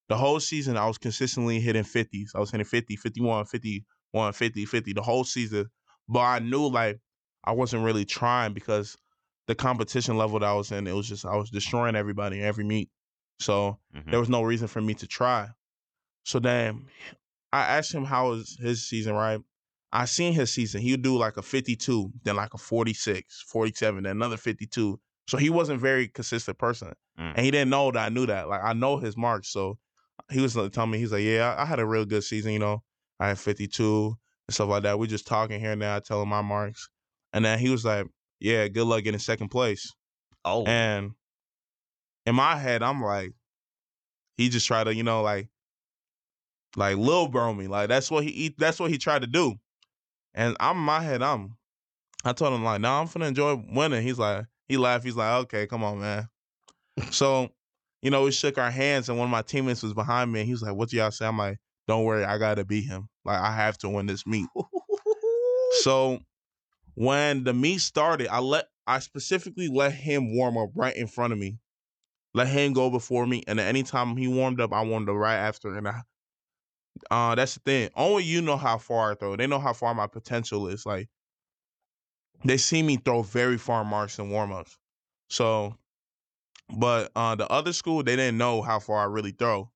The 0.08 0.16
whole 0.16 0.40
season, 0.40 0.76
I 0.76 0.86
was 0.86 0.98
consistently 0.98 1.60
hitting 1.60 1.84
50s. 1.84 2.32
I 2.34 2.40
was 2.40 2.50
hitting 2.50 2.66
50, 2.66 2.96
51, 2.96 3.46
51, 3.46 4.32
50, 4.34 4.66
50 4.66 4.92
the 4.92 5.02
whole 5.02 5.24
season. 5.24 5.70
But 6.08 6.20
I 6.20 6.38
knew 6.40 6.68
like 6.68 7.00
I 7.44 7.52
wasn't 7.52 7.84
really 7.84 8.04
trying 8.04 8.52
because 8.52 8.96
the 9.48 9.54
competition 9.54 10.16
level 10.16 10.38
that 10.40 10.46
I 10.48 10.54
was 10.54 10.70
in, 10.72 10.86
it 10.86 10.92
was 10.94 11.08
just 11.08 11.24
I 11.26 11.36
was 11.36 11.50
destroying 11.50 11.96
everybody 11.96 12.40
every 12.42 12.64
meet. 12.64 12.90
So 13.40 13.80
Mhm. 13.94 14.10
there 14.10 14.20
was 14.20 14.28
no 14.28 14.42
reason 14.42 14.68
for 14.68 14.80
me 14.80 14.94
to 14.94 15.06
try. 15.06 15.48
So 16.24 16.38
then 16.38 16.88
I 17.52 17.62
asked 17.62 17.94
him 17.94 18.04
how 18.04 18.30
was 18.30 18.56
his 18.60 18.88
season, 18.88 19.14
right? 19.14 19.40
I 19.92 20.06
seen 20.06 20.32
his 20.32 20.52
season. 20.52 20.80
He 20.80 20.92
would 20.92 21.02
do 21.02 21.16
like 21.18 21.36
a 21.36 21.42
52, 21.42 22.10
then 22.24 22.36
like 22.36 22.54
a 22.54 22.58
46, 22.58 23.44
47, 23.46 24.04
then 24.04 24.12
another 24.12 24.36
52. 24.36 24.98
So 25.28 25.36
he 25.36 25.50
wasn't 25.50 25.78
a 25.78 25.80
very 25.80 26.08
consistent 26.08 26.58
person. 26.58 26.92
Mm. 27.18 27.32
And 27.36 27.44
he 27.44 27.50
didn't 27.50 27.70
know 27.70 27.90
that 27.90 28.06
I 28.06 28.08
knew 28.08 28.26
that. 28.26 28.48
Like 28.48 28.62
I 28.62 28.72
know 28.72 28.96
his 28.96 29.16
marks. 29.16 29.48
So 29.52 29.78
he 30.30 30.40
was 30.40 30.54
telling 30.54 30.90
me, 30.90 30.98
he's 30.98 31.12
like, 31.12 31.22
Yeah, 31.22 31.54
I 31.56 31.62
I 31.62 31.64
had 31.66 31.78
a 31.78 31.86
real 31.86 32.04
good 32.04 32.24
season, 32.24 32.52
you 32.52 32.58
know. 32.58 32.82
I 33.20 33.28
had 33.28 33.38
52 33.38 34.16
and 34.48 34.54
stuff 34.54 34.68
like 34.68 34.82
that. 34.84 34.98
We're 34.98 35.06
just 35.06 35.26
talking 35.26 35.60
here 35.60 35.76
now, 35.76 35.86
there. 35.86 35.96
I 35.96 36.00
tell 36.00 36.22
him 36.22 36.30
my 36.30 36.42
marks. 36.42 36.88
And 37.32 37.44
then 37.44 37.58
he 37.58 37.68
was 37.68 37.84
like, 37.84 38.06
Yeah, 38.40 38.68
good 38.68 38.86
luck 38.86 39.04
getting 39.04 39.20
second 39.20 39.50
place. 39.50 39.92
Oh, 40.44 40.64
And 40.64 41.12
in 42.26 42.34
my 42.34 42.56
head, 42.56 42.82
I'm 42.82 43.00
like, 43.00 43.32
he 44.36 44.48
just 44.48 44.66
tried 44.66 44.84
to, 44.84 44.94
you 44.94 45.02
know, 45.02 45.22
like, 45.22 45.48
like 46.76 46.96
Lil 46.96 47.28
bro 47.28 47.52
me. 47.52 47.68
Like 47.68 47.88
that's 47.88 48.10
what 48.10 48.24
he 48.24 48.54
that's 48.58 48.80
what 48.80 48.90
he 48.90 48.98
tried 48.98 49.22
to 49.22 49.28
do. 49.28 49.54
And 50.34 50.56
I'm 50.60 50.76
in 50.76 50.82
my 50.82 51.00
head, 51.00 51.22
I'm 51.22 51.56
I 52.24 52.32
told 52.32 52.54
him 52.54 52.64
like, 52.64 52.80
no, 52.80 52.92
I'm 52.92 53.08
finna 53.08 53.28
enjoy 53.28 53.62
winning. 53.70 54.02
He's 54.02 54.18
like, 54.18 54.46
he 54.68 54.76
laughed, 54.76 55.04
he's 55.04 55.16
like, 55.16 55.42
okay, 55.44 55.66
come 55.66 55.82
on, 55.82 56.00
man. 56.00 56.28
so, 57.10 57.48
you 58.00 58.10
know, 58.10 58.24
we 58.24 58.30
shook 58.32 58.58
our 58.58 58.70
hands 58.70 59.08
and 59.08 59.18
one 59.18 59.26
of 59.26 59.32
my 59.32 59.42
teammates 59.42 59.82
was 59.82 59.94
behind 59.94 60.32
me 60.32 60.40
and 60.40 60.46
he 60.46 60.52
was 60.52 60.62
like, 60.62 60.74
What 60.74 60.88
do 60.88 60.96
y'all 60.96 61.10
say? 61.10 61.26
I'm 61.26 61.38
like, 61.38 61.58
don't 61.88 62.04
worry, 62.04 62.24
I 62.24 62.38
gotta 62.38 62.64
beat 62.64 62.84
him. 62.84 63.08
Like 63.24 63.38
I 63.38 63.54
have 63.54 63.78
to 63.78 63.88
win 63.88 64.06
this 64.06 64.26
meet. 64.26 64.46
So 65.80 66.20
when 66.94 67.44
the 67.44 67.54
meet 67.54 67.80
started, 67.80 68.28
I 68.28 68.40
let 68.40 68.66
I 68.86 68.98
specifically 68.98 69.68
let 69.68 69.92
him 69.92 70.34
warm 70.36 70.58
up 70.58 70.70
right 70.74 70.94
in 70.94 71.06
front 71.06 71.32
of 71.32 71.38
me. 71.38 71.58
Let 72.34 72.48
him 72.48 72.72
go 72.72 72.90
before 72.90 73.26
me, 73.26 73.42
and 73.46 73.58
then 73.58 73.66
anytime 73.68 74.16
he 74.16 74.26
warmed 74.26 74.60
up, 74.60 74.72
I 74.72 74.82
warmed 74.84 75.08
up 75.08 75.16
right 75.16 75.36
after. 75.36 75.76
And 75.76 75.86
I, 75.86 76.02
uh, 77.10 77.34
that's 77.34 77.54
the 77.54 77.60
thing. 77.60 77.90
Only 77.96 78.24
you 78.24 78.42
know 78.42 78.56
how 78.56 78.78
far 78.78 79.12
I 79.12 79.14
throw. 79.14 79.36
They 79.36 79.46
know 79.46 79.58
how 79.58 79.72
far 79.72 79.94
my 79.94 80.06
potential 80.06 80.68
is. 80.68 80.86
Like 80.86 81.08
they 82.44 82.56
see 82.56 82.82
me 82.82 82.96
throw 82.96 83.22
very 83.22 83.58
far 83.58 83.84
marks 83.84 84.18
in 84.18 84.30
warm 84.30 84.52
ups. 84.52 84.78
So, 85.28 85.76
but 86.76 87.10
uh, 87.16 87.34
the 87.34 87.48
other 87.48 87.72
school 87.72 88.02
they 88.02 88.16
didn't 88.16 88.38
know 88.38 88.62
how 88.62 88.78
far 88.78 89.00
I 89.00 89.04
really 89.04 89.32
throw. 89.32 89.70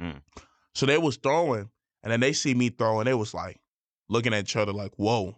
Mm. 0.00 0.20
So 0.74 0.86
they 0.86 0.98
was 0.98 1.16
throwing, 1.16 1.70
and 2.02 2.12
then 2.12 2.20
they 2.20 2.32
see 2.32 2.54
me 2.54 2.70
throwing. 2.70 3.04
They 3.06 3.14
was 3.14 3.34
like 3.34 3.60
looking 4.08 4.34
at 4.34 4.44
each 4.44 4.56
other 4.56 4.72
like, 4.72 4.92
"Whoa." 4.96 5.36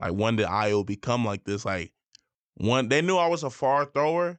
Like 0.00 0.12
when 0.12 0.36
did 0.36 0.46
IO 0.46 0.84
become 0.84 1.24
like 1.24 1.44
this? 1.44 1.64
Like 1.64 1.92
one 2.56 2.88
they 2.88 3.02
knew 3.02 3.16
I 3.16 3.28
was 3.28 3.42
a 3.42 3.50
far 3.50 3.86
thrower, 3.86 4.38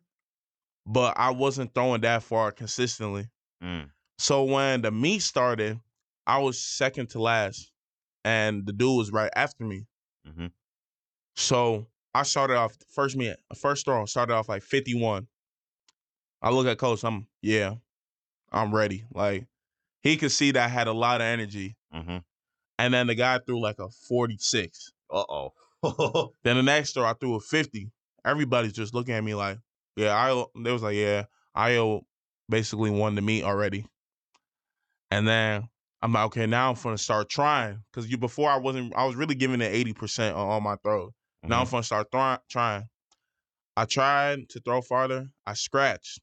but 0.85 1.17
I 1.17 1.31
wasn't 1.31 1.73
throwing 1.73 2.01
that 2.01 2.23
far 2.23 2.51
consistently. 2.51 3.27
Mm. 3.63 3.89
So 4.17 4.43
when 4.43 4.81
the 4.81 4.91
meet 4.91 5.21
started, 5.21 5.79
I 6.27 6.37
was 6.39 6.61
second 6.61 7.09
to 7.11 7.21
last, 7.21 7.71
and 8.25 8.65
the 8.65 8.73
dude 8.73 8.97
was 8.97 9.11
right 9.11 9.31
after 9.35 9.63
me. 9.63 9.87
Mhm. 10.27 10.51
So 11.35 11.87
I 12.13 12.23
started 12.23 12.57
off 12.57 12.77
first 12.89 13.15
me 13.15 13.33
first 13.55 13.85
throw 13.85 14.05
started 14.05 14.33
off 14.33 14.49
like 14.49 14.61
fifty 14.61 14.93
one. 14.99 15.27
I 16.41 16.51
look 16.51 16.67
at 16.67 16.77
coach, 16.77 17.03
I'm 17.03 17.27
yeah, 17.41 17.75
I'm 18.51 18.75
ready. 18.75 19.05
Like 19.13 19.47
he 20.01 20.17
could 20.17 20.31
see 20.31 20.51
that 20.51 20.65
I 20.65 20.67
had 20.67 20.87
a 20.87 20.93
lot 20.93 21.21
of 21.21 21.25
energy, 21.25 21.75
Mm-hmm. 21.93 22.17
and 22.77 22.93
then 22.93 23.07
the 23.07 23.15
guy 23.15 23.39
threw 23.39 23.59
like 23.61 23.79
a 23.79 23.89
forty 23.89 24.37
six. 24.37 24.91
Uh 25.09 25.23
oh. 25.29 25.53
Then 26.43 26.57
the 26.57 26.63
next 26.63 26.93
throw, 26.93 27.05
I 27.05 27.13
threw 27.13 27.35
a 27.35 27.39
50. 27.39 27.91
Everybody's 28.25 28.73
just 28.73 28.93
looking 28.93 29.13
at 29.13 29.23
me 29.23 29.35
like, 29.35 29.59
yeah, 29.95 30.13
I 30.13 30.43
they 30.61 30.71
was 30.71 30.81
like, 30.81 30.95
yeah, 30.95 31.25
I 31.55 32.01
basically 32.49 32.89
won 32.89 33.15
the 33.15 33.21
meet 33.21 33.43
already. 33.43 33.85
And 35.11 35.25
then 35.27 35.69
I'm 36.01 36.13
like, 36.13 36.25
okay, 36.27 36.45
now 36.45 36.69
I'm 36.69 36.75
gonna 36.81 36.97
start 36.97 37.29
trying. 37.29 37.83
Cause 37.93 38.07
you 38.07 38.17
before 38.17 38.49
I 38.49 38.57
wasn't 38.57 38.95
I 38.95 39.05
was 39.05 39.15
really 39.15 39.35
giving 39.35 39.61
it 39.61 39.73
80% 39.73 40.31
on 40.31 40.35
all 40.35 40.61
my 40.61 40.75
throws. 40.83 41.11
Now 41.43 41.61
I'm 41.61 41.69
gonna 41.69 41.83
start 41.83 42.07
throw- 42.11 42.37
trying. 42.49 42.87
I 43.75 43.85
tried 43.85 44.49
to 44.49 44.59
throw 44.59 44.81
farther. 44.81 45.29
I 45.45 45.53
scratched. 45.53 46.19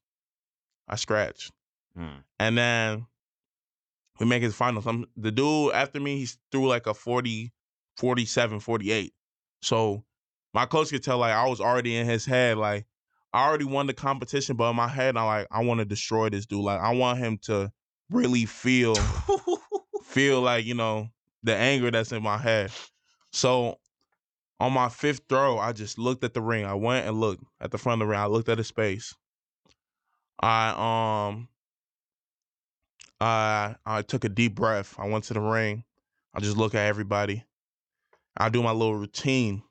I 0.87 0.95
scratched. 0.95 1.51
Mm. 1.97 2.23
And 2.39 2.57
then 2.57 3.05
we 4.19 4.25
make 4.25 4.43
it 4.43 4.47
to 4.47 4.53
finals. 4.53 4.85
I'm, 4.87 5.05
the 5.15 5.31
dude 5.31 5.73
after 5.73 5.99
me, 5.99 6.19
he 6.19 6.27
threw 6.51 6.67
like 6.67 6.87
a 6.87 6.93
40, 6.93 7.51
47, 7.97 8.59
48. 8.59 9.13
So 9.61 10.03
my 10.53 10.65
coach 10.65 10.89
could 10.89 11.03
tell 11.03 11.17
like 11.17 11.33
I 11.33 11.47
was 11.47 11.59
already 11.59 11.95
in 11.95 12.05
his 12.05 12.25
head. 12.25 12.57
Like 12.57 12.85
I 13.33 13.45
already 13.47 13.65
won 13.65 13.87
the 13.87 13.93
competition, 13.93 14.55
but 14.55 14.69
in 14.69 14.75
my 14.75 14.87
head, 14.87 15.17
I'm 15.17 15.25
like, 15.25 15.47
I 15.51 15.63
want 15.63 15.79
to 15.79 15.85
destroy 15.85 16.29
this 16.29 16.45
dude. 16.45 16.63
Like 16.63 16.79
I 16.79 16.93
want 16.93 17.19
him 17.19 17.37
to 17.43 17.71
really 18.09 18.45
feel 18.45 18.95
feel 20.15 20.39
like, 20.39 20.65
you 20.65 20.73
know, 20.73 21.09
the 21.43 21.53
anger 21.53 21.91
that's 21.91 22.13
in 22.13 22.23
my 22.23 22.37
head. 22.37 22.71
So 23.33 23.79
on 24.61 24.71
my 24.71 24.87
fifth 24.87 25.23
throw, 25.27 25.59
I 25.59 25.73
just 25.73 25.99
looked 25.99 26.23
at 26.23 26.33
the 26.33 26.41
ring. 26.41 26.65
I 26.65 26.73
went 26.73 27.05
and 27.05 27.19
looked 27.19 27.43
at 27.59 27.71
the 27.71 27.77
front 27.77 28.01
of 28.01 28.07
the 28.07 28.11
ring. 28.11 28.19
I 28.21 28.27
looked 28.27 28.47
at 28.47 28.57
his 28.57 28.67
space. 28.67 29.13
I 30.39 30.69
um 31.29 31.49
I 33.19 33.75
I 33.85 34.03
took 34.03 34.23
a 34.23 34.29
deep 34.29 34.55
breath. 34.55 34.95
I 34.97 35.09
went 35.09 35.25
to 35.25 35.33
the 35.33 35.41
ring. 35.41 35.83
I 36.33 36.39
just 36.39 36.55
look 36.55 36.75
at 36.75 36.87
everybody. 36.87 37.43
I 38.37 38.47
do 38.47 38.63
my 38.63 38.71
little 38.71 38.95
routine. 38.95 39.63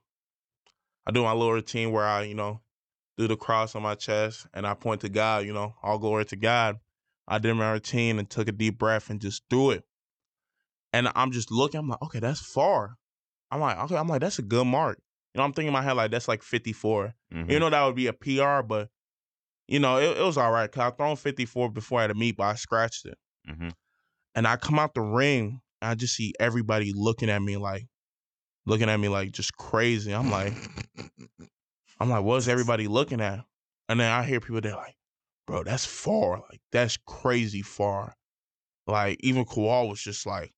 I 1.07 1.11
do 1.11 1.23
my 1.23 1.33
little 1.33 1.55
routine 1.55 1.91
where 1.91 2.05
I, 2.05 2.25
you 2.25 2.35
know, 2.35 2.61
do 3.17 3.29
the 3.29 3.37
cross 3.37 3.75
on 3.75 3.83
my 3.83 3.95
chest 3.95 4.47
and 4.53 4.67
I 4.67 4.75
point 4.75 5.01
to 5.03 5.09
God, 5.09 5.47
you 5.47 5.55
know, 5.55 5.75
all 5.83 5.99
glory 5.99 6.27
to 6.27 6.37
God. 6.37 6.81
I 7.27 7.39
did 7.39 7.55
my 7.55 7.73
routine 7.73 8.19
and 8.19 8.29
took 8.29 8.49
a 8.49 8.53
deep 8.53 8.79
breath 8.79 9.09
and 9.09 9.23
just 9.23 9.43
threw 9.49 9.71
it. 9.71 9.85
And 10.95 11.09
I'm 11.17 11.33
just 11.33 11.51
looking, 11.51 11.81
I'm 11.81 11.89
like, 11.89 12.01
okay, 12.03 12.21
that's 12.21 12.39
far. 12.39 12.95
I'm 13.51 13.59
like, 13.59 13.77
okay, 13.79 13.97
I'm 13.97 14.07
like, 14.07 14.21
that's 14.21 14.39
a 14.39 14.43
good 14.43 14.65
mark. 14.65 15.01
You 15.35 15.41
know, 15.41 15.45
I'm 15.45 15.53
thinking 15.53 15.67
in 15.67 15.73
my 15.73 15.83
head 15.83 15.95
like 15.95 16.13
that's 16.13 16.29
like 16.29 16.41
54. 16.45 17.13
Mhm. 17.33 17.51
You 17.51 17.59
know, 17.59 17.69
that 17.69 17.85
would 17.85 17.97
be 17.97 18.07
a 18.07 18.13
PR, 18.13 18.63
but 18.65 18.91
you 19.67 19.81
know, 19.81 19.99
it, 19.99 20.19
it 20.19 20.23
was 20.23 20.39
all 20.39 20.53
right. 20.53 20.71
Cause 20.71 20.93
I 20.93 20.97
thrown 20.97 21.17
54 21.17 21.73
before 21.73 21.99
I 21.99 22.03
had 22.03 22.13
a 22.13 22.15
meet, 22.15 22.37
but 22.37 22.45
I 22.45 22.55
scratched 22.55 23.07
it. 23.07 23.19
Mhm. 23.51 23.73
And 24.37 24.47
I 24.47 24.55
come 24.55 24.79
out 24.79 24.95
the 24.95 25.01
ring, 25.01 25.61
and 25.83 25.91
I 25.91 25.95
just 25.97 26.15
see 26.15 26.33
everybody 26.39 26.93
looking 26.95 27.29
at 27.29 27.43
me 27.43 27.57
like, 27.57 27.89
looking 28.65 28.89
at 28.89 29.01
me 29.01 29.09
like 29.09 29.33
just 29.33 29.57
crazy. 29.57 30.13
I'm 30.15 30.31
like, 30.31 30.55
I'm 31.99 32.09
like, 32.09 32.23
what's 32.23 32.47
everybody 32.47 32.87
looking 32.87 33.21
at? 33.21 33.45
And 33.89 33.99
then 33.99 34.13
I 34.13 34.23
hear 34.23 34.39
people 34.39 34.61
they're 34.61 34.77
like, 34.77 34.95
bro, 35.49 35.65
that's 35.65 35.87
far. 35.87 36.39
Like 36.51 36.61
that's 36.71 36.97
crazy 37.05 37.63
far. 37.63 38.15
Like 38.87 39.17
even 39.25 39.45
Kowal 39.45 39.89
was 39.89 40.01
just 40.01 40.25
like, 40.25 40.53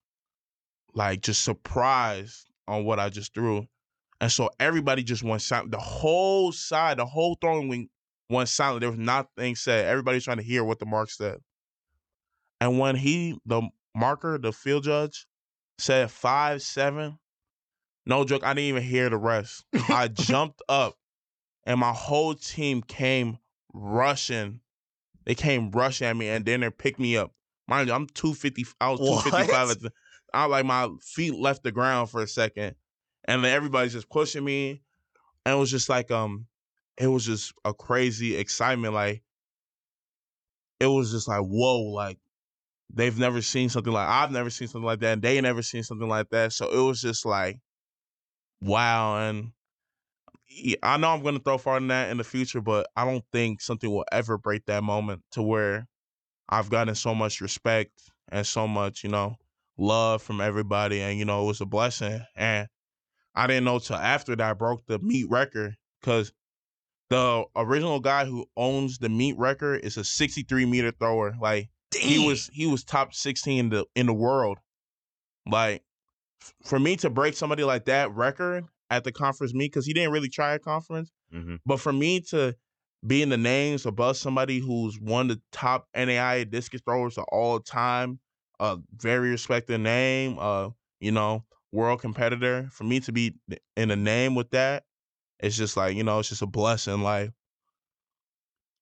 like 0.96 1.20
just 1.20 1.42
surprised 1.42 2.48
on 2.66 2.84
what 2.84 2.98
I 2.98 3.10
just 3.10 3.32
threw. 3.34 3.68
And 4.20 4.32
so 4.32 4.50
everybody 4.58 5.04
just 5.04 5.22
went 5.22 5.42
silent. 5.42 5.70
The 5.70 5.78
whole 5.78 6.50
side, 6.50 6.98
the 6.98 7.06
whole 7.06 7.36
throwing 7.40 7.68
wing 7.68 7.90
went 8.30 8.48
silent. 8.48 8.80
There 8.80 8.90
was 8.90 8.98
nothing 8.98 9.54
said. 9.54 9.86
Everybody's 9.86 10.24
trying 10.24 10.38
to 10.38 10.42
hear 10.42 10.64
what 10.64 10.78
the 10.78 10.86
mark 10.86 11.10
said. 11.10 11.36
And 12.60 12.78
when 12.78 12.96
he, 12.96 13.38
the 13.44 13.62
marker, 13.94 14.38
the 14.38 14.52
field 14.52 14.84
judge, 14.84 15.26
said 15.78 16.10
five 16.10 16.62
seven, 16.62 17.18
no 18.06 18.24
joke, 18.24 18.42
I 18.42 18.54
didn't 18.54 18.68
even 18.68 18.82
hear 18.82 19.10
the 19.10 19.18
rest. 19.18 19.66
I 19.90 20.08
jumped 20.08 20.62
up, 20.68 20.94
and 21.64 21.78
my 21.78 21.92
whole 21.92 22.34
team 22.34 22.80
came 22.82 23.36
rushing. 23.74 24.60
They 25.26 25.34
came 25.34 25.70
rushing 25.70 26.06
at 26.06 26.16
me, 26.16 26.28
and 26.28 26.46
then 26.46 26.60
they 26.60 26.70
picked 26.70 26.98
me 26.98 27.18
up. 27.18 27.32
Mind 27.68 27.88
you, 27.88 27.94
I'm 27.94 28.06
two 28.06 28.32
fifty. 28.32 28.64
I 28.80 28.90
was 28.90 29.00
two 29.00 29.06
What? 29.06 29.24
fifty 29.24 29.52
five 29.52 29.68
at 29.70 29.80
the. 29.80 29.92
I 30.36 30.46
like 30.46 30.66
my 30.66 30.90
feet 31.02 31.34
left 31.34 31.62
the 31.64 31.72
ground 31.72 32.10
for 32.10 32.22
a 32.22 32.28
second, 32.28 32.76
and 33.24 33.44
then 33.44 33.54
everybody's 33.54 33.92
just 33.92 34.10
pushing 34.10 34.44
me, 34.44 34.82
and 35.46 35.56
it 35.56 35.58
was 35.58 35.70
just 35.70 35.88
like 35.88 36.10
um, 36.10 36.46
it 36.98 37.08
was 37.08 37.26
just 37.26 37.54
a 37.64 37.74
crazy 37.74 38.36
excitement. 38.36 38.94
Like 38.94 39.24
it 40.80 40.86
was 40.86 41.10
just 41.10 41.28
like 41.28 41.42
whoa, 41.42 41.80
like 41.80 42.18
they've 42.92 43.18
never 43.18 43.42
seen 43.42 43.68
something 43.68 43.92
like 43.92 44.08
I've 44.08 44.32
never 44.32 44.50
seen 44.50 44.68
something 44.68 44.86
like 44.86 45.00
that, 45.00 45.14
and 45.14 45.22
they 45.22 45.40
never 45.40 45.62
seen 45.62 45.82
something 45.82 46.08
like 46.08 46.30
that. 46.30 46.52
So 46.52 46.70
it 46.70 46.86
was 46.86 47.00
just 47.00 47.26
like 47.26 47.60
wow, 48.60 49.28
and 49.28 49.52
I 50.82 50.96
know 50.96 51.10
I'm 51.10 51.22
going 51.22 51.36
to 51.36 51.42
throw 51.42 51.58
far 51.58 51.78
than 51.78 51.88
that 51.88 52.10
in 52.10 52.16
the 52.16 52.24
future, 52.24 52.60
but 52.60 52.86
I 52.96 53.04
don't 53.04 53.24
think 53.32 53.60
something 53.60 53.90
will 53.90 54.04
ever 54.10 54.38
break 54.38 54.64
that 54.66 54.82
moment 54.82 55.22
to 55.32 55.42
where 55.42 55.88
I've 56.48 56.70
gotten 56.70 56.94
so 56.94 57.14
much 57.14 57.40
respect 57.40 58.10
and 58.30 58.46
so 58.46 58.68
much, 58.68 59.04
you 59.04 59.10
know, 59.10 59.36
love 59.78 60.22
from 60.22 60.40
everybody, 60.40 61.00
and 61.00 61.18
you 61.18 61.24
know, 61.24 61.44
it 61.44 61.46
was 61.46 61.60
a 61.60 61.66
blessing. 61.66 62.20
And 62.34 62.68
I 63.34 63.46
didn't 63.46 63.64
know 63.64 63.78
till 63.78 63.96
after 63.96 64.34
that 64.36 64.50
I 64.50 64.54
broke 64.54 64.86
the 64.86 64.98
meet 64.98 65.28
record 65.30 65.76
because 66.00 66.32
the 67.10 67.44
original 67.54 68.00
guy 68.00 68.24
who 68.24 68.46
owns 68.56 68.98
the 68.98 69.08
meet 69.08 69.38
record 69.38 69.84
is 69.84 69.96
a 69.96 70.04
63 70.04 70.66
meter 70.66 70.90
thrower. 70.90 71.34
Like 71.40 71.68
Dang. 71.90 72.02
he 72.02 72.26
was, 72.26 72.50
he 72.52 72.66
was 72.66 72.82
top 72.82 73.14
16 73.14 73.58
in 73.58 73.68
the 73.70 73.86
in 73.94 74.06
the 74.06 74.14
world. 74.14 74.58
Like 75.46 75.82
for 76.64 76.78
me 76.78 76.96
to 76.96 77.10
break 77.10 77.34
somebody 77.34 77.64
like 77.64 77.86
that 77.86 78.12
record 78.12 78.64
at 78.90 79.04
the 79.04 79.12
conference 79.12 79.54
meet 79.54 79.72
because 79.72 79.86
he 79.86 79.92
didn't 79.92 80.12
really 80.12 80.28
try 80.28 80.54
a 80.54 80.58
conference, 80.58 81.10
mm-hmm. 81.32 81.56
but 81.64 81.80
for 81.80 81.92
me 81.92 82.20
to 82.20 82.54
be 83.06 83.22
in 83.22 83.28
the 83.28 83.36
names 83.36 83.86
above 83.86 84.16
somebody 84.16 84.58
who's 84.58 84.98
one 85.00 85.30
of 85.30 85.36
the 85.36 85.42
top 85.52 85.86
NAIA 85.94 86.50
discus 86.50 86.80
throwers 86.84 87.18
of 87.18 87.24
all 87.30 87.60
time, 87.60 88.18
a 88.60 88.78
very 88.92 89.30
respected 89.30 89.78
name, 89.78 90.38
uh, 90.38 90.70
you 91.00 91.12
know, 91.12 91.44
world 91.72 92.00
competitor. 92.00 92.68
For 92.72 92.84
me 92.84 93.00
to 93.00 93.12
be 93.12 93.36
in 93.76 93.90
a 93.90 93.96
name 93.96 94.34
with 94.34 94.50
that, 94.50 94.84
it's 95.40 95.56
just 95.56 95.76
like, 95.76 95.96
you 95.96 96.04
know, 96.04 96.20
it's 96.20 96.30
just 96.30 96.42
a 96.42 96.46
blessing. 96.46 97.02
Like 97.02 97.32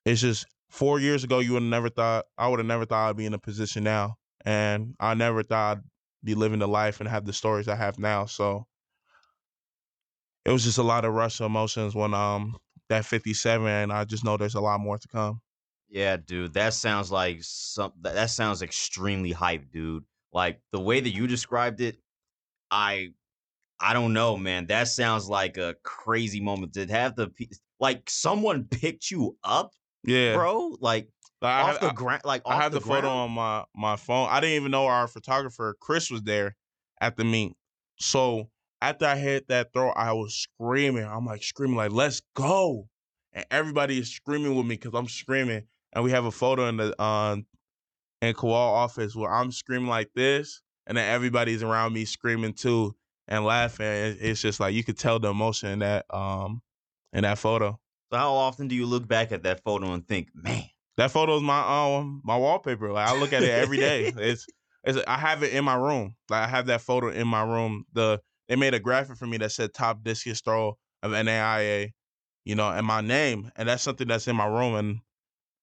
it's 0.04 0.20
just 0.20 0.46
four 0.70 0.98
years 1.00 1.24
ago 1.24 1.38
you 1.38 1.52
would 1.52 1.62
have 1.62 1.70
never 1.70 1.88
thought 1.88 2.26
I 2.38 2.48
would 2.48 2.58
have 2.58 2.66
never 2.66 2.84
thought 2.84 3.10
I'd 3.10 3.16
be 3.16 3.26
in 3.26 3.34
a 3.34 3.38
position 3.38 3.84
now. 3.84 4.16
And 4.44 4.94
I 5.00 5.14
never 5.14 5.42
thought 5.42 5.78
I'd 5.78 5.84
be 6.22 6.34
living 6.34 6.58
the 6.58 6.68
life 6.68 7.00
and 7.00 7.08
have 7.08 7.24
the 7.24 7.32
stories 7.32 7.68
I 7.68 7.76
have 7.76 7.98
now. 7.98 8.26
So 8.26 8.66
it 10.44 10.50
was 10.50 10.64
just 10.64 10.78
a 10.78 10.82
lot 10.82 11.04
of 11.04 11.14
rush 11.14 11.40
of 11.40 11.46
emotions 11.46 11.94
when 11.94 12.14
um 12.14 12.56
that 12.88 13.04
57 13.06 13.66
and 13.66 13.92
I 13.92 14.04
just 14.04 14.24
know 14.24 14.36
there's 14.36 14.54
a 14.54 14.60
lot 14.60 14.80
more 14.80 14.98
to 14.98 15.08
come. 15.08 15.40
Yeah, 15.89 16.16
dude, 16.16 16.55
that 16.55 16.74
sounds 16.74 17.12
like 17.12 17.39
some 17.43 17.93
that 18.03 18.30
sounds 18.30 18.62
extremely 18.62 19.32
hype, 19.32 19.70
dude. 19.70 20.05
Like 20.32 20.61
the 20.72 20.80
way 20.80 21.01
that 21.01 21.11
you 21.11 21.26
described 21.26 21.80
it, 21.80 21.99
I 22.70 23.12
I 23.80 23.93
don't 23.93 24.12
know, 24.12 24.37
man. 24.37 24.66
That 24.66 24.89
sounds 24.89 25.28
like 25.28 25.57
a 25.57 25.76
crazy 25.82 26.41
moment. 26.41 26.72
Did 26.72 26.91
have 26.91 27.14
the 27.16 27.30
like 27.78 28.09
someone 28.09 28.64
picked 28.70 29.11
you 29.11 29.37
up? 29.45 29.72
Yeah, 30.03 30.35
bro. 30.35 30.76
Like 30.80 31.09
I 31.43 31.62
off 31.62 31.78
have, 31.78 31.80
the 31.80 31.95
ground. 31.95 32.22
Like 32.24 32.43
I 32.47 32.57
have 32.57 32.72
the, 32.72 32.80
the 32.80 32.87
photo 32.87 33.09
on 33.09 33.30
my 33.32 33.64
my 33.74 33.97
phone. 33.97 34.28
I 34.30 34.41
didn't 34.41 34.57
even 34.57 34.70
know 34.70 34.87
our 34.87 35.07
photographer 35.07 35.76
Chris 35.80 36.11
was 36.11 36.22
there 36.22 36.57
at 37.01 37.16
the 37.16 37.24
meet. 37.24 37.55
So 37.99 38.49
after 38.85 39.07
I 39.07 39.16
hit 39.16 39.49
that 39.49 39.72
throw, 39.72 39.91
I 39.91 40.12
was 40.12 40.35
screaming. 40.35 41.05
I'm 41.05 41.24
like 41.24 41.43
screaming, 41.43 41.76
like, 41.76 41.93
let's 41.93 42.20
go. 42.35 42.89
And 43.32 43.47
everybody 43.51 43.99
is 43.99 44.14
screaming 44.14 44.55
with 44.55 44.66
me 44.66 44.76
because 44.76 44.93
I'm 44.95 45.09
screaming. 45.09 45.62
And 45.95 46.05
we 46.05 46.11
have 46.11 46.24
a 46.24 46.30
photo 46.30 46.68
in 46.68 46.76
the 46.76 47.03
um 47.03 47.47
in 48.20 48.34
Kawal 48.34 48.53
office 48.53 49.14
where 49.14 49.32
I'm 49.32 49.53
screaming 49.53 49.88
like 49.88 50.11
this, 50.14 50.62
and 50.86 50.99
then 50.99 51.09
everybody's 51.09 51.62
around 51.62 51.92
me 51.92 52.05
screaming 52.05 52.55
too 52.55 52.95
and 53.28 53.45
laughing. 53.45 53.86
It's 53.86 54.40
just 54.40 54.61
like 54.61 54.74
you 54.74 54.84
could 54.84 54.99
tell 54.99 55.18
the 55.18 55.28
emotion 55.30 55.70
in 55.70 55.78
that 55.80 56.07
um 56.11 56.62
in 57.12 57.22
that 57.22 57.38
photo. 57.38 57.78
So 58.12 58.18
how 58.18 58.34
often 58.34 58.68
do 58.68 58.74
you 58.74 58.86
look 58.86 59.09
back 59.09 59.32
at 59.32 59.42
that 59.45 59.62
photo 59.64 59.92
and 59.92 60.07
think, 60.07 60.28
man, 60.34 60.64
that 60.97 61.11
photo 61.11 61.36
is 61.36 61.42
my 61.42 61.61
um 61.97 62.22
my 62.24 62.36
wallpaper. 62.36 62.92
Like 62.92 63.07
I 63.09 63.14
look 63.14 63.32
at 63.32 63.45
it 63.45 63.51
every 63.51 63.78
day. 63.78 64.12
it's 64.16 64.47
it's 64.84 64.99
I 65.07 65.18
have 65.18 65.42
it 65.42 65.53
in 65.53 65.64
my 65.64 65.74
room. 65.74 66.14
Like 66.30 66.42
I 66.42 66.49
have 66.49 66.66
that 66.66 66.80
photo 66.80 67.09
in 67.09 67.26
my 67.28 67.42
room. 67.42 67.84
The 67.92 68.20
they 68.49 68.57
made 68.57 68.74
a 68.74 68.80
graphic 68.80 69.16
for 69.16 69.26
me 69.26 69.38
that 69.38 69.53
said 69.53 69.72
top 69.72 70.03
discus 70.05 70.40
throw 70.40 70.76
of 71.03 71.12
NAIA, 71.12 71.92
you 72.45 72.55
know, 72.55 72.68
and 72.70 72.86
my 72.86 73.01
name. 73.01 73.51
And 73.57 73.68
that's 73.68 73.82
something 73.82 74.07
that's 74.07 74.28
in 74.28 74.36
my 74.36 74.47
room 74.47 74.74
and 74.74 75.01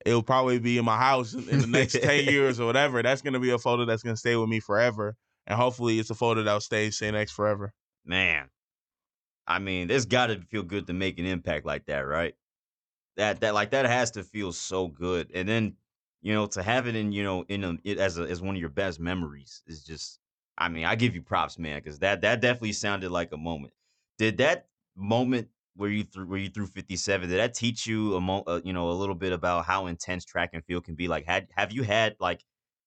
it'll 0.06 0.24
probably 0.24 0.60
be 0.60 0.78
in 0.78 0.86
my 0.86 0.98
house 0.98 1.34
in, 1.34 1.46
the 1.46 1.68
next 1.68 2.02
10 2.02 2.26
years 2.30 2.60
or 2.60 2.66
whatever. 2.66 3.02
That's 3.02 3.22
going 3.22 3.34
to 3.34 3.40
be 3.40 3.52
a 3.52 3.58
photo 3.58 3.86
that's 3.86 4.04
going 4.04 4.16
to 4.16 4.20
stay 4.20 4.36
with 4.36 4.50
me 4.50 4.60
forever. 4.60 5.16
And 5.48 5.58
hopefully 5.58 6.00
it's 6.00 6.10
a 6.10 6.16
photo 6.16 6.44
that'll 6.44 6.62
stay 6.62 6.92
St. 6.92 7.16
X 7.16 7.32
forever. 7.32 7.74
Man, 8.06 8.50
I 9.48 9.60
mean, 9.60 9.88
there's 9.88 10.06
got 10.06 10.28
to 10.28 10.42
feel 10.50 10.64
good 10.64 10.88
to 10.88 10.94
make 10.94 11.20
an 11.20 11.26
impact 11.26 11.66
like 11.66 11.86
that, 11.86 12.00
right? 12.00 12.36
That 13.18 13.42
that 13.42 13.54
like 13.54 13.72
that 13.72 13.86
has 13.86 14.12
to 14.12 14.24
feel 14.24 14.54
so 14.54 14.88
good, 14.88 15.30
and 15.34 15.48
then 15.48 15.76
you 16.22 16.34
know 16.34 16.48
to 16.48 16.64
have 16.64 16.88
it 16.88 16.96
in 16.96 17.12
you 17.12 17.24
know 17.24 17.44
in 17.50 17.64
a, 17.64 17.78
it 17.84 17.98
as 18.00 18.18
a, 18.18 18.24
as 18.24 18.42
one 18.42 18.56
of 18.56 18.62
your 18.62 18.70
best 18.70 19.00
memories 19.00 19.62
is 19.68 19.84
just 19.84 20.20
I 20.58 20.70
mean, 20.70 20.86
I 20.86 20.96
give 20.96 21.16
you 21.16 21.22
props, 21.22 21.58
man, 21.58 21.80
because 21.80 22.00
that 22.00 22.22
that 22.22 22.40
definitely 22.40 22.74
sounded 22.74 23.12
like 23.12 23.32
a 23.34 23.38
moment. 23.38 23.74
Did 24.18 24.38
that 24.38 24.68
moment 24.96 25.50
where 25.76 25.90
you 25.90 26.04
threw 26.04 26.26
where 26.26 26.40
you 26.40 26.50
threw 26.50 26.68
57 26.68 27.30
did 27.30 27.40
that 27.40 27.54
teach 27.54 27.88
you 27.88 28.16
a 28.16 28.22
mo- 28.22 28.44
uh, 28.48 28.62
you 28.64 28.74
know 28.74 28.90
a 28.90 28.94
little 28.94 29.16
bit 29.16 29.32
about 29.32 29.66
how 29.66 29.88
intense 29.88 30.26
track 30.26 30.52
and 30.54 30.64
field 30.66 30.84
can 30.84 30.96
be 30.96 31.08
like 31.08 31.26
had 31.26 31.48
have 31.56 31.72
you 31.72 31.84
had 31.84 32.16
like 32.20 32.44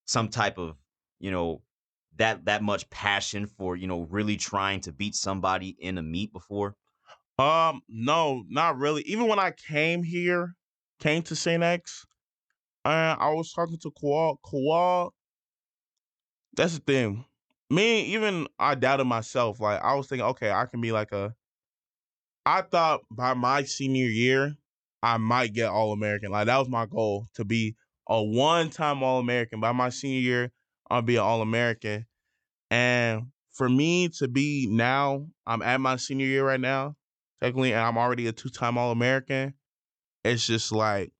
some 0.06 0.28
type 0.28 0.58
of 0.58 0.76
you 1.18 1.30
know 1.30 1.62
that 2.16 2.44
that 2.44 2.62
much 2.62 2.88
passion 2.90 3.46
for 3.46 3.76
you 3.76 3.86
know 3.86 4.02
really 4.10 4.36
trying 4.36 4.80
to 4.80 4.92
beat 4.92 5.14
somebody 5.14 5.76
in 5.78 5.98
a 5.98 6.02
meet 6.02 6.32
before 6.32 6.76
um 7.38 7.80
no 7.88 8.44
not 8.48 8.76
really 8.78 9.02
even 9.02 9.26
when 9.26 9.38
i 9.38 9.50
came 9.50 10.02
here 10.02 10.54
came 11.00 11.22
to 11.22 11.34
st 11.34 11.62
x 11.62 12.04
uh, 12.84 13.16
i 13.18 13.30
was 13.30 13.52
talking 13.52 13.78
to 13.78 13.90
Kawal. 13.90 14.36
Kawal, 14.44 15.10
that's 16.54 16.74
the 16.74 16.80
thing 16.80 17.24
me 17.70 18.02
even 18.14 18.46
I 18.58 18.74
doubted 18.74 19.04
myself. 19.04 19.60
Like 19.60 19.82
I 19.82 19.94
was 19.94 20.06
thinking, 20.06 20.26
okay, 20.26 20.50
I 20.50 20.66
can 20.66 20.80
be 20.80 20.92
like 20.92 21.12
a. 21.12 21.34
I 22.46 22.62
thought 22.62 23.02
by 23.10 23.34
my 23.34 23.64
senior 23.64 24.06
year, 24.06 24.54
I 25.02 25.16
might 25.18 25.52
get 25.52 25.70
All 25.70 25.92
American. 25.92 26.30
Like 26.30 26.46
that 26.46 26.58
was 26.58 26.68
my 26.68 26.86
goal 26.86 27.26
to 27.34 27.44
be 27.44 27.76
a 28.08 28.22
one 28.22 28.70
time 28.70 29.02
All 29.02 29.18
American. 29.18 29.60
By 29.60 29.72
my 29.72 29.88
senior 29.90 30.20
year, 30.20 30.52
I'll 30.90 31.02
be 31.02 31.16
an 31.16 31.22
All 31.22 31.42
American. 31.42 32.06
And 32.70 33.26
for 33.52 33.68
me 33.68 34.08
to 34.18 34.28
be 34.28 34.66
now, 34.68 35.26
I'm 35.46 35.62
at 35.62 35.80
my 35.80 35.96
senior 35.96 36.26
year 36.26 36.46
right 36.46 36.60
now, 36.60 36.96
technically, 37.40 37.72
and 37.72 37.80
I'm 37.80 37.98
already 37.98 38.26
a 38.26 38.32
two 38.32 38.48
time 38.48 38.78
All 38.78 38.90
American. 38.90 39.54
It's 40.24 40.46
just 40.46 40.72
like 40.72 41.12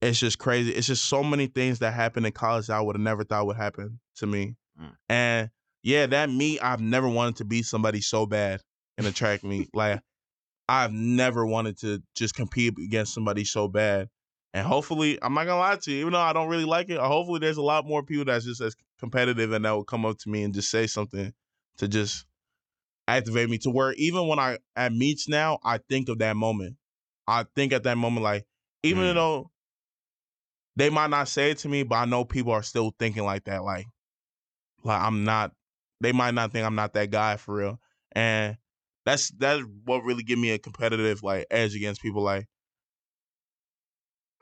it's 0.00 0.18
just 0.18 0.38
crazy. 0.38 0.72
It's 0.72 0.86
just 0.86 1.04
so 1.04 1.22
many 1.22 1.46
things 1.46 1.80
that 1.80 1.92
happened 1.92 2.26
in 2.26 2.32
college 2.32 2.68
that 2.68 2.76
I 2.76 2.80
would 2.80 2.96
have 2.96 3.02
never 3.02 3.24
thought 3.24 3.46
would 3.46 3.56
happen 3.56 4.00
to 4.16 4.26
me. 4.26 4.56
Mm. 4.80 4.92
And 5.08 5.50
yeah, 5.82 6.06
that 6.06 6.30
me, 6.30 6.58
I've 6.60 6.80
never 6.80 7.08
wanted 7.08 7.36
to 7.36 7.44
be 7.44 7.62
somebody 7.62 8.00
so 8.00 8.26
bad 8.26 8.60
in 8.98 9.06
a 9.06 9.12
track 9.12 9.42
meet. 9.42 9.70
like 9.74 10.00
I've 10.68 10.92
never 10.92 11.46
wanted 11.46 11.78
to 11.78 12.02
just 12.14 12.34
compete 12.34 12.74
against 12.78 13.14
somebody 13.14 13.44
so 13.44 13.68
bad. 13.68 14.08
And 14.52 14.66
hopefully, 14.66 15.18
I'm 15.22 15.34
not 15.34 15.46
gonna 15.46 15.60
lie 15.60 15.76
to 15.76 15.90
you, 15.90 16.00
even 16.00 16.12
though 16.12 16.20
I 16.20 16.32
don't 16.32 16.48
really 16.48 16.64
like 16.64 16.90
it, 16.90 16.98
hopefully 16.98 17.38
there's 17.38 17.56
a 17.56 17.62
lot 17.62 17.86
more 17.86 18.02
people 18.02 18.26
that's 18.26 18.44
just 18.44 18.60
as 18.60 18.76
competitive 18.98 19.52
and 19.52 19.64
that 19.64 19.70
will 19.70 19.84
come 19.84 20.04
up 20.04 20.18
to 20.18 20.28
me 20.28 20.42
and 20.42 20.52
just 20.52 20.70
say 20.70 20.86
something 20.86 21.32
to 21.78 21.88
just 21.88 22.26
activate 23.06 23.48
me 23.48 23.58
to 23.58 23.70
where 23.70 23.92
even 23.94 24.26
when 24.26 24.38
I 24.38 24.58
at 24.76 24.92
meets 24.92 25.28
now, 25.28 25.58
I 25.64 25.78
think 25.88 26.08
of 26.08 26.18
that 26.18 26.36
moment. 26.36 26.76
I 27.26 27.44
think 27.54 27.72
at 27.72 27.84
that 27.84 27.98
moment, 27.98 28.24
like, 28.24 28.46
even 28.82 29.04
mm. 29.04 29.14
though 29.14 29.50
they 30.76 30.90
might 30.90 31.10
not 31.10 31.28
say 31.28 31.50
it 31.50 31.58
to 31.58 31.68
me, 31.68 31.82
but 31.82 31.96
I 31.96 32.04
know 32.04 32.24
people 32.24 32.52
are 32.52 32.62
still 32.62 32.94
thinking 32.98 33.24
like 33.24 33.44
that. 33.44 33.64
Like, 33.64 33.86
like 34.82 35.00
I'm 35.00 35.24
not. 35.24 35.52
They 36.00 36.12
might 36.12 36.34
not 36.34 36.52
think 36.52 36.64
I'm 36.64 36.76
not 36.76 36.94
that 36.94 37.10
guy 37.10 37.36
for 37.36 37.54
real, 37.54 37.80
and 38.12 38.56
that's 39.08 39.30
that's 39.38 39.62
what 39.86 40.04
really 40.04 40.22
give 40.22 40.38
me 40.38 40.50
a 40.50 40.58
competitive 40.58 41.22
like 41.22 41.46
edge 41.50 41.74
against 41.74 42.02
people. 42.02 42.22
Like 42.22 42.46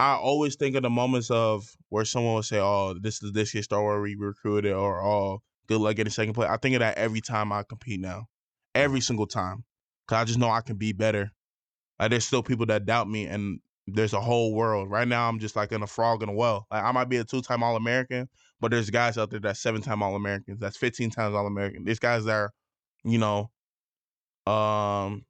I 0.01 0.15
always 0.15 0.57
think 0.57 0.75
of 0.75 0.83
the 0.83 0.91
moments 0.91 1.31
of 1.31 1.65
where 1.89 2.05
someone 2.05 2.35
will 2.35 2.43
say, 2.43 2.59
"Oh, 2.59 2.95
this 3.01 3.23
is 3.23 3.33
this 3.33 3.55
year's 3.55 3.67
star 3.67 3.85
where 3.85 4.01
we 4.01 4.17
recruited," 4.17 4.73
or 4.73 5.01
"Oh, 5.01 5.41
good 5.69 5.81
luck 5.81 5.95
getting 5.95 6.11
second 6.11 6.35
place." 6.35 6.51
I 6.51 6.57
think 6.57 6.75
of 6.75 6.81
that 6.81 6.99
every 6.99 7.21
time 7.21 7.53
I 7.53 7.63
compete 7.63 8.01
now, 8.01 8.27
every 8.75 9.01
single 9.01 9.27
time, 9.29 9.63
cause 10.09 10.19
I 10.19 10.25
just 10.25 10.39
know 10.39 10.51
I 10.51 10.63
can 10.63 10.77
be 10.77 10.93
better. 10.93 11.31
Like 12.01 12.11
there's 12.11 12.27
still 12.27 12.43
people 12.43 12.67
that 12.67 12.87
doubt 12.87 13.09
me, 13.09 13.27
and 13.27 13.61
there's 13.87 14.15
a 14.15 14.21
whole 14.21 14.53
world. 14.53 14.91
Right 14.91 15.07
now, 15.07 15.29
I'm 15.29 15.39
just 15.39 15.55
like 15.55 15.71
in 15.71 15.83
a 15.83 15.87
frog 15.87 16.25
in 16.25 16.29
a 16.29 16.33
well. 16.35 16.67
Like 16.73 16.83
I 16.83 16.91
might 16.91 17.09
be 17.09 17.19
a 17.19 17.25
two 17.25 17.41
time 17.41 17.63
All 17.63 17.77
American, 17.77 18.29
but 18.61 18.73
there's 18.73 18.91
guys 18.91 19.17
out 19.17 19.31
there 19.31 19.41
that's 19.41 19.61
seven 19.61 19.81
time 19.81 20.03
All 20.03 20.17
Americans, 20.17 20.59
that's 20.59 20.77
15 20.77 21.11
times 21.11 21.37
All 21.37 21.47
American. 21.47 21.85
These 21.85 22.01
guys 22.01 22.25
that 22.25 22.35
are, 22.35 22.51
you 23.05 23.19
know, 23.19 23.51
um, 24.47 25.25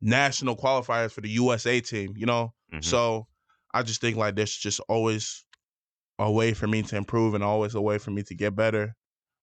national 0.00 0.56
qualifiers 0.56 1.12
for 1.12 1.20
the 1.20 1.30
USA 1.30 1.80
team. 1.80 2.14
You 2.16 2.26
know, 2.26 2.52
mm-hmm. 2.72 2.82
so 2.82 3.26
I 3.72 3.82
just 3.82 4.00
think 4.00 4.16
like 4.16 4.36
there's 4.36 4.56
just 4.56 4.80
always 4.88 5.44
a 6.18 6.30
way 6.30 6.52
for 6.52 6.66
me 6.66 6.82
to 6.82 6.96
improve 6.96 7.34
and 7.34 7.44
always 7.44 7.74
a 7.74 7.80
way 7.80 7.98
for 7.98 8.10
me 8.10 8.22
to 8.24 8.34
get 8.34 8.56
better. 8.56 8.94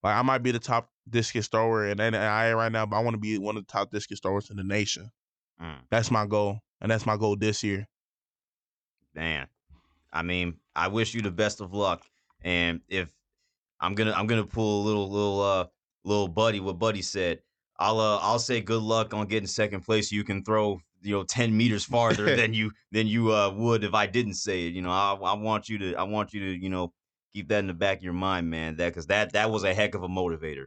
Like 0.03 0.15
I 0.15 0.21
might 0.21 0.43
be 0.43 0.51
the 0.51 0.59
top 0.59 0.89
discus 1.09 1.47
thrower 1.47 1.87
in 1.87 1.97
NAIA 1.97 2.55
right 2.55 2.71
now, 2.71 2.85
but 2.85 2.97
I 2.97 2.99
want 2.99 3.15
to 3.15 3.19
be 3.19 3.37
one 3.37 3.57
of 3.57 3.65
the 3.65 3.71
top 3.71 3.91
discus 3.91 4.19
throwers 4.19 4.49
in 4.49 4.57
the 4.57 4.63
nation. 4.63 5.09
Mm. 5.61 5.77
That's 5.89 6.11
my 6.11 6.25
goal. 6.25 6.59
and 6.81 6.91
that's 6.91 7.05
my 7.05 7.17
goal 7.17 7.35
this 7.35 7.63
year. 7.63 7.87
Man, 9.13 9.47
I 10.11 10.23
mean, 10.23 10.57
I 10.75 10.89
wish 10.89 11.13
you 11.13 11.21
the 11.21 11.31
best 11.31 11.61
of 11.61 11.73
luck. 11.73 12.03
And 12.43 12.81
if 12.89 13.11
I'm 13.79 13.95
gonna 13.95 14.11
I'm 14.11 14.27
gonna 14.27 14.45
pull 14.45 14.81
a 14.81 14.85
little 14.85 15.09
little 15.09 15.41
uh 15.41 15.65
little 16.03 16.27
buddy 16.27 16.59
what 16.59 16.79
Buddy 16.79 17.01
said. 17.01 17.39
I'll 17.77 17.99
uh, 17.99 18.17
I'll 18.21 18.39
say 18.39 18.61
good 18.61 18.81
luck 18.81 19.13
on 19.13 19.27
getting 19.27 19.47
second 19.47 19.81
place. 19.81 20.11
You 20.11 20.23
can 20.23 20.43
throw 20.43 20.79
you 21.01 21.13
know 21.13 21.23
10 21.23 21.55
meters 21.55 21.85
farther 21.85 22.35
than 22.35 22.53
you 22.53 22.71
than 22.91 23.07
you 23.07 23.33
uh, 23.33 23.51
would 23.51 23.83
if 23.83 23.93
I 23.93 24.07
didn't 24.07 24.35
say 24.35 24.67
it. 24.67 24.73
You 24.73 24.81
know, 24.81 24.91
I, 24.91 25.13
I 25.13 25.33
want 25.33 25.69
you 25.69 25.77
to 25.79 25.95
I 25.95 26.03
want 26.03 26.33
you 26.33 26.39
to 26.41 26.61
you 26.61 26.69
know 26.69 26.93
keep 27.33 27.49
that 27.49 27.59
in 27.59 27.67
the 27.67 27.73
back 27.73 27.97
of 27.97 28.03
your 28.03 28.13
mind, 28.13 28.49
man. 28.49 28.77
That 28.77 28.89
because 28.89 29.07
that 29.07 29.33
that 29.33 29.51
was 29.51 29.63
a 29.63 29.73
heck 29.73 29.95
of 29.95 30.03
a 30.03 30.07
motivator. 30.07 30.65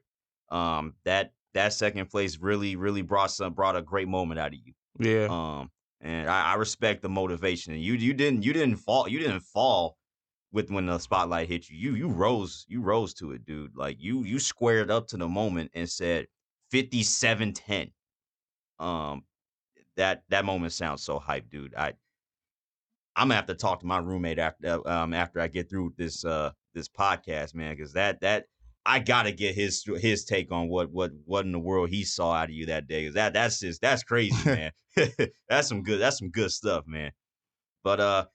Um, 0.50 0.94
that 1.04 1.32
that 1.54 1.72
second 1.72 2.10
place 2.10 2.38
really 2.38 2.76
really 2.76 3.02
brought 3.02 3.30
some 3.30 3.54
brought 3.54 3.76
a 3.76 3.82
great 3.82 4.08
moment 4.08 4.38
out 4.38 4.52
of 4.52 4.58
you. 4.64 4.72
Yeah. 4.98 5.28
Um, 5.30 5.70
and 6.00 6.28
I, 6.28 6.52
I 6.52 6.54
respect 6.54 7.02
the 7.02 7.08
motivation. 7.08 7.72
And 7.72 7.82
you 7.82 7.94
you 7.94 8.14
didn't 8.14 8.42
you 8.42 8.52
didn't 8.52 8.76
fall 8.76 9.08
you 9.08 9.18
didn't 9.18 9.40
fall 9.40 9.96
with 10.52 10.70
when 10.70 10.86
the 10.86 10.98
spotlight 10.98 11.48
hit 11.48 11.68
you. 11.68 11.76
You 11.76 11.96
you 11.96 12.08
rose 12.08 12.64
you 12.68 12.82
rose 12.82 13.14
to 13.14 13.32
it, 13.32 13.44
dude. 13.44 13.76
Like 13.76 13.96
you 13.98 14.22
you 14.24 14.38
squared 14.38 14.90
up 14.90 15.08
to 15.08 15.16
the 15.16 15.28
moment 15.28 15.70
and 15.74 15.88
said 15.88 16.26
57-10. 16.72 17.92
Um, 18.78 19.24
that 19.96 20.22
that 20.28 20.44
moment 20.44 20.72
sounds 20.72 21.02
so 21.02 21.18
hype, 21.18 21.50
dude. 21.50 21.74
I 21.74 21.92
I'm 23.16 23.26
gonna 23.26 23.34
have 23.34 23.46
to 23.46 23.54
talk 23.54 23.80
to 23.80 23.86
my 23.86 23.98
roommate 23.98 24.38
after 24.38 24.88
um 24.88 25.12
after 25.12 25.40
I 25.40 25.48
get 25.48 25.68
through 25.68 25.94
this 25.96 26.24
uh 26.24 26.52
this 26.74 26.88
podcast, 26.88 27.54
man, 27.54 27.74
because 27.74 27.92
that 27.94 28.20
that 28.20 28.46
I 28.86 29.00
gotta 29.00 29.32
get 29.32 29.56
his 29.56 29.84
his 29.98 30.24
take 30.24 30.52
on 30.52 30.68
what 30.68 30.90
what 30.92 31.10
what 31.24 31.44
in 31.44 31.52
the 31.52 31.58
world 31.58 31.90
he 31.90 32.04
saw 32.04 32.32
out 32.32 32.48
of 32.48 32.54
you 32.54 32.66
that 32.66 32.86
day. 32.86 33.04
Cause 33.06 33.14
that 33.14 33.32
that's 33.32 33.58
just 33.58 33.80
that's 33.82 34.04
crazy, 34.04 34.36
man. 34.46 34.70
that's 35.48 35.68
some 35.68 35.82
good 35.82 36.00
that's 36.00 36.18
some 36.18 36.30
good 36.30 36.52
stuff, 36.52 36.84
man. 36.86 37.10
But 37.82 38.00
uh 38.00 38.26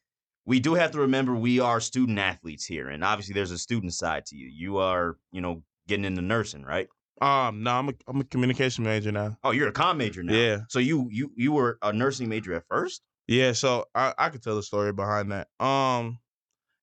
we 0.45 0.59
do 0.59 0.73
have 0.73 0.91
to 0.91 0.99
remember 0.99 1.33
we 1.33 1.61
are 1.61 1.79
student 1.79 2.19
athletes 2.19 2.65
here, 2.65 2.89
and 2.89 3.03
obviously 3.03 3.33
there's 3.33 3.51
a 3.51 3.57
student 3.57 3.93
side 3.93 4.25
to 4.27 4.35
you. 4.35 4.47
You 4.47 4.77
are, 4.79 5.15
you 5.31 5.39
know, 5.39 5.63
getting 5.87 6.03
into 6.03 6.21
nursing, 6.21 6.63
right? 6.63 6.87
Um, 7.23 7.63
no, 7.63 7.71
I'm 7.71 7.89
a 7.89 7.93
I'm 8.07 8.19
a 8.19 8.23
communication 8.25 8.83
major 8.83 9.11
now. 9.11 9.37
Oh, 9.43 9.51
you're 9.51 9.69
a 9.69 9.71
com 9.71 9.97
major 9.97 10.23
now. 10.23 10.33
Yeah. 10.33 10.59
So 10.69 10.79
you 10.79 11.07
you 11.09 11.31
you 11.35 11.51
were 11.53 11.77
a 11.81 11.93
nursing 11.93 12.27
major 12.27 12.53
at 12.53 12.65
first? 12.67 13.01
Yeah, 13.27 13.53
so 13.53 13.85
I 13.95 14.13
I 14.17 14.29
could 14.29 14.43
tell 14.43 14.55
the 14.55 14.63
story 14.63 14.91
behind 14.91 15.31
that. 15.31 15.47
Um, 15.65 16.19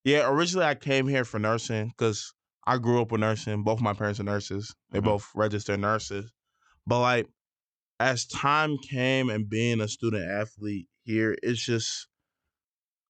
yeah, 0.03 0.29
originally 0.29 0.65
I 0.65 0.75
came 0.75 1.07
here 1.07 1.25
for 1.25 1.39
nursing 1.39 1.89
because 1.89 2.33
I 2.65 2.77
grew 2.77 3.01
up 3.01 3.11
with 3.11 3.21
nursing. 3.21 3.63
Both 3.63 3.81
my 3.81 3.93
parents 3.93 4.19
are 4.19 4.23
nurses. 4.23 4.73
They 4.91 4.99
Mhm. 4.99 5.05
both 5.05 5.29
registered 5.35 5.79
nurses. 5.79 6.31
But 6.87 7.01
like 7.01 7.27
as 7.99 8.25
time 8.27 8.77
came 8.79 9.29
and 9.29 9.49
being 9.49 9.81
a 9.81 9.87
student 9.87 10.29
athlete 10.29 10.87
here, 11.03 11.37
it's 11.43 11.63
just 11.65 12.07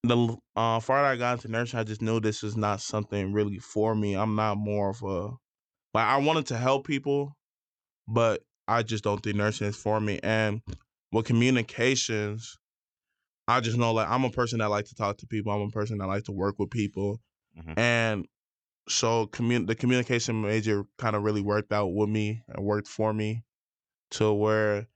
the 0.03 0.37
uh 0.55 0.79
farther 0.79 1.07
I 1.07 1.15
got 1.15 1.33
into 1.39 1.47
nursing, 1.47 1.79
I 1.79 1.83
just 1.83 2.01
knew 2.01 2.19
this 2.19 2.43
is 2.43 2.57
not 2.57 2.81
something 2.81 3.33
really 3.33 3.59
for 3.59 3.95
me. 3.95 4.15
I'm 4.15 4.35
not 4.35 4.57
more 4.57 4.89
of 4.89 5.01
a 5.03 5.35
like 5.93 6.05
I 6.05 6.17
wanted 6.17 6.45
to 6.47 6.57
help 6.57 6.85
people, 6.87 7.35
but 8.07 8.43
I 8.67 8.83
just 8.83 9.03
don't 9.03 9.21
think 9.21 9.35
nursing 9.35 9.67
is 9.67 9.75
for 9.75 9.99
me. 9.99 10.19
And 10.23 10.61
with 11.11 11.25
communications, 11.25 12.57
I 13.47 13.59
just 13.59 13.77
know 13.77 13.93
like 13.93 14.07
I'm 14.09 14.23
a 14.23 14.29
person 14.29 14.59
that 14.59 14.69
like 14.69 14.85
to 14.85 14.95
talk 14.95 15.17
to 15.17 15.27
people. 15.27 15.51
I'm 15.51 15.61
a 15.61 15.69
person 15.69 15.97
that 15.97 16.07
like 16.07 16.23
to 16.25 16.31
work 16.31 16.55
with 16.59 16.69
people, 16.69 17.19
Mhm. 17.57 17.77
and 17.77 18.27
so 18.87 19.27
commun- 19.27 19.65
the 19.67 19.75
communication 19.75 20.41
major 20.41 20.85
kind 20.97 21.15
of 21.15 21.23
really 21.23 21.41
worked 21.41 21.71
out 21.71 21.87
with 21.87 22.09
me 22.09 22.41
and 22.47 22.63
worked 22.65 22.87
for 22.87 23.13
me 23.13 23.43
to 24.11 24.33
where 24.33 24.87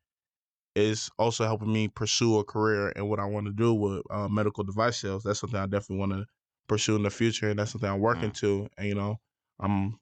it's 0.76 1.10
also 1.18 1.46
helping 1.46 1.72
me 1.72 1.88
pursue 1.88 2.38
a 2.40 2.44
career 2.44 2.90
in 2.90 3.08
what 3.08 3.20
I 3.20 3.26
want 3.26 3.46
to 3.48 3.54
do 3.54 3.74
with 3.74 4.04
uh, 4.10 4.28
medical 4.28 4.64
device 4.64 4.98
sales. 5.00 5.24
That's 5.24 5.40
something 5.40 5.60
I 5.60 5.68
definitely 5.68 5.98
want 5.98 6.12
to 6.14 6.26
pursue 6.68 6.96
in 6.98 7.04
the 7.04 7.10
future, 7.10 7.50
and 7.50 7.60
that's 7.60 7.72
something 7.72 7.90
I'm 7.90 8.00
working 8.00 8.32
to. 8.32 8.68
And 8.78 8.88
you 8.88 8.96
know, 8.96 9.20
I'm 9.60 9.98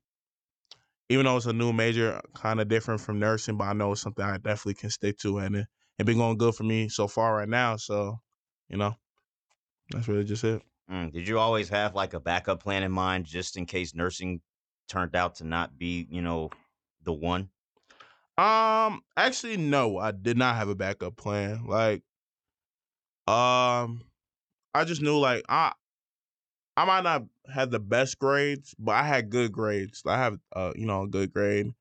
even 1.09 1.25
though 1.25 1.37
it's 1.37 1.45
a 1.45 1.53
new 1.53 1.73
major, 1.73 2.21
kind 2.35 2.59
of 2.61 2.67
different 2.67 3.01
from 3.01 3.19
nursing, 3.19 3.57
but 3.57 3.65
I 3.65 3.73
know 3.73 3.91
it's 3.91 4.01
something 4.01 4.23
I 4.25 4.37
definitely 4.37 4.75
can 4.75 4.89
stick 4.89 5.17
to, 5.19 5.39
and 5.39 5.55
it, 5.57 5.67
it 5.99 6.05
been 6.05 6.17
going 6.17 6.37
good 6.37 6.55
for 6.55 6.63
me 6.63 6.89
so 6.89 7.07
far 7.07 7.35
right 7.35 7.49
now. 7.49 7.77
So, 7.77 8.17
you 8.69 8.77
know, 8.77 8.95
that's 9.89 10.07
really 10.07 10.23
just 10.25 10.43
it. 10.43 10.61
Mm, 10.89 11.11
Did 11.11 11.27
you 11.27 11.39
always 11.39 11.69
have 11.69 11.95
like 11.95 12.13
a 12.13 12.19
backup 12.19 12.61
plan 12.61 12.83
in 12.83 12.91
mind 12.91 13.25
just 13.25 13.57
in 13.57 13.65
case 13.65 13.95
nursing 13.95 14.41
turned 14.87 15.15
out 15.15 15.35
to 15.35 15.43
not 15.45 15.77
be, 15.77 16.07
you 16.09 16.21
know, 16.21 16.49
the 17.01 17.13
one? 17.13 17.51
Um, 18.37 19.03
actually, 19.15 19.57
no, 19.57 19.97
I 19.97 20.11
did 20.11 20.37
not 20.37 20.55
have 20.55 20.69
a 20.69 20.75
backup 20.75 21.17
plan. 21.17 21.65
Like, 21.65 22.03
um, 23.27 24.03
I 24.73 24.85
just 24.85 25.01
knew 25.01 25.19
like 25.19 25.45
I, 25.49 25.73
I 26.75 26.85
might 26.85 27.03
not 27.03 27.23
have 27.51 27.71
the 27.71 27.79
best 27.79 28.19
grades, 28.19 28.75
but 28.79 28.93
I 28.93 29.03
had 29.03 29.29
good 29.29 29.51
grades. 29.51 30.03
I 30.05 30.17
have, 30.17 30.39
uh, 30.55 30.73
you 30.75 30.85
know, 30.85 31.03
a 31.03 31.07
good 31.07 31.33
grade, 31.33 31.71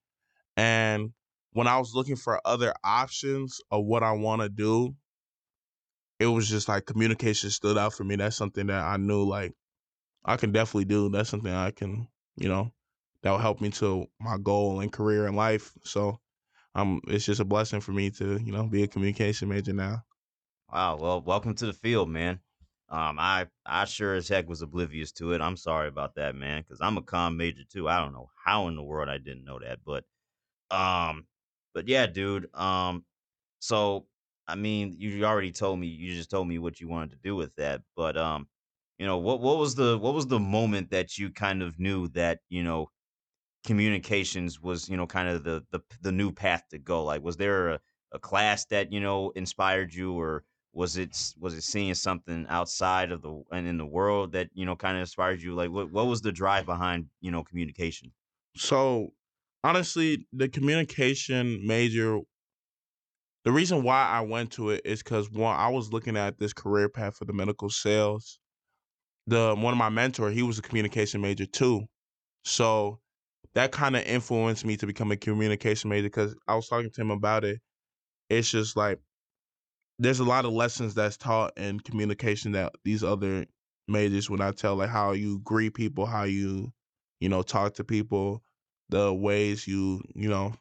and 0.56 1.12
when 1.52 1.66
I 1.68 1.78
was 1.78 1.94
looking 1.94 2.16
for 2.16 2.40
other 2.46 2.74
options 2.84 3.60
of 3.70 3.84
what 3.86 4.02
I 4.02 4.12
want 4.12 4.42
to 4.42 4.48
do, 4.50 4.96
it 6.18 6.26
was 6.26 6.48
just 6.48 6.68
like 6.68 6.86
communication 6.86 7.50
stood 7.50 7.76
out 7.78 7.92
for 7.92 8.04
me. 8.04 8.16
That's 8.16 8.36
something 8.36 8.66
that 8.68 8.82
I 8.84 8.96
knew 8.96 9.24
like 9.24 9.52
I 10.24 10.36
can 10.36 10.52
definitely 10.52 10.86
do. 10.86 11.08
That's 11.10 11.30
something 11.30 11.52
I 11.52 11.70
can, 11.72 12.08
you 12.36 12.48
know, 12.48 12.72
that 13.22 13.30
will 13.30 13.38
help 13.38 13.60
me 13.60 13.70
to 13.72 14.06
my 14.20 14.38
goal 14.38 14.80
and 14.80 14.92
career 14.92 15.26
in 15.26 15.36
life. 15.36 15.72
So 15.84 16.20
um 16.74 17.00
it's 17.08 17.26
just 17.26 17.40
a 17.40 17.44
blessing 17.46 17.80
for 17.80 17.92
me 17.92 18.10
to, 18.12 18.40
you 18.42 18.52
know, 18.52 18.66
be 18.68 18.82
a 18.84 18.88
communication 18.88 19.48
major 19.48 19.72
now. 19.72 20.04
Wow. 20.72 20.96
Well, 20.96 21.20
welcome 21.22 21.54
to 21.54 21.66
the 21.66 21.72
field, 21.72 22.08
man. 22.10 22.40
Um, 22.92 23.18
I 23.20 23.48
I 23.66 23.86
sure 23.86 24.14
as 24.16 24.28
heck 24.28 24.48
was 24.48 24.62
oblivious 24.62 25.12
to 25.14 25.34
it. 25.34 25.42
I'm 25.42 25.56
sorry 25.58 25.88
about 25.88 26.16
that, 26.16 26.36
man, 26.36 26.62
because 26.62 26.80
I'm 26.82 26.98
a 26.98 27.02
com 27.02 27.38
major 27.38 27.64
too. 27.64 27.88
I 27.88 28.00
don't 28.00 28.12
know 28.14 28.30
how 28.44 28.68
in 28.68 28.76
the 28.76 28.84
world 28.84 29.08
I 29.10 29.18
didn't 29.18 29.44
know 29.44 29.60
that, 29.60 29.80
but 29.84 30.04
um, 30.70 31.26
but 31.74 31.88
yeah, 31.88 32.06
dude. 32.06 32.54
Um, 32.54 33.04
so 33.60 34.08
I 34.48 34.56
mean, 34.56 34.96
you 34.98 35.24
already 35.24 35.52
told 35.52 35.78
me. 35.80 35.88
You 35.88 36.14
just 36.14 36.30
told 36.30 36.48
me 36.48 36.58
what 36.58 36.80
you 36.80 36.88
wanted 36.88 37.10
to 37.12 37.18
do 37.18 37.36
with 37.36 37.54
that, 37.56 37.82
but 37.96 38.16
um, 38.16 38.48
you 38.98 39.06
know, 39.06 39.18
what 39.18 39.40
what 39.40 39.58
was 39.58 39.74
the 39.76 39.98
what 39.98 40.14
was 40.14 40.26
the 40.28 40.40
moment 40.40 40.90
that 40.90 41.18
you 41.18 41.30
kind 41.30 41.62
of 41.62 41.78
knew 41.80 42.08
that 42.10 42.40
you 42.50 42.62
know 42.64 42.90
communications 43.64 44.60
was 44.60 44.88
you 44.88 44.96
know 44.96 45.06
kind 45.06 45.28
of 45.28 45.44
the 45.44 45.64
the 45.70 45.80
the 46.00 46.12
new 46.12 46.32
path 46.32 46.64
to 46.70 46.78
go? 46.78 47.04
Like, 47.04 47.22
was 47.22 47.36
there 47.36 47.70
a 47.70 47.80
a 48.12 48.18
class 48.18 48.66
that 48.66 48.92
you 48.92 49.00
know 49.00 49.30
inspired 49.30 49.94
you, 49.94 50.12
or 50.18 50.44
was 50.72 50.96
it 50.96 51.16
was 51.38 51.54
it 51.54 51.62
seeing 51.62 51.94
something 51.94 52.46
outside 52.48 53.12
of 53.12 53.22
the 53.22 53.42
and 53.52 53.66
in 53.68 53.78
the 53.78 53.86
world 53.86 54.32
that 54.32 54.50
you 54.54 54.64
know 54.66 54.76
kind 54.76 54.96
of 54.96 55.00
inspired 55.02 55.42
you? 55.42 55.54
Like, 55.54 55.70
what 55.70 55.90
what 55.90 56.06
was 56.06 56.22
the 56.22 56.32
drive 56.32 56.66
behind 56.66 57.10
you 57.20 57.30
know 57.30 57.44
communication? 57.44 58.12
So 58.56 59.14
honestly, 59.64 60.26
the 60.32 60.48
communication 60.48 61.66
major 61.66 62.20
the 63.44 63.52
reason 63.52 63.82
why 63.82 64.06
I 64.06 64.20
went 64.20 64.52
to 64.52 64.70
it 64.70 64.82
is 64.84 65.02
because 65.02 65.30
one, 65.30 65.56
I 65.56 65.68
was 65.68 65.92
looking 65.92 66.16
at 66.16 66.38
this 66.38 66.52
career 66.52 66.88
path 66.88 67.16
for 67.16 67.24
the 67.24 67.32
medical 67.32 67.70
sales. 67.70 68.38
The 69.26 69.54
one 69.56 69.74
of 69.74 69.78
my 69.78 69.90
mentor, 69.90 70.30
he 70.30 70.42
was 70.42 70.58
a 70.58 70.62
communication 70.62 71.20
major 71.20 71.46
too. 71.46 71.82
So 72.44 73.00
that 73.54 73.72
kind 73.72 73.96
of 73.96 74.04
influenced 74.04 74.64
me 74.66 74.76
to 74.78 74.86
become 74.86 75.12
a 75.12 75.18
communication 75.18 75.90
major 75.90 76.04
because 76.08 76.36
I 76.48 76.56
was 76.56 76.68
talking 76.68 76.90
to 76.90 77.00
him 77.02 77.10
about 77.12 77.44
it. 77.44 77.60
It's 78.30 78.50
just 78.50 78.76
like 78.76 79.00
there's 80.02 80.20
a 80.20 80.24
lot 80.24 80.44
of 80.44 80.52
lessons 80.52 80.94
that's 80.94 81.16
taught 81.16 81.56
in 81.56 81.80
communication 81.80 82.52
that 82.52 82.72
these 82.84 83.04
other 83.04 83.46
majors 83.88 84.28
would 84.28 84.40
not 84.40 84.56
tell, 84.56 84.76
like 84.76 84.90
how 84.90 85.12
you 85.12 85.38
greet 85.40 85.74
people, 85.74 86.06
how 86.06 86.24
you, 86.24 86.72
you 87.20 87.28
know, 87.28 87.42
talk 87.42 87.74
to 87.74 87.84
people, 87.84 88.42
the 88.88 89.12
ways 89.12 89.66
you, 89.66 90.02
you 90.14 90.28
know, 90.28 90.54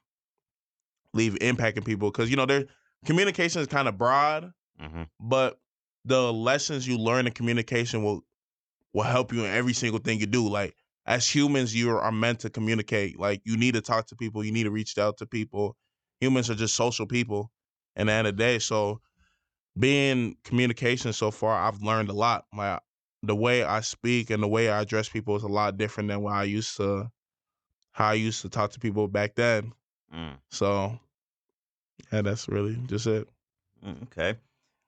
leave 1.13 1.33
impacting 1.35 1.85
people. 1.85 2.11
Because 2.11 2.29
you 2.29 2.35
know, 2.35 2.45
their 2.45 2.65
communication 3.05 3.61
is 3.61 3.67
kind 3.67 3.87
of 3.87 3.97
broad, 3.97 4.51
Mm-hmm. 4.81 5.03
but 5.19 5.59
the 6.05 6.33
lessons 6.33 6.87
you 6.87 6.97
learn 6.97 7.27
in 7.27 7.33
communication 7.33 8.03
will 8.03 8.23
will 8.93 9.03
help 9.03 9.31
you 9.31 9.45
in 9.45 9.51
every 9.51 9.73
single 9.73 9.99
thing 9.99 10.19
you 10.19 10.25
do. 10.25 10.47
Like 10.47 10.75
as 11.05 11.27
humans, 11.27 11.75
you 11.75 11.95
are 11.95 12.11
meant 12.11 12.39
to 12.39 12.49
communicate. 12.49 13.19
Like 13.19 13.41
you 13.45 13.57
need 13.57 13.75
to 13.75 13.81
talk 13.81 14.07
to 14.07 14.15
people. 14.15 14.43
You 14.43 14.51
need 14.51 14.63
to 14.63 14.71
reach 14.71 14.97
out 14.97 15.17
to 15.17 15.27
people. 15.27 15.77
Humans 16.19 16.49
are 16.49 16.55
just 16.55 16.75
social 16.75 17.05
people. 17.05 17.51
And 17.95 18.09
at 18.09 18.13
the 18.13 18.17
end 18.17 18.27
of 18.27 18.37
the 18.37 18.43
day, 18.43 18.59
so 18.59 19.01
being 19.77 20.35
communication 20.43 21.13
so 21.13 21.31
far, 21.31 21.55
I've 21.55 21.81
learned 21.81 22.09
a 22.09 22.13
lot. 22.13 22.45
My 22.53 22.79
the 23.23 23.35
way 23.35 23.63
I 23.63 23.81
speak 23.81 24.29
and 24.29 24.41
the 24.41 24.47
way 24.47 24.69
I 24.69 24.81
address 24.81 25.07
people 25.07 25.35
is 25.35 25.43
a 25.43 25.47
lot 25.47 25.77
different 25.77 26.09
than 26.09 26.21
what 26.21 26.33
I 26.33 26.43
used 26.43 26.77
to 26.77 27.11
how 27.91 28.09
I 28.09 28.13
used 28.13 28.41
to 28.41 28.49
talk 28.49 28.71
to 28.71 28.79
people 28.79 29.07
back 29.07 29.35
then. 29.35 29.73
Mm. 30.13 30.37
So 30.49 30.99
yeah, 32.11 32.21
that's 32.21 32.47
really 32.47 32.75
just 32.87 33.07
it. 33.07 33.27
Mm, 33.85 34.03
Okay. 34.03 34.37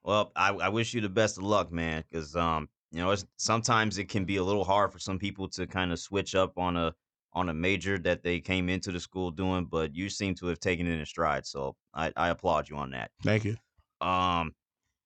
Well, 0.04 0.34
I, 0.36 0.50
I 0.50 0.68
wish 0.68 0.94
you 0.94 1.00
the 1.00 1.08
best 1.08 1.38
of 1.38 1.44
luck, 1.44 1.72
man, 1.72 2.04
because 2.10 2.36
um, 2.36 2.68
you 2.92 3.00
know, 3.00 3.12
it's, 3.12 3.26
sometimes 3.38 3.98
it 3.98 4.10
can 4.10 4.26
be 4.26 4.36
a 4.36 4.44
little 4.44 4.66
hard 4.66 4.92
for 4.92 5.00
some 5.00 5.18
people 5.18 5.48
to 5.50 5.66
kind 5.66 5.92
of 5.94 6.00
switch 6.00 6.36
up 6.36 6.58
on 6.58 6.76
a 6.76 6.94
on 7.34 7.50
a 7.50 7.54
major 7.54 7.98
that 7.98 8.22
they 8.22 8.40
came 8.40 8.70
into 8.70 8.92
the 8.92 9.00
school 9.00 9.32
doing, 9.32 9.66
but 9.66 9.96
you 9.96 10.10
seem 10.10 10.36
to 10.36 10.46
have 10.48 10.60
taken 10.60 10.86
it 10.86 11.00
in 11.00 11.06
stride. 11.06 11.46
So 11.46 11.76
I, 11.94 12.12
I 12.16 12.30
applaud 12.30 12.70
you 12.70 12.76
on 12.76 12.92
that. 12.92 13.12
Thank 13.24 13.46
you. 13.46 13.58
Um, 14.02 14.54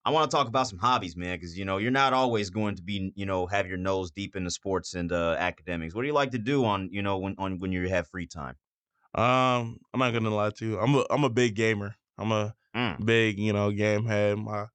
I 0.08 0.10
want 0.10 0.30
to 0.30 0.34
talk 0.34 0.48
about 0.48 0.66
some 0.66 0.78
hobbies, 0.78 1.16
man, 1.16 1.36
because 1.36 1.58
you 1.58 1.66
know 1.66 1.76
you're 1.76 1.90
not 1.90 2.14
always 2.14 2.48
going 2.48 2.76
to 2.76 2.82
be, 2.82 3.12
you 3.14 3.26
know, 3.26 3.46
have 3.46 3.66
your 3.66 3.76
nose 3.76 4.10
deep 4.10 4.36
in 4.36 4.44
the 4.44 4.50
sports 4.50 4.94
and 4.94 5.12
uh, 5.12 5.36
academics. 5.38 5.94
What 5.94 6.00
do 6.00 6.06
you 6.08 6.14
like 6.14 6.30
to 6.30 6.38
do 6.38 6.64
on, 6.64 6.88
you 6.90 7.02
know, 7.02 7.18
when 7.18 7.34
on 7.36 7.58
when 7.58 7.72
you 7.72 7.86
have 7.90 8.08
free 8.08 8.26
time? 8.26 8.56
Um, 9.14 9.80
I'm 9.92 10.00
not 10.00 10.14
gonna 10.14 10.30
lie 10.34 10.48
to 10.48 10.64
you. 10.66 10.78
I'm 10.78 10.94
a 10.94 11.04
I'm 11.10 11.24
a 11.24 11.28
big 11.30 11.54
gamer. 11.56 11.94
I'm 12.16 12.32
a 12.32 12.54
Mm. 12.74 13.04
big, 13.04 13.38
you 13.38 13.52
know, 13.52 13.70
game 13.70 14.06
head. 14.06 14.38
My 14.38 14.68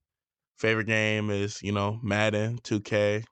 favorite 0.57 0.87
game 0.87 1.29
is, 1.29 1.61
you 1.63 1.71
know, 1.71 1.99
Madden 2.03 2.59
2K. 2.59 3.25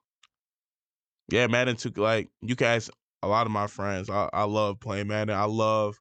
Yeah, 1.30 1.46
Madden 1.46 1.76
2K. 1.76 2.00
like 2.00 2.30
you 2.40 2.56
ask 2.60 2.90
a 3.22 3.28
lot 3.28 3.46
of 3.46 3.52
my 3.52 3.66
friends. 3.68 4.10
I, 4.10 4.28
I 4.32 4.44
love 4.44 4.80
playing 4.80 5.08
Madden. 5.08 5.36
I 5.36 5.44
love 5.44 6.00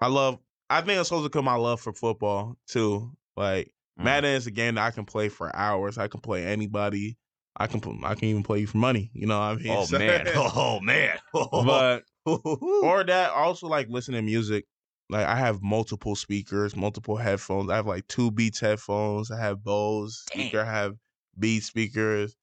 I 0.00 0.08
love 0.08 0.38
I 0.70 0.80
think 0.80 0.98
it's 0.98 1.08
supposed 1.08 1.26
to 1.26 1.30
come 1.30 1.44
my 1.44 1.54
love 1.54 1.80
for 1.80 1.92
football 1.92 2.56
too. 2.66 3.12
Like 3.36 3.72
Mm. 4.02 4.04
Madden 4.04 4.30
is 4.34 4.46
a 4.46 4.50
game 4.50 4.74
that 4.76 4.84
I 4.84 4.90
can 4.90 5.04
play 5.04 5.28
for 5.28 5.54
hours. 5.54 5.98
I 5.98 6.08
can 6.08 6.20
play 6.20 6.44
anybody. 6.44 7.16
I 7.56 7.66
can 7.66 7.80
I 8.04 8.14
can 8.14 8.28
even 8.28 8.42
play 8.42 8.60
you 8.60 8.66
for 8.66 8.78
money. 8.78 9.10
You 9.12 9.26
know 9.26 9.38
what 9.38 9.44
I 9.44 9.54
mean? 9.56 9.70
Oh 9.70 9.84
So- 9.84 9.98
man, 9.98 10.26
oh 10.34 10.80
man. 10.80 11.18
but 11.32 12.02
or 12.26 13.04
that 13.04 13.30
also 13.32 13.66
like 13.68 13.88
listening 13.88 14.18
to 14.20 14.22
music. 14.24 14.64
Like 15.10 15.26
I 15.26 15.36
have 15.36 15.62
multiple 15.62 16.16
speakers, 16.16 16.74
multiple 16.74 17.16
headphones. 17.16 17.70
I 17.70 17.76
have 17.76 17.86
like 17.86 18.06
two 18.08 18.30
Beats 18.30 18.60
headphones. 18.60 19.30
I 19.30 19.38
have 19.38 19.62
Bose 19.62 20.24
speaker. 20.30 20.60
I 20.60 20.64
have 20.64 20.94
Beats 21.38 21.66
speakers. 21.66 22.34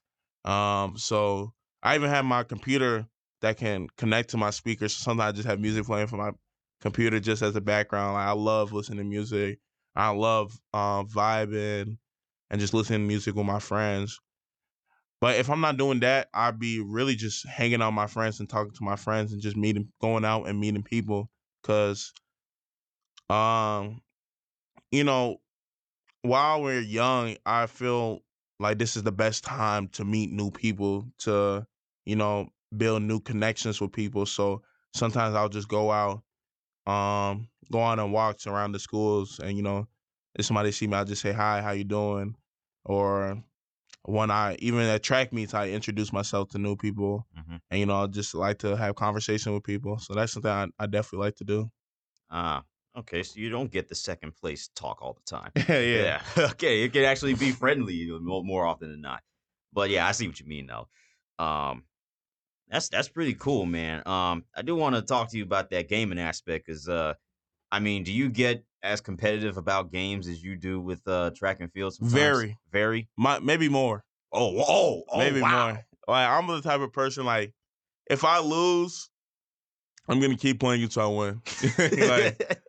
Um, 0.46 0.96
so 0.98 1.54
I 1.82 1.96
even 1.96 2.10
have 2.10 2.26
my 2.26 2.44
computer 2.44 3.08
that 3.42 3.58
can 3.58 3.88
connect 3.98 4.30
to 4.32 4.38
my 4.38 4.52
speakers. 4.52 4.96
Sometimes 4.96 5.30
I 5.30 5.32
just 5.36 5.48
have 5.48 5.60
music 5.60 5.86
playing 5.86 6.08
from 6.08 6.20
my 6.20 6.32
computer 6.82 7.20
just 7.20 7.42
as 7.42 7.56
a 7.56 7.62
background. 7.62 8.14
Like 8.14 8.28
I 8.28 8.34
love 8.34 8.72
listening 8.72 9.00
to 9.00 9.04
music. 9.06 9.60
I 9.96 10.10
love 10.10 10.54
um 10.74 11.08
vibing 11.08 11.98
and 12.50 12.60
just 12.62 12.74
listening 12.74 13.02
to 13.02 13.08
music 13.08 13.36
with 13.36 13.46
my 13.46 13.60
friends. 13.60 14.20
But 15.22 15.36
if 15.38 15.50
I'm 15.50 15.62
not 15.62 15.78
doing 15.78 16.00
that, 16.02 16.30
I'd 16.34 16.60
be 16.60 16.80
really 16.80 17.16
just 17.16 17.46
hanging 17.46 17.82
out 17.82 17.90
with 17.90 17.96
my 17.96 18.08
friends 18.08 18.40
and 18.40 18.50
talking 18.50 18.74
to 18.74 18.84
my 18.84 18.96
friends 18.96 19.34
and 19.34 19.42
just 19.42 19.58
meeting, 19.58 19.92
going 20.02 20.24
out 20.24 20.48
and 20.48 20.60
meeting 20.60 20.84
people. 20.84 21.30
Cause, 21.64 22.14
um, 23.30 24.02
you 24.92 25.04
know, 25.04 25.38
while 26.22 26.62
we're 26.62 26.80
young, 26.80 27.38
I 27.46 27.68
feel 27.68 28.22
like 28.60 28.78
this 28.78 28.96
is 28.98 29.04
the 29.04 29.12
best 29.12 29.44
time 29.44 29.90
to 29.90 30.06
meet 30.06 30.32
new 30.32 30.52
people, 30.52 31.08
to 31.20 31.66
you 32.06 32.16
know, 32.16 32.50
build 32.76 33.04
new 33.04 33.20
connections 33.20 33.80
with 33.80 33.92
people. 33.92 34.26
So 34.26 34.64
sometimes 34.94 35.36
I'll 35.36 35.50
just 35.50 35.68
go 35.68 35.92
out, 35.92 36.24
um, 36.92 37.50
go 37.72 37.80
on 37.80 38.00
and 38.00 38.14
walks 38.14 38.48
around 38.48 38.74
the 38.74 38.80
schools, 38.80 39.40
and 39.40 39.58
you 39.58 39.64
know, 39.64 39.88
if 40.36 40.46
somebody 40.46 40.72
see 40.72 40.88
me, 40.88 40.96
I'll 40.96 41.06
just 41.06 41.22
say 41.22 41.34
hi, 41.34 41.62
how 41.62 41.72
you 41.72 41.84
doing, 41.84 42.36
or 42.86 43.44
when 44.04 44.32
I 44.32 44.56
even 44.60 44.82
at 44.82 45.04
track 45.04 45.34
meets, 45.34 45.54
I 45.54 45.70
introduce 45.70 46.14
myself 46.14 46.50
to 46.52 46.60
new 46.60 46.76
people, 46.78 47.28
Mhm. 47.36 47.60
and 47.72 47.80
you 47.80 47.86
know, 47.86 48.04
I 48.04 48.08
just 48.08 48.36
like 48.36 48.60
to 48.60 48.78
have 48.78 48.96
conversation 48.96 49.54
with 49.54 49.64
people. 49.64 50.00
So 50.00 50.14
that's 50.16 50.34
something 50.34 50.52
I, 50.52 50.68
I 50.80 50.88
definitely 50.88 51.26
like 51.26 51.36
to 51.38 51.46
do. 51.46 51.72
Ah, 52.30 52.66
okay. 52.96 53.24
So 53.24 53.40
you 53.40 53.50
don't 53.50 53.72
get 53.72 53.88
the 53.88 53.96
second 53.96 54.36
place 54.36 54.68
talk 54.70 55.02
all 55.02 55.14
the 55.14 55.22
time. 55.22 55.52
yeah, 55.70 55.74
Yeah. 55.80 56.24
okay. 56.38 56.84
It 56.84 56.94
can 56.94 57.04
actually 57.04 57.34
be 57.36 57.52
friendly 57.52 58.08
more, 58.20 58.44
more 58.44 58.66
often 58.66 58.92
than 58.92 59.02
not. 59.02 59.24
But 59.74 59.90
yeah, 59.90 60.08
I 60.08 60.12
see 60.12 60.28
what 60.28 60.40
you 60.40 60.46
mean 60.46 60.68
though. 60.68 60.88
Um, 61.44 61.86
that's 62.68 62.90
that's 62.90 63.10
pretty 63.10 63.36
cool, 63.36 63.66
man. 63.66 64.08
Um, 64.08 64.46
I 64.56 64.62
do 64.64 64.76
want 64.76 64.96
to 64.96 65.02
talk 65.02 65.30
to 65.32 65.38
you 65.38 65.44
about 65.44 65.70
that 65.72 65.90
gaming 65.90 66.20
aspect, 66.20 66.68
because 66.68 66.90
uh, 66.90 67.16
I 67.72 67.80
mean, 67.80 68.04
do 68.04 68.12
you 68.12 68.30
get 68.30 68.64
as 68.82 69.02
competitive 69.02 69.58
about 69.58 69.92
games 69.92 70.28
as 70.28 70.42
you 70.44 70.56
do 70.56 70.80
with 70.80 71.08
uh 71.08 71.32
track 71.36 71.60
and 71.60 71.72
field? 71.72 71.94
sometimes? 71.96 72.14
Very. 72.14 72.58
very. 72.72 73.10
My, 73.18 73.40
maybe 73.40 73.70
more, 73.70 74.04
Oh, 74.32 74.64
oh, 74.68 75.04
oh 75.12 75.18
maybe 75.18 75.42
wow. 75.42 75.68
more. 75.68 75.86
Like 76.08 76.28
I'm 76.30 76.48
the 76.48 76.62
type 76.62 76.82
of 76.82 76.92
person 76.94 77.26
like, 77.26 77.54
if 78.10 78.24
I 78.24 78.40
lose, 78.40 79.10
I'm 80.08 80.20
gonna 80.20 80.38
keep 80.38 80.60
playing 80.60 80.82
you 80.82 80.88
till 80.88 81.04
I 81.04 81.08
win. 81.08 81.42
like, 82.08 82.42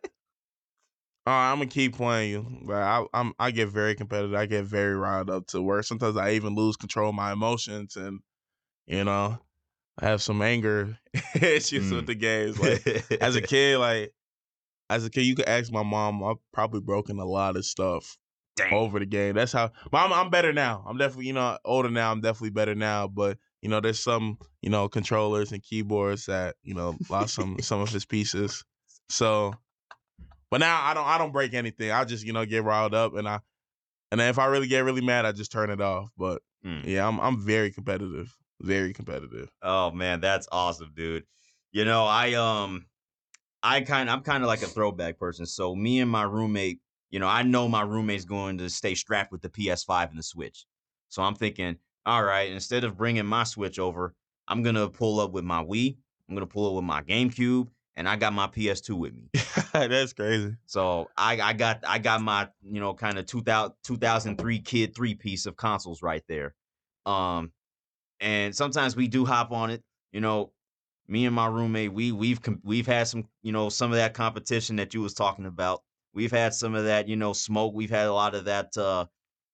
uh, 1.25 1.29
I'm 1.29 1.57
gonna 1.57 1.67
keep 1.67 1.95
playing 1.95 2.31
you. 2.31 2.59
Like 2.65 2.83
I, 2.83 3.03
I'm, 3.13 3.33
I 3.39 3.51
get 3.51 3.69
very 3.69 3.95
competitive. 3.95 4.33
I 4.35 4.45
get 4.45 4.65
very 4.65 4.95
riled 4.95 5.29
up 5.29 5.47
to 5.47 5.61
where 5.61 5.81
sometimes 5.83 6.17
I 6.17 6.31
even 6.31 6.55
lose 6.55 6.75
control 6.77 7.09
of 7.09 7.15
my 7.15 7.31
emotions, 7.31 7.95
and 7.95 8.19
you 8.85 9.03
know, 9.03 9.39
I 9.99 10.05
have 10.05 10.21
some 10.21 10.41
anger 10.41 10.97
issues 11.41 11.91
Mm. 11.91 11.95
with 11.95 12.07
the 12.07 12.15
games. 12.15 12.59
Like 12.59 12.85
as 13.21 13.35
a 13.35 13.41
kid, 13.41 13.77
like 13.79 14.13
as 14.91 15.05
a 15.05 15.09
kid, 15.09 15.21
you 15.21 15.35
could 15.35 15.47
ask 15.47 15.71
my 15.71 15.83
mom. 15.83 16.23
I've 16.23 16.37
probably 16.51 16.81
broken 16.81 17.19
a 17.19 17.25
lot 17.25 17.55
of 17.55 17.65
stuff 17.65 18.17
Dang. 18.55 18.73
over 18.73 18.99
the 18.99 19.05
game. 19.05 19.35
That's 19.35 19.51
how. 19.53 19.71
But 19.89 19.99
I'm, 19.99 20.13
I'm 20.13 20.29
better 20.29 20.53
now. 20.53 20.83
I'm 20.87 20.97
definitely, 20.97 21.27
you 21.27 21.33
know, 21.33 21.57
older 21.65 21.89
now. 21.89 22.11
I'm 22.11 22.21
definitely 22.21 22.51
better 22.51 22.75
now. 22.75 23.07
But 23.07 23.37
you 23.61 23.69
know, 23.69 23.79
there's 23.79 23.99
some, 23.99 24.37
you 24.61 24.69
know, 24.69 24.89
controllers 24.89 25.51
and 25.51 25.63
keyboards 25.63 26.25
that 26.25 26.55
you 26.63 26.73
know 26.73 26.97
lost 27.09 27.35
some 27.35 27.57
some 27.61 27.79
of 27.81 27.89
his 27.89 28.05
pieces. 28.05 28.63
So, 29.09 29.53
but 30.49 30.59
now 30.59 30.81
I 30.83 30.93
don't 30.93 31.07
I 31.07 31.17
don't 31.17 31.31
break 31.31 31.53
anything. 31.53 31.91
I 31.91 32.03
just 32.05 32.25
you 32.25 32.33
know 32.33 32.45
get 32.45 32.63
riled 32.63 32.93
up 32.93 33.15
and 33.15 33.27
I, 33.27 33.39
and 34.11 34.19
then 34.19 34.29
if 34.29 34.39
I 34.39 34.45
really 34.47 34.67
get 34.67 34.83
really 34.83 35.01
mad, 35.01 35.25
I 35.25 35.31
just 35.31 35.51
turn 35.51 35.69
it 35.69 35.81
off. 35.81 36.09
But 36.17 36.41
Mm. 36.63 36.85
yeah, 36.85 37.07
I'm 37.07 37.19
I'm 37.19 37.39
very 37.43 37.71
competitive. 37.71 38.35
Very 38.61 38.93
competitive. 38.93 39.49
Oh 39.63 39.89
man, 39.89 40.21
that's 40.21 40.47
awesome, 40.51 40.91
dude. 40.95 41.25
You 41.71 41.85
know, 41.85 42.05
I 42.05 42.33
um 42.35 42.85
I 43.63 43.81
kind 43.81 44.09
I'm 44.09 44.21
kind 44.21 44.43
of 44.43 44.47
like 44.47 44.63
a 44.63 44.67
throwback 44.67 45.19
person. 45.19 45.45
So 45.45 45.75
me 45.75 45.99
and 45.99 46.09
my 46.09 46.23
roommate, 46.23 46.79
you 47.09 47.19
know, 47.19 47.27
I 47.27 47.43
know 47.43 47.67
my 47.67 47.83
roommate's 47.83 48.25
going 48.25 48.57
to 48.59 48.69
stay 48.69 48.95
strapped 48.95 49.31
with 49.31 49.41
the 49.41 49.49
PS5 49.49 50.09
and 50.09 50.19
the 50.19 50.23
Switch. 50.23 50.65
So 51.09 51.21
I'm 51.21 51.35
thinking, 51.35 51.77
all 52.05 52.23
right, 52.23 52.49
instead 52.49 52.83
of 52.83 52.97
bringing 52.97 53.25
my 53.25 53.43
Switch 53.43 53.79
over, 53.79 54.15
I'm 54.47 54.63
going 54.63 54.75
to 54.75 54.89
pull 54.89 55.19
up 55.19 55.31
with 55.31 55.43
my 55.43 55.63
Wii, 55.63 55.97
I'm 56.27 56.35
going 56.35 56.47
to 56.47 56.51
pull 56.51 56.67
up 56.67 56.75
with 56.75 56.83
my 56.83 57.01
GameCube, 57.01 57.67
and 57.95 58.07
I 58.07 58.15
got 58.15 58.33
my 58.33 58.47
PS2 58.47 58.97
with 58.97 59.13
me. 59.13 59.29
That's 59.73 60.13
crazy. 60.13 60.55
So 60.65 61.09
I, 61.17 61.39
I 61.41 61.53
got 61.53 61.83
I 61.87 61.99
got 61.99 62.21
my 62.21 62.47
you 62.63 62.79
know 62.79 62.93
kind 62.93 63.17
of 63.17 63.25
2000, 63.25 63.73
2003 63.83 64.59
kid 64.59 64.95
three 64.95 65.13
piece 65.15 65.45
of 65.45 65.55
consoles 65.55 66.01
right 66.01 66.23
there, 66.27 66.55
um, 67.05 67.51
and 68.19 68.55
sometimes 68.55 68.95
we 68.95 69.07
do 69.07 69.25
hop 69.25 69.51
on 69.51 69.69
it. 69.69 69.83
You 70.11 70.21
know, 70.21 70.51
me 71.07 71.25
and 71.25 71.35
my 71.35 71.47
roommate 71.47 71.93
we 71.93 72.11
we've 72.11 72.39
we've 72.63 72.87
had 72.87 73.07
some 73.07 73.25
you 73.41 73.51
know 73.51 73.69
some 73.69 73.91
of 73.91 73.97
that 73.97 74.13
competition 74.13 74.77
that 74.77 74.93
you 74.93 75.01
was 75.01 75.13
talking 75.13 75.45
about. 75.45 75.81
We've 76.13 76.31
had 76.31 76.53
some 76.53 76.75
of 76.75 76.85
that 76.85 77.07
you 77.07 77.15
know 77.15 77.33
smoke. 77.33 77.73
We've 77.73 77.89
had 77.89 78.07
a 78.07 78.13
lot 78.13 78.35
of 78.35 78.45
that 78.45 78.75
uh, 78.77 79.05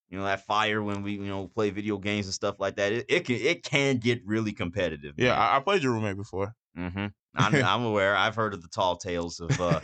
you 0.10 0.18
know 0.18 0.26
that 0.26 0.45
fire 0.45 0.82
when 0.82 1.04
we 1.04 1.14
you 1.14 1.28
know 1.28 1.48
play 1.48 1.70
video 1.70 1.98
games 1.98 2.26
and 2.26 2.34
stuff 2.34 2.60
like 2.60 2.76
that. 2.78 2.91
It, 2.93 3.06
it 3.10 3.26
can 3.26 3.36
it 3.36 3.64
can 3.64 3.98
get 3.98 4.22
really 4.26 4.54
competitive. 4.54 5.16
Yeah, 5.18 5.34
I, 5.34 5.58
I 5.58 5.60
played 5.60 5.84
your 5.84 5.93
roommate 5.93 6.18
before. 6.18 6.54
mm-hmm. 6.78 7.08
I'm, 7.38 7.56
I'm 7.66 7.84
aware. 7.84 8.16
I've 8.16 8.36
heard 8.36 8.54
of 8.54 8.62
the 8.62 8.70
tall 8.70 8.98
tales 8.98 9.39
of 9.39 9.60
uh, 9.60 9.80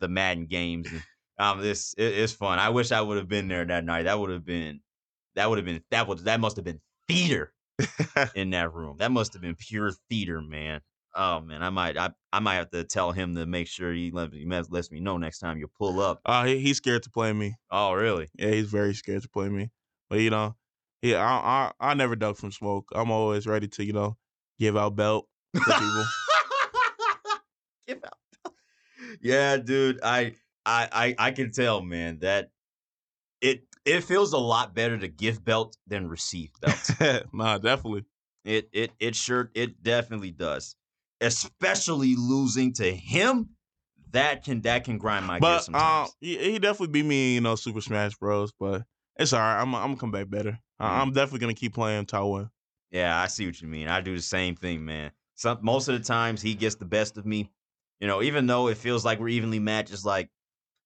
the 0.00 0.08
Madden 0.08 0.46
games. 0.46 0.88
And, 0.90 1.02
um, 1.38 1.60
this 1.60 1.94
it, 1.96 2.18
it's 2.18 2.32
fun. 2.32 2.58
I 2.58 2.70
wish 2.70 2.92
I 2.92 3.00
would 3.00 3.16
have 3.16 3.28
been 3.28 3.48
there 3.48 3.64
that 3.64 3.84
night. 3.84 4.04
That 4.04 4.18
would 4.18 4.30
have 4.30 4.44
been, 4.44 4.80
that 5.34 5.48
would 5.48 5.58
have 5.58 5.64
been 5.64 5.82
that 5.90 6.06
was 6.06 6.24
that 6.24 6.40
must 6.40 6.56
have 6.56 6.64
been 6.64 6.80
theater 7.06 7.52
in 8.34 8.50
that 8.50 8.72
room. 8.72 8.96
That 8.98 9.12
must 9.12 9.32
have 9.34 9.42
been 9.42 9.56
pure 9.56 9.92
theater, 10.10 10.40
man. 10.40 10.80
Oh 11.20 11.40
man, 11.40 11.64
I 11.64 11.70
might 11.70 11.98
I, 11.98 12.10
I 12.32 12.38
might 12.38 12.54
have 12.54 12.70
to 12.70 12.84
tell 12.84 13.10
him 13.10 13.34
to 13.34 13.44
make 13.44 13.66
sure 13.66 13.92
he 13.92 14.12
let 14.12 14.32
me 14.32 14.46
lets 14.70 14.92
me 14.92 15.00
know 15.00 15.18
next 15.18 15.40
time 15.40 15.58
you 15.58 15.66
pull 15.66 15.98
up. 16.00 16.20
uh, 16.24 16.44
he, 16.44 16.60
he's 16.60 16.76
scared 16.76 17.02
to 17.02 17.10
play 17.10 17.32
me. 17.32 17.56
Oh 17.72 17.92
really? 17.92 18.28
Yeah, 18.38 18.50
he's 18.52 18.70
very 18.70 18.94
scared 18.94 19.22
to 19.22 19.28
play 19.28 19.48
me. 19.48 19.70
But 20.08 20.20
you 20.20 20.30
know, 20.30 20.54
yeah, 21.02 21.18
I 21.20 21.72
I, 21.80 21.90
I 21.90 21.94
never 21.94 22.14
duck 22.14 22.36
from 22.36 22.52
smoke. 22.52 22.88
I'm 22.94 23.10
always 23.10 23.48
ready 23.48 23.66
to 23.66 23.84
you 23.84 23.92
know 23.92 24.16
give 24.60 24.76
out 24.76 24.94
belt 24.94 25.26
to 25.56 25.60
people. 25.60 26.04
Give 27.88 28.04
out. 28.04 28.52
Yeah, 29.20 29.56
dude. 29.56 30.00
I 30.02 30.34
I 30.66 30.88
I 30.92 31.14
I 31.18 31.30
can 31.32 31.50
tell, 31.50 31.80
man, 31.80 32.18
that 32.20 32.50
it 33.40 33.64
it 33.84 34.02
feels 34.04 34.32
a 34.34 34.38
lot 34.38 34.74
better 34.74 34.98
to 34.98 35.08
give 35.08 35.44
belt 35.44 35.76
than 35.86 36.06
receive 36.08 36.50
belt. 36.60 36.90
nah, 37.32 37.58
definitely. 37.58 38.04
It 38.44 38.68
it 38.72 38.92
it 39.00 39.16
sure 39.16 39.50
it 39.54 39.82
definitely 39.82 40.30
does. 40.30 40.76
Especially 41.20 42.14
losing 42.16 42.72
to 42.74 42.94
him, 42.94 43.50
that 44.12 44.44
can 44.44 44.60
that 44.62 44.84
can 44.84 44.98
grind 44.98 45.26
my 45.26 45.40
gears 45.40 45.66
But 45.68 45.76
uh, 45.76 46.04
sometimes. 46.04 46.16
he, 46.20 46.38
he 46.52 46.58
definitely 46.58 46.92
beat 46.92 47.06
me, 47.06 47.34
you 47.34 47.40
know, 47.40 47.56
Super 47.56 47.80
Smash 47.80 48.14
Bros. 48.16 48.52
But 48.58 48.84
it's 49.16 49.32
all 49.32 49.40
right. 49.40 49.60
I'm 49.60 49.74
I'm 49.74 49.88
gonna 49.88 49.96
come 49.96 50.10
back 50.10 50.30
better. 50.30 50.58
I, 50.78 50.84
Mm. 50.88 51.02
I'm 51.02 51.12
definitely 51.12 51.40
gonna 51.40 51.54
keep 51.54 51.74
playing 51.74 52.06
win. 52.12 52.50
Yeah, 52.90 53.20
I 53.20 53.26
see 53.26 53.46
what 53.46 53.60
you 53.60 53.68
mean. 53.68 53.88
I 53.88 54.00
do 54.00 54.14
the 54.14 54.22
same 54.22 54.54
thing, 54.54 54.84
man. 54.84 55.10
Some 55.34 55.58
most 55.62 55.88
of 55.88 55.98
the 55.98 56.04
times 56.04 56.40
he 56.40 56.54
gets 56.54 56.76
the 56.76 56.84
best 56.84 57.18
of 57.18 57.26
me. 57.26 57.50
You 58.00 58.06
know, 58.06 58.22
even 58.22 58.46
though 58.46 58.68
it 58.68 58.76
feels 58.78 59.04
like 59.04 59.18
we're 59.18 59.28
evenly 59.28 59.58
matched, 59.58 59.92
it's 59.92 60.04
like, 60.04 60.30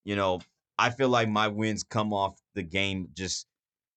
you 0.05 0.17
know, 0.17 0.41
I 0.79 0.91
feel 0.91 1.11
like 1.11 1.29
my 1.29 1.49
wins 1.49 1.85
come 1.85 2.13
off 2.15 2.41
the 2.55 2.63
game 2.63 3.09
just, 3.13 3.47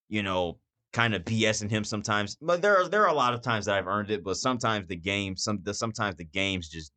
you 0.10 0.22
know, 0.22 0.60
kind 0.96 1.14
of 1.14 1.24
BSing 1.26 1.70
him 1.70 1.84
sometimes. 1.84 2.38
But 2.42 2.62
there 2.62 2.78
are 2.78 2.88
there 2.88 3.04
are 3.04 3.10
a 3.10 3.14
lot 3.14 3.34
of 3.36 3.42
times 3.42 3.66
that 3.66 3.76
I've 3.78 3.88
earned 3.88 4.10
it, 4.10 4.24
but 4.24 4.38
sometimes 4.38 4.88
the 4.88 4.96
game, 4.96 5.36
some 5.36 5.60
the, 5.62 5.74
sometimes 5.74 6.16
the 6.16 6.24
games 6.26 6.70
just 6.70 6.92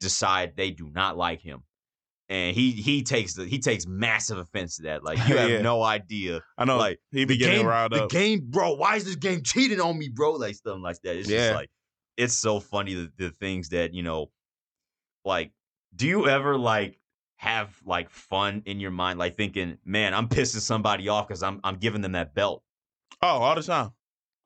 decide 0.00 0.56
they 0.56 0.70
do 0.70 0.90
not 0.90 1.16
like 1.16 1.40
him. 1.42 1.62
and 2.30 2.56
he 2.56 2.72
he 2.72 3.02
takes 3.02 3.34
the 3.34 3.44
he 3.44 3.58
takes 3.58 3.86
massive 3.86 4.38
offense 4.38 4.76
to 4.76 4.84
that. 4.84 5.04
Like 5.04 5.18
you 5.28 5.36
have 5.36 5.50
Yeah. 5.50 5.62
no 5.62 5.82
idea. 5.82 6.40
I 6.56 6.64
know. 6.64 6.78
Like 6.78 6.98
he 7.12 7.24
be 7.26 7.34
the 7.34 7.38
getting 7.38 7.58
game, 7.58 7.66
riled 7.66 7.92
the 7.92 8.06
game, 8.08 8.40
bro. 8.50 8.74
Why 8.74 8.96
is 8.96 9.04
this 9.04 9.16
game 9.16 9.42
cheating 9.42 9.80
on 9.80 9.98
me, 9.98 10.08
bro? 10.08 10.32
Like 10.32 10.54
stuff 10.54 10.78
like 10.80 10.96
that. 11.02 11.16
It's 11.16 11.28
Yeah. 11.28 11.38
just 11.40 11.54
like 11.54 11.70
it's 12.16 12.34
so 12.34 12.60
funny 12.60 12.94
the, 12.94 13.12
the 13.18 13.30
things 13.30 13.68
that 13.70 13.92
you 13.94 14.02
know. 14.02 14.30
Like, 15.24 15.52
do 15.94 16.06
you 16.06 16.28
ever 16.28 16.56
like 16.58 16.98
have 17.36 17.74
like 17.84 18.10
fun 18.10 18.62
in 18.66 18.80
your 18.80 18.90
mind, 18.90 19.18
like 19.18 19.36
thinking, 19.36 19.78
man, 19.84 20.14
I'm 20.14 20.28
pissing 20.28 20.60
somebody 20.60 21.08
off 21.08 21.28
because 21.28 21.42
I'm 21.42 21.60
I'm 21.64 21.76
giving 21.76 22.00
them 22.02 22.12
that 22.12 22.34
belt 22.34 22.62
oh, 23.22 23.26
all 23.26 23.54
the 23.54 23.62
time. 23.62 23.92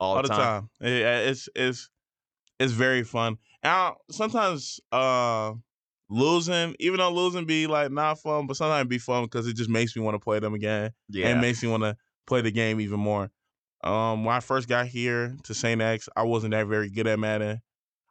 all, 0.00 0.16
all 0.16 0.22
the 0.22 0.28
time. 0.28 0.70
Yeah, 0.80 1.20
it's 1.20 1.48
it's 1.54 1.90
it's 2.58 2.72
very 2.72 3.04
fun. 3.04 3.38
And 3.62 3.72
I, 3.72 3.92
sometimes 4.10 4.80
uh 4.92 5.52
losing, 6.10 6.74
even 6.80 6.98
though 6.98 7.12
losing 7.12 7.44
be 7.44 7.66
like 7.66 7.90
not 7.90 8.20
fun, 8.20 8.46
but 8.46 8.56
sometimes 8.56 8.86
it 8.86 8.88
be 8.88 8.98
fun 8.98 9.24
because 9.24 9.46
it 9.46 9.56
just 9.56 9.70
makes 9.70 9.94
me 9.96 10.02
want 10.02 10.14
to 10.14 10.20
play 10.20 10.38
them 10.38 10.54
again. 10.54 10.92
Yeah, 11.08 11.28
And 11.28 11.38
it 11.38 11.40
makes 11.40 11.62
me 11.62 11.68
want 11.68 11.82
to 11.82 11.96
play 12.26 12.40
the 12.40 12.50
game 12.50 12.80
even 12.80 13.00
more. 13.00 13.30
Um, 13.84 14.24
when 14.24 14.34
I 14.34 14.40
first 14.40 14.68
got 14.68 14.86
here 14.86 15.36
to 15.44 15.54
St. 15.54 15.80
X, 15.80 16.08
I 16.16 16.24
wasn't 16.24 16.50
that 16.52 16.66
very 16.66 16.90
good 16.90 17.06
at 17.06 17.18
Madden. 17.18 17.60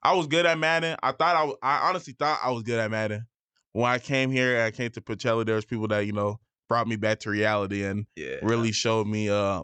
I 0.01 0.13
was 0.13 0.27
good 0.27 0.45
at 0.45 0.57
Madden. 0.57 0.95
I 1.03 1.11
thought 1.11 1.57
I, 1.61 1.67
I 1.67 1.89
honestly 1.89 2.15
thought 2.17 2.39
I 2.41 2.51
was 2.51 2.63
good 2.63 2.79
at 2.79 2.89
Madden. 2.89 3.25
When 3.73 3.85
I 3.85 3.99
came 3.99 4.31
here, 4.31 4.61
I 4.61 4.71
came 4.71 4.89
to 4.91 5.01
Pacelli. 5.01 5.45
There 5.45 5.55
was 5.55 5.65
people 5.65 5.87
that 5.89 6.05
you 6.05 6.13
know 6.13 6.39
brought 6.69 6.87
me 6.87 6.95
back 6.95 7.19
to 7.21 7.29
reality 7.29 7.83
and 7.83 8.05
yeah, 8.15 8.35
really 8.41 8.71
showed 8.71 9.07
me 9.07 9.29
uh 9.29 9.63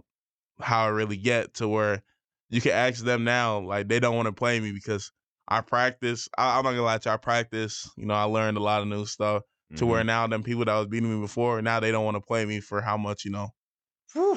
how 0.59 0.85
I 0.85 0.89
really 0.89 1.17
get 1.17 1.55
to 1.55 1.67
where 1.67 2.03
you 2.49 2.61
can 2.61 2.71
ask 2.71 3.03
them 3.03 3.23
now 3.23 3.59
like 3.59 3.87
they 3.87 3.99
don't 3.99 4.15
want 4.15 4.27
to 4.27 4.31
play 4.33 4.59
me 4.59 4.71
because 4.71 5.11
I 5.47 5.61
practice. 5.61 6.29
I, 6.37 6.57
I'm 6.57 6.63
not 6.63 6.71
gonna 6.71 6.83
lie 6.83 6.97
to 6.99 7.09
you, 7.09 7.13
I 7.13 7.17
practice. 7.17 7.89
You 7.97 8.05
know, 8.05 8.13
I 8.13 8.23
learned 8.23 8.57
a 8.57 8.61
lot 8.61 8.81
of 8.81 8.87
new 8.87 9.05
stuff 9.05 9.43
to 9.75 9.85
Mhm. 9.85 9.89
where 9.89 10.03
now 10.03 10.27
them 10.27 10.43
people 10.43 10.65
that 10.65 10.77
was 10.77 10.87
beating 10.87 11.13
me 11.13 11.19
before 11.21 11.61
now 11.61 11.79
they 11.79 11.91
don't 11.91 12.05
want 12.05 12.15
to 12.15 12.21
play 12.21 12.45
me 12.45 12.59
for 12.59 12.81
how 12.81 12.97
much 12.97 13.25
you 13.25 13.31
know 13.31 13.49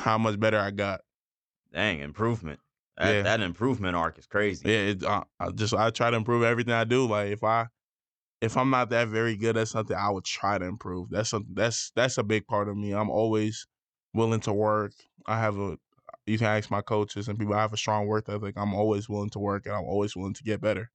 how 0.01 0.19
much 0.19 0.39
better 0.41 0.59
I 0.59 0.71
got. 0.71 1.01
dang 1.73 2.01
improvement. 2.01 2.61
That, 2.97 3.17
Yeah. 3.17 3.23
that 3.25 3.41
improvement 3.41 3.95
arc 3.97 4.19
is 4.19 4.27
crazy. 4.27 4.69
Yeah, 4.69 4.79
it, 4.79 5.03
uh, 5.05 5.25
I 5.39 5.51
just 5.51 5.75
I 5.75 5.91
try 5.91 6.11
to 6.11 6.17
improve 6.17 6.43
everything 6.43 6.73
I 6.73 6.85
do. 6.85 7.07
Like 7.07 7.29
if 7.31 7.45
I 7.45 7.69
if 8.41 8.57
I'm 8.57 8.71
not 8.71 8.91
that 8.91 9.09
very 9.09 9.37
good 9.37 9.57
at 9.57 9.69
something, 9.69 9.97
I 9.97 10.11
would 10.11 10.25
try 10.25 10.59
to 10.59 10.67
improve. 10.67 11.11
That's 11.11 11.31
something 11.31 11.55
that's 11.55 11.93
that's 11.97 12.19
a 12.19 12.25
big 12.25 12.47
part 12.47 12.69
of 12.69 12.77
me. 12.77 12.93
I'm 12.93 13.11
always 13.11 13.67
willing 14.15 14.41
to 14.43 14.53
work. 14.53 14.93
I 15.27 15.41
have 15.41 15.59
a 15.59 15.79
you 16.27 16.39
can 16.39 16.49
ask 16.49 16.71
my 16.71 16.83
coaches 16.83 17.29
and 17.29 17.39
people. 17.39 17.55
I 17.55 17.61
have 17.61 17.73
a 17.73 17.77
strong 17.77 18.07
work 18.07 18.29
ethic. 18.29 18.55
I'm 18.57 18.75
always 18.75 19.09
willing 19.09 19.31
to 19.31 19.39
work 19.39 19.67
and 19.67 19.75
I'm 19.75 19.85
always 19.85 20.17
willing 20.17 20.35
to 20.35 20.45
get 20.45 20.61
better. 20.61 20.91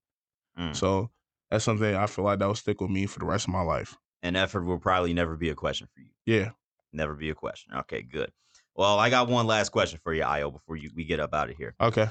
Mm. 0.59 0.75
So 0.75 1.09
that's 1.49 1.63
something 1.63 1.95
I 1.95 2.05
feel 2.07 2.25
like 2.25 2.39
that 2.39 2.47
will 2.47 2.55
stick 2.55 2.81
with 2.81 2.91
me 2.91 3.05
for 3.05 3.19
the 3.19 3.25
rest 3.25 3.47
of 3.47 3.53
my 3.53 3.61
life. 3.61 3.97
And 4.23 4.37
effort 4.37 4.63
will 4.63 4.79
probably 4.79 5.13
never 5.13 5.35
be 5.35 5.49
a 5.49 5.55
question 5.55 5.87
for 5.93 6.01
you. 6.01 6.09
Yeah. 6.25 6.51
Never 6.93 7.15
be 7.15 7.29
a 7.29 7.35
question. 7.35 7.73
Okay, 7.73 8.01
good. 8.01 8.31
Well, 8.75 8.99
I 8.99 9.09
got 9.09 9.27
one 9.27 9.47
last 9.47 9.69
question 9.69 9.99
for 10.03 10.13
you, 10.13 10.23
Io, 10.23 10.51
before 10.51 10.75
you 10.75 10.91
we 10.95 11.05
get 11.05 11.19
up 11.19 11.33
out 11.33 11.49
of 11.49 11.57
here. 11.57 11.75
Okay. 11.79 12.07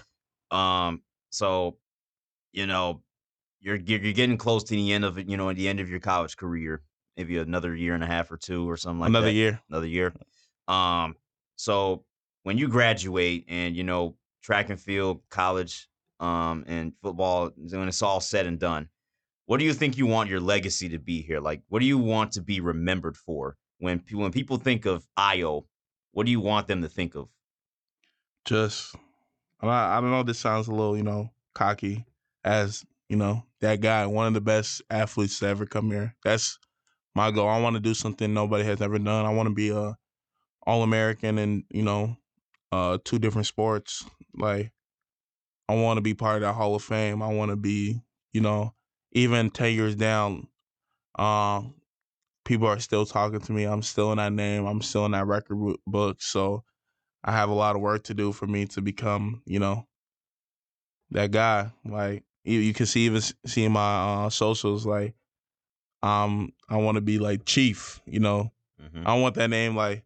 Um, 0.50 1.02
so 1.30 1.76
you 2.52 2.66
know, 2.66 3.02
you're 3.60 3.76
you're 3.76 4.12
getting 4.12 4.36
close 4.36 4.64
to 4.64 4.74
the 4.74 4.92
end 4.92 5.04
of. 5.04 5.18
You 5.18 5.36
know, 5.36 5.50
at 5.50 5.56
the 5.56 5.68
end 5.68 5.80
of 5.80 5.88
your 5.88 6.00
college 6.00 6.36
career, 6.36 6.82
maybe 7.16 7.38
another 7.38 7.74
year 7.74 7.94
and 7.94 8.02
a 8.02 8.06
half 8.06 8.30
or 8.30 8.36
two 8.36 8.68
or 8.68 8.76
something 8.76 9.00
like 9.00 9.08
that. 9.08 9.18
Another 9.18 9.26
that. 9.26 9.32
year. 9.32 9.60
Another 9.68 9.86
year. 9.86 10.12
Um, 10.68 11.16
so 11.56 12.04
when 12.42 12.58
you 12.58 12.68
graduate 12.68 13.44
and 13.48 13.76
you 13.76 13.84
know 13.84 14.16
track 14.42 14.70
and 14.70 14.80
field, 14.80 15.20
college, 15.30 15.88
um, 16.20 16.64
and 16.66 16.92
football, 17.02 17.50
when 17.56 17.88
it's 17.88 18.02
all 18.02 18.20
said 18.20 18.46
and 18.46 18.58
done, 18.58 18.88
what 19.46 19.58
do 19.58 19.64
you 19.64 19.74
think 19.74 19.98
you 19.98 20.06
want 20.06 20.30
your 20.30 20.40
legacy 20.40 20.88
to 20.88 20.98
be 20.98 21.22
here? 21.22 21.40
Like, 21.40 21.62
what 21.68 21.80
do 21.80 21.86
you 21.86 21.98
want 21.98 22.32
to 22.32 22.42
be 22.42 22.60
remembered 22.60 23.16
for? 23.16 23.56
When 23.78 24.02
when 24.12 24.32
people 24.32 24.56
think 24.58 24.86
of 24.86 25.06
Io, 25.16 25.66
what 26.12 26.26
do 26.26 26.32
you 26.32 26.40
want 26.40 26.68
them 26.68 26.82
to 26.82 26.88
think 26.88 27.14
of? 27.14 27.28
just 28.44 28.94
I, 29.60 29.98
I 29.98 30.00
don't 30.00 30.10
know 30.10 30.22
this 30.22 30.38
sounds 30.38 30.68
a 30.68 30.72
little 30.72 30.96
you 30.96 31.02
know 31.02 31.30
cocky 31.54 32.04
as 32.44 32.84
you 33.08 33.16
know 33.16 33.44
that 33.60 33.80
guy 33.80 34.06
one 34.06 34.26
of 34.26 34.34
the 34.34 34.40
best 34.40 34.82
athletes 34.90 35.38
to 35.40 35.46
ever 35.46 35.66
come 35.66 35.90
here 35.90 36.14
that's 36.24 36.58
my 37.14 37.30
goal 37.30 37.48
i 37.48 37.60
want 37.60 37.74
to 37.74 37.80
do 37.80 37.94
something 37.94 38.32
nobody 38.32 38.64
has 38.64 38.80
ever 38.80 38.98
done 38.98 39.26
i 39.26 39.32
want 39.32 39.48
to 39.48 39.54
be 39.54 39.70
a 39.70 39.96
all-american 40.66 41.38
and 41.38 41.64
you 41.70 41.82
know 41.82 42.16
uh 42.72 42.98
two 43.04 43.18
different 43.18 43.46
sports 43.46 44.04
like 44.34 44.72
i 45.68 45.74
want 45.74 45.96
to 45.96 46.02
be 46.02 46.14
part 46.14 46.36
of 46.36 46.42
that 46.42 46.54
hall 46.54 46.74
of 46.74 46.82
fame 46.82 47.22
i 47.22 47.28
want 47.32 47.50
to 47.50 47.56
be 47.56 48.00
you 48.32 48.40
know 48.40 48.74
even 49.12 49.50
10 49.50 49.74
years 49.74 49.94
down 49.96 50.46
um 51.16 51.74
people 52.44 52.66
are 52.66 52.78
still 52.80 53.04
talking 53.06 53.40
to 53.40 53.52
me 53.52 53.64
i'm 53.64 53.82
still 53.82 54.12
in 54.12 54.18
that 54.18 54.32
name 54.32 54.66
i'm 54.66 54.82
still 54.82 55.04
in 55.06 55.12
that 55.12 55.26
record 55.26 55.76
book 55.86 56.22
so 56.22 56.64
I 57.22 57.32
have 57.32 57.50
a 57.50 57.54
lot 57.54 57.76
of 57.76 57.82
work 57.82 58.04
to 58.04 58.14
do 58.14 58.32
for 58.32 58.46
me 58.46 58.64
to 58.68 58.80
become, 58.80 59.42
you 59.44 59.58
know, 59.58 59.86
that 61.10 61.30
guy. 61.30 61.70
Like 61.84 62.24
you, 62.44 62.58
you 62.60 62.72
can 62.72 62.86
see 62.86 63.02
even 63.06 63.20
see 63.46 63.68
my 63.68 64.24
uh, 64.24 64.30
socials, 64.30 64.86
like 64.86 65.14
um, 66.02 66.52
I 66.68 66.76
want 66.76 66.96
to 66.96 67.00
be 67.02 67.18
like 67.18 67.44
Chief. 67.44 68.00
You 68.06 68.20
know, 68.20 68.52
Mhm. 68.80 69.06
I 69.06 69.18
want 69.18 69.34
that 69.34 69.50
name 69.50 69.76
like 69.76 70.04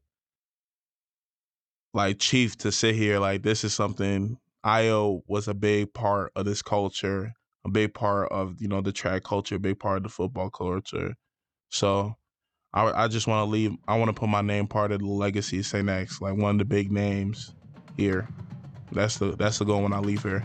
like 1.95 2.19
Chief 2.19 2.57
to 2.59 2.73
sit 2.73 2.95
here. 2.95 3.19
Like 3.19 3.43
this 3.43 3.65
is 3.65 3.73
something. 3.73 4.37
Io 4.65 5.23
was 5.27 5.49
a 5.49 5.55
big 5.55 5.93
part 5.95 6.33
of 6.37 6.45
this 6.45 6.63
culture, 6.63 7.33
a 7.65 7.71
big 7.71 7.95
part 7.95 8.31
of 8.33 8.61
you 8.61 8.69
know 8.69 8.81
the 8.81 8.93
track 8.93 9.23
culture, 9.25 9.57
a 9.57 9.61
big 9.61 9.79
part 9.79 9.99
of 9.99 10.03
the 10.03 10.09
football 10.09 10.51
culture. 10.51 11.15
So 11.71 12.15
I, 12.73 13.05
I 13.05 13.09
just 13.09 13.27
want 13.27 13.47
to 13.47 13.51
leave. 13.51 13.73
I 13.87 13.97
want 13.97 14.09
to 14.09 14.19
put 14.19 14.29
my 14.29 14.43
name 14.43 14.67
part 14.67 14.93
of 14.93 15.01
the 15.01 15.07
legacy 15.07 15.63
St. 15.63 15.89
X, 15.89 16.21
like 16.21 16.37
one 16.37 16.57
of 16.57 16.59
the 16.59 16.65
big 16.65 16.91
names 16.91 17.55
here. 17.97 18.29
That's 18.93 19.19
the 19.19 19.37
that's 19.37 19.59
the 19.59 19.65
goal 19.65 19.83
when 19.83 19.93
I 19.93 20.01
leave 20.01 20.23
here. 20.23 20.45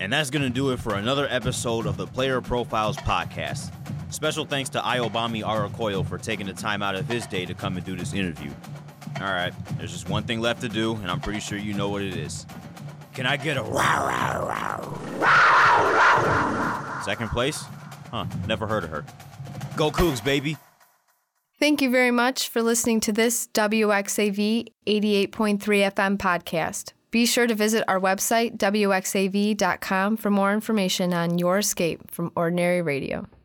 And 0.00 0.10
that's 0.10 0.30
going 0.30 0.42
to 0.42 0.50
do 0.50 0.70
it 0.70 0.80
for 0.80 0.94
another 0.94 1.26
episode 1.28 1.84
of 1.84 1.98
the 1.98 2.06
Player 2.06 2.40
Profiles 2.40 2.96
Podcast. 2.96 3.70
Special 4.10 4.46
thanks 4.46 4.70
to 4.70 4.80
Ayobami 4.80 5.42
Arokoyo 5.42 6.06
for 6.06 6.16
taking 6.16 6.46
the 6.46 6.54
time 6.54 6.82
out 6.82 6.94
of 6.94 7.06
his 7.06 7.26
day 7.26 7.44
to 7.44 7.52
come 7.52 7.76
and 7.76 7.84
do 7.84 7.94
this 7.94 8.14
interview. 8.14 8.50
All 9.16 9.26
right, 9.26 9.52
there's 9.76 9.92
just 9.92 10.08
one 10.08 10.24
thing 10.24 10.40
left 10.40 10.60
to 10.62 10.68
do, 10.68 10.94
and 10.96 11.10
I'm 11.10 11.20
pretty 11.20 11.40
sure 11.40 11.58
you 11.58 11.74
know 11.74 11.88
what 11.88 12.02
it 12.02 12.16
is. 12.16 12.46
Can 13.14 13.26
I 13.26 13.36
get 13.36 13.56
a 13.56 13.62
wow, 13.62 13.68
wow, 13.70 14.98
wow? 15.18 17.02
Second 17.04 17.28
place? 17.28 17.62
Huh, 18.10 18.26
never 18.46 18.66
heard 18.66 18.84
of 18.84 18.90
her. 18.90 19.04
Go 19.76 19.90
Cougs, 19.90 20.24
baby. 20.24 20.56
Thank 21.58 21.82
you 21.82 21.90
very 21.90 22.10
much 22.10 22.48
for 22.48 22.62
listening 22.62 23.00
to 23.00 23.12
this 23.12 23.46
WXAV 23.48 24.68
88.3 24.86 25.28
FM 25.28 26.16
podcast. 26.16 26.92
Be 27.10 27.26
sure 27.26 27.46
to 27.46 27.54
visit 27.54 27.84
our 27.88 28.00
website, 28.00 28.56
WXAV.com, 28.56 30.16
for 30.16 30.30
more 30.30 30.54
information 30.54 31.12
on 31.12 31.38
your 31.38 31.58
escape 31.58 32.10
from 32.10 32.32
ordinary 32.36 32.82
radio. 32.82 33.26